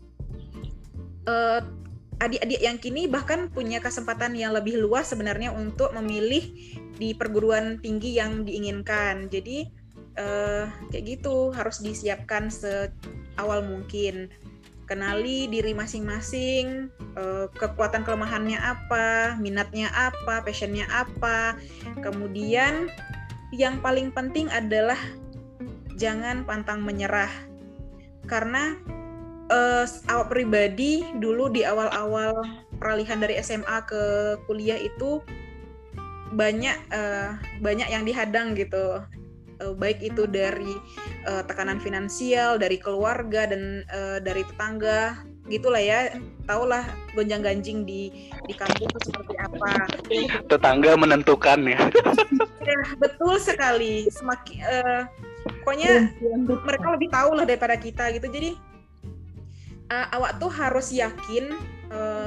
[1.29, 1.61] uh,
[2.23, 6.55] adik-adik yang kini bahkan punya kesempatan yang lebih luas sebenarnya untuk memilih
[6.97, 9.29] di perguruan tinggi yang diinginkan.
[9.29, 9.67] Jadi
[10.17, 14.31] uh, kayak gitu harus disiapkan seawal mungkin.
[14.93, 21.57] Kenali diri masing-masing, uh, kekuatan kelemahannya apa, minatnya apa, passionnya apa.
[22.05, 22.93] Kemudian
[23.57, 25.01] yang paling penting adalah
[25.97, 27.33] jangan pantang menyerah.
[28.29, 28.77] Karena
[29.49, 32.45] uh, awak pribadi dulu di awal-awal
[32.77, 35.25] peralihan dari SMA ke kuliah itu
[36.37, 39.01] banyak uh, banyak yang dihadang gitu
[39.63, 40.75] uh, baik itu dari
[41.31, 46.19] uh, tekanan finansial dari keluarga dan uh, dari tetangga gitulah ya.
[46.43, 46.83] Tahulah
[47.15, 49.87] gonjang ganjing di di kampung itu seperti apa.
[50.51, 51.79] Tetangga menentukan ya.
[52.63, 54.11] Ya betul sekali.
[54.11, 55.03] Semakin uh,
[55.63, 56.11] pokoknya
[56.45, 58.27] mereka lebih tahu lah daripada kita gitu.
[58.27, 58.59] Jadi
[59.91, 61.55] uh, awak tuh harus yakin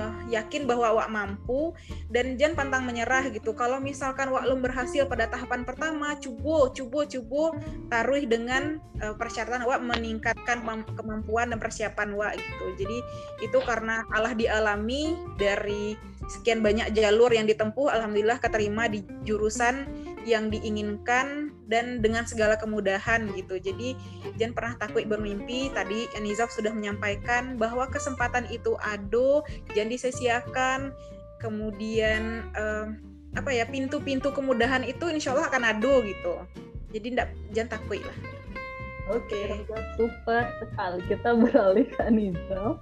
[0.05, 1.73] uh, yakin bahwa awak mampu
[2.13, 3.57] dan jangan pantang menyerah gitu.
[3.57, 7.57] Kalau misalkan awak belum berhasil pada tahapan pertama, cubo, cubo, cubo,
[7.89, 10.61] taruh dengan uh, persyaratan awak meningkatkan
[10.95, 12.65] kemampuan dan persiapan awak gitu.
[12.85, 12.97] Jadi
[13.41, 19.85] itu karena Allah dialami dari sekian banyak jalur yang ditempuh, alhamdulillah keterima di jurusan
[20.25, 23.57] yang diinginkan dan dengan segala kemudahan gitu.
[23.57, 23.97] Jadi
[24.37, 25.69] jangan pernah takut bermimpi.
[25.73, 30.93] Tadi Nizaf sudah menyampaikan bahwa kesempatan itu ado, jangan disia-siakan.
[31.41, 32.87] Kemudian eh,
[33.35, 36.33] apa ya pintu-pintu kemudahan itu insya Allah akan ado gitu.
[36.95, 38.17] Jadi enggak, jangan takut lah.
[39.13, 39.61] Oke, okay.
[39.99, 40.99] super sekali.
[41.05, 42.81] Kita beralih ke Nizaf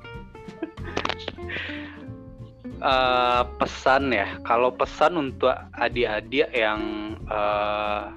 [2.84, 4.28] uh, pesan ya.
[4.44, 8.12] Kalau pesan untuk adik-adik yang uh,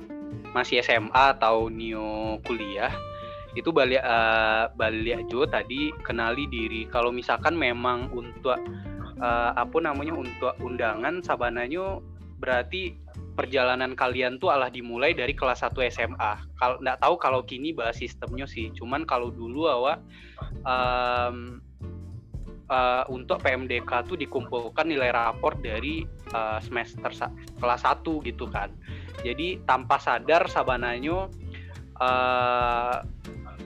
[0.56, 2.88] masih SMA atau new kuliah
[3.56, 6.84] itu balik uh, balik juga tadi kenali diri.
[6.92, 8.56] Kalau misalkan memang untuk
[9.20, 12.04] uh, apa namanya untuk undangan sabananya
[12.36, 13.00] berarti
[13.32, 16.32] perjalanan kalian tuh alah dimulai dari kelas 1 SMA.
[16.60, 18.72] Kalau nggak tahu kalau kini bahas sistemnya sih.
[18.76, 20.04] Cuman kalau dulu awak
[20.64, 21.60] um,
[22.68, 26.04] uh, untuk PMDK tuh dikumpulkan nilai rapor dari
[26.36, 27.12] uh, semester
[27.60, 28.72] kelas 1 gitu kan.
[29.24, 31.30] Jadi tanpa sadar sabananya
[32.00, 33.00] uh,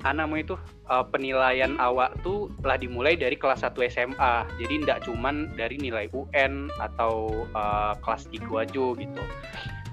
[0.01, 0.57] mau itu
[0.89, 4.35] uh, penilaian awak tuh telah dimulai dari kelas 1 SMA.
[4.59, 9.23] Jadi tidak cuman dari nilai UN atau uh, kelas 3 aja gitu.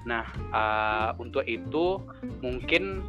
[0.08, 0.24] Nah,
[0.56, 2.00] uh, untuk itu
[2.40, 3.04] mungkin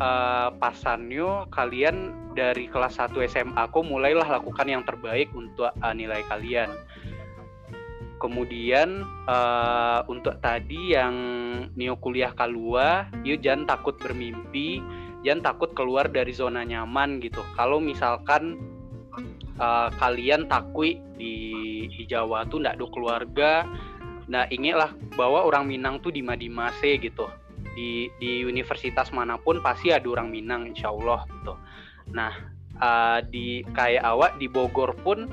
[0.00, 6.24] uh, pasannya kalian dari kelas 1 SMA aku mulailah lakukan yang terbaik untuk uh, nilai
[6.32, 6.72] kalian.
[8.18, 11.14] Kemudian uh, untuk tadi yang
[11.78, 14.82] neo kuliah kalua, yuk jangan takut bermimpi,
[15.22, 17.46] jangan takut keluar dari zona nyaman gitu.
[17.54, 18.58] Kalau misalkan
[19.62, 21.34] uh, kalian takui di
[21.90, 23.50] di Jawa tuh ndak ada keluarga,
[24.26, 27.30] nah ingatlah bahwa orang Minang tuh di Madimase gitu
[27.78, 31.54] di di universitas mana pun pasti ada orang Minang insya Allah gitu.
[32.10, 32.34] Nah
[32.82, 35.30] uh, di kayak awak di Bogor pun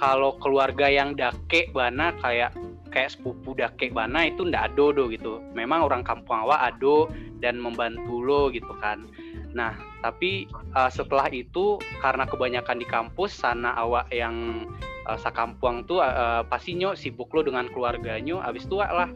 [0.00, 2.56] kalau keluarga yang dake bana kayak
[2.88, 5.44] kayak sepupu dake bana itu ndak ado do gitu.
[5.52, 7.12] Memang orang kampung awak ado
[7.44, 9.04] dan membantu lo gitu kan.
[9.52, 14.66] Nah tapi uh, setelah itu karena kebanyakan di kampus sana awak yang
[15.04, 18.40] uh, sakampung tuh uh, pastinya sibuk lo dengan keluarganya.
[18.40, 19.12] Abis itu lah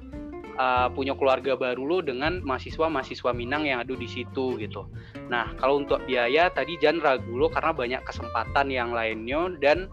[0.60, 4.86] uh, punya keluarga baru lo dengan mahasiswa-mahasiswa Minang yang ada di situ gitu.
[5.32, 9.90] Nah, kalau untuk biaya tadi jangan ragu lo karena banyak kesempatan yang lainnya dan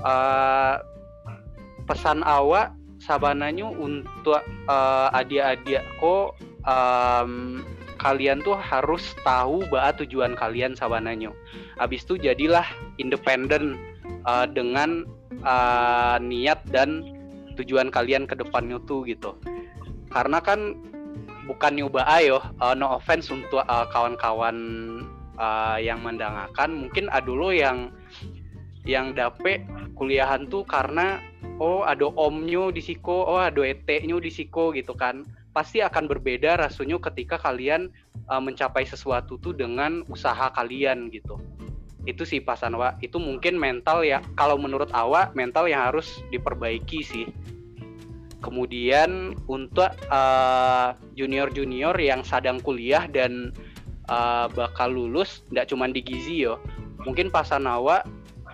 [0.00, 0.80] uh,
[1.84, 4.40] pesan awak sabananya untuk
[4.70, 7.60] uh, adik-adik kok um,
[7.98, 11.30] kalian tuh harus tahu bahwa tujuan kalian sabananya.
[11.78, 12.66] Habis itu jadilah
[12.98, 13.78] independen
[14.24, 15.06] uh, dengan
[15.42, 17.04] uh, niat dan
[17.58, 19.36] tujuan kalian ke depannya tuh gitu
[20.12, 20.76] karena kan
[21.48, 24.56] bukan nyoba ayo uh, no offense untuk kawan-kawan
[25.40, 27.90] uh, yang mendangakan mungkin ada dulu yang
[28.82, 29.62] yang dapet
[29.94, 31.22] kuliahan tuh karena
[31.62, 35.22] oh ada omnyo di siko oh ada eteknya di siko gitu kan.
[35.52, 37.92] Pasti akan berbeda rasanya ketika kalian
[38.32, 41.36] uh, mencapai sesuatu tuh dengan usaha kalian gitu.
[42.08, 44.24] Itu sih Pak Sanwa itu mungkin mental ya.
[44.34, 47.26] Kalau menurut awak mental yang harus diperbaiki sih.
[48.42, 53.54] Kemudian untuk uh, junior-junior yang sedang kuliah dan
[54.10, 56.58] uh, bakal lulus, tidak cuma di Gizi yo,
[57.06, 58.02] mungkin Pasanawa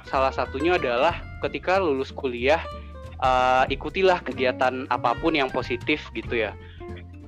[0.09, 2.65] salah satunya adalah ketika lulus kuliah
[3.21, 6.57] uh, ikutilah kegiatan apa pun yang positif gitu ya.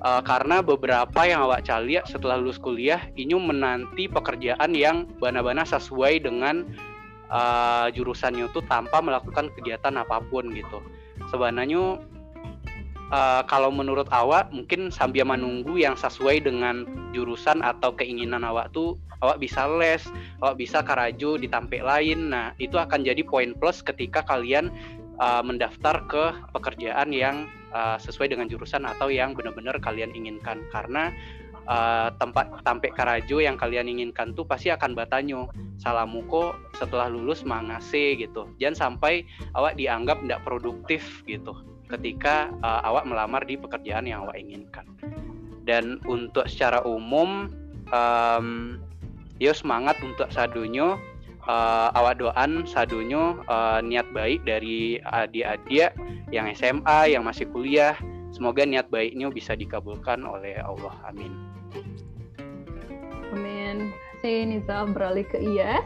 [0.00, 6.24] Uh, karena beberapa yang awak cari setelah lulus kuliah ini menanti pekerjaan yang bana-bana sesuai
[6.24, 6.64] dengan
[7.28, 10.80] uh, jurusannya itu tanpa melakukan kegiatan apa pun gitu.
[11.28, 12.00] Sebenarnya
[13.12, 18.96] uh, kalau menurut awak mungkin sambil menunggu yang sesuai dengan jurusan atau keinginan awak tuh
[19.20, 20.02] awak bisa les,
[20.40, 22.32] awak bisa karajo di tampil lain.
[22.32, 24.72] Nah, itu akan jadi poin plus ketika kalian
[25.20, 26.24] uh, mendaftar ke
[26.56, 30.64] pekerjaan yang uh, sesuai dengan jurusan atau yang benar-benar kalian inginkan.
[30.72, 31.12] Karena
[31.68, 38.16] uh, tempat tampek karajo yang kalian inginkan tuh pasti akan batanyo salamuko setelah lulus mangase
[38.16, 38.48] gitu.
[38.56, 41.52] Jangan sampai awak dianggap tidak produktif gitu
[41.90, 44.86] ketika uh, awak melamar di pekerjaan yang awak inginkan.
[45.66, 47.50] Dan untuk secara umum
[47.92, 48.78] um,
[49.42, 51.00] yo semangat untuk sadunyo.
[51.48, 55.96] Uh, awak doan sadunyo uh, niat baik dari adik-adik
[56.28, 57.96] yang SMA yang masih kuliah.
[58.30, 60.94] Semoga niat baiknya bisa dikabulkan oleh Allah.
[61.08, 61.32] Amin.
[63.34, 63.90] Amin.
[64.20, 65.80] Saya Niza beralih ke Iya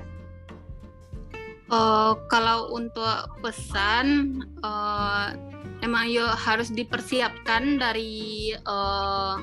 [1.70, 5.32] uh, kalau untuk pesan uh,
[5.81, 9.40] emang yo harus dipersiapkan dari uh,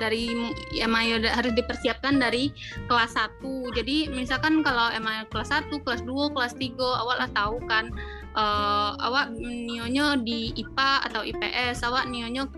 [0.00, 2.52] dari ya harus dipersiapkan dari
[2.86, 3.42] kelas 1
[3.76, 7.92] jadi misalkan kalau emang kelas 1 kelas 2 kelas 3 awak lah tahu kan
[8.36, 12.48] uh, awak nionya di IPA atau IPS awak nionya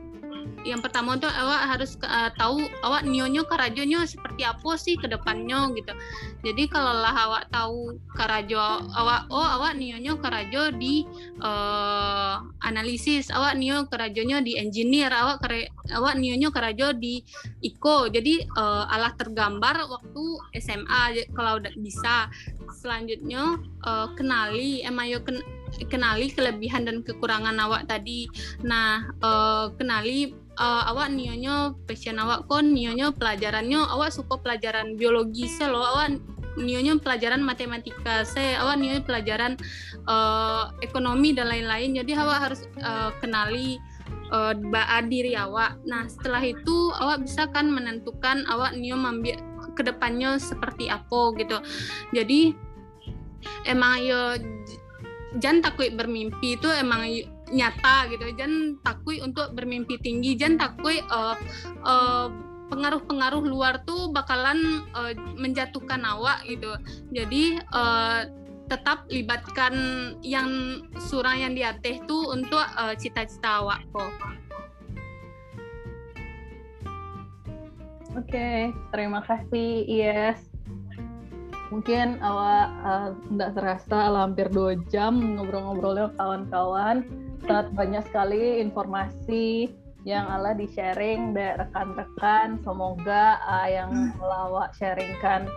[0.65, 5.69] yang pertama tuh awak harus uh, tahu awak nyonya karajonya seperti apa sih ke depannya
[5.77, 5.93] gitu.
[6.41, 11.05] Jadi kalau lah awak tahu karajo awak oh awak nyonya karajo di
[11.45, 17.21] uh, analisis, awak nio karajonya di engineer, awak kare, awak nyonya karajo di
[17.61, 18.09] iko.
[18.09, 20.25] Jadi uh, alah tergambar waktu
[20.59, 22.33] SMA kalau bisa.
[22.75, 25.41] Selanjutnya uh, kenali emayo ken
[25.91, 28.31] kenali kelebihan dan kekurangan awak tadi.
[28.63, 35.51] Nah, uh, kenali uh, awak nionya passion awak kon nionya pelajarannya awak suka pelajaran biologi
[35.51, 36.19] se lo awak
[36.55, 39.53] nionya pelajaran matematika saya awak nionya pelajaran
[40.07, 41.99] uh, ekonomi dan lain-lain.
[41.99, 43.79] Jadi awak harus uh, kenali
[44.31, 44.55] uh,
[45.07, 45.79] diri awak.
[45.87, 49.39] Nah setelah itu awak bisa kan menentukan awak nio mambil
[49.75, 51.59] ke depannya seperti apa gitu.
[52.15, 52.55] Jadi
[53.67, 54.39] emang yo
[55.43, 57.11] jangan takut bermimpi itu emang
[57.55, 58.27] nyata gitu.
[58.35, 60.35] Jangan takut untuk bermimpi tinggi.
[60.35, 61.39] Jangan takut uh,
[61.87, 62.27] uh,
[62.69, 66.75] pengaruh-pengaruh luar tuh bakalan uh, menjatuhkan awak gitu.
[67.15, 68.27] Jadi uh,
[68.69, 69.75] tetap libatkan
[70.25, 74.13] yang surang yang diateh tuh untuk uh, cita-cita awak kok
[78.15, 78.59] Oke, okay,
[78.95, 80.39] terima kasih Yes.
[81.75, 83.11] Mungkin awak uh,
[83.59, 87.03] terasa hampir dua jam ngobrol-ngobrolnya kawan-kawan
[87.45, 89.69] sangat banyak sekali informasi
[90.05, 92.61] yang Allah di sharing dari rekan-rekan.
[92.61, 95.49] Semoga uh, yang melawak sharingkan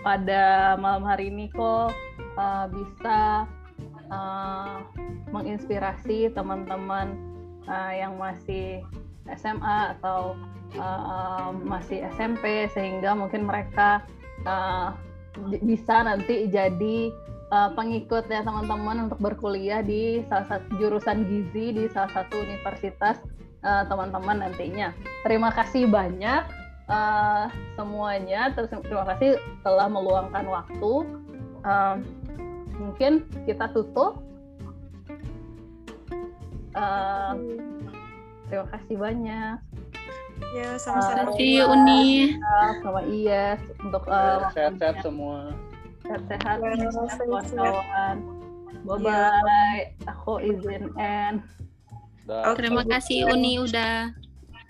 [0.00, 1.92] pada malam hari ini kok
[2.36, 3.44] uh, bisa
[4.08, 4.80] uh,
[5.32, 7.16] menginspirasi teman-teman
[7.68, 8.80] uh, yang masih
[9.36, 10.36] SMA atau
[10.80, 14.04] uh, masih SMP sehingga mungkin mereka
[14.48, 14.96] uh,
[15.64, 17.12] bisa nanti jadi
[17.52, 23.20] uh, pengikut ya teman-teman untuk berkuliah di salah satu jurusan gizi di salah satu universitas
[23.62, 24.96] uh, teman-teman nantinya.
[25.22, 26.42] Terima kasih banyak
[26.88, 28.50] uh, semuanya.
[28.56, 30.92] Terus terima kasih telah meluangkan waktu.
[31.62, 31.96] Uh,
[32.80, 34.24] mungkin kita tutup.
[36.72, 37.36] Uh,
[38.48, 39.56] terima kasih banyak.
[40.56, 41.36] Ya, sama-sama.
[41.36, 42.34] Uh, you, Uni.
[42.82, 45.52] Sama Iya untuk uh, sehat-sehat semua
[46.12, 46.58] sehat-sehat
[47.24, 48.16] kawan-kawan.
[48.82, 51.40] Bye bye aku izin N
[52.56, 54.12] terima kasih Uni udah.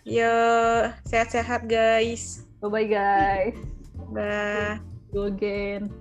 [0.06, 0.35] Yo
[1.06, 2.47] sehat-sehat guys.
[2.62, 3.56] Bye bye guys.
[4.14, 4.78] Bye
[5.12, 5.93] go again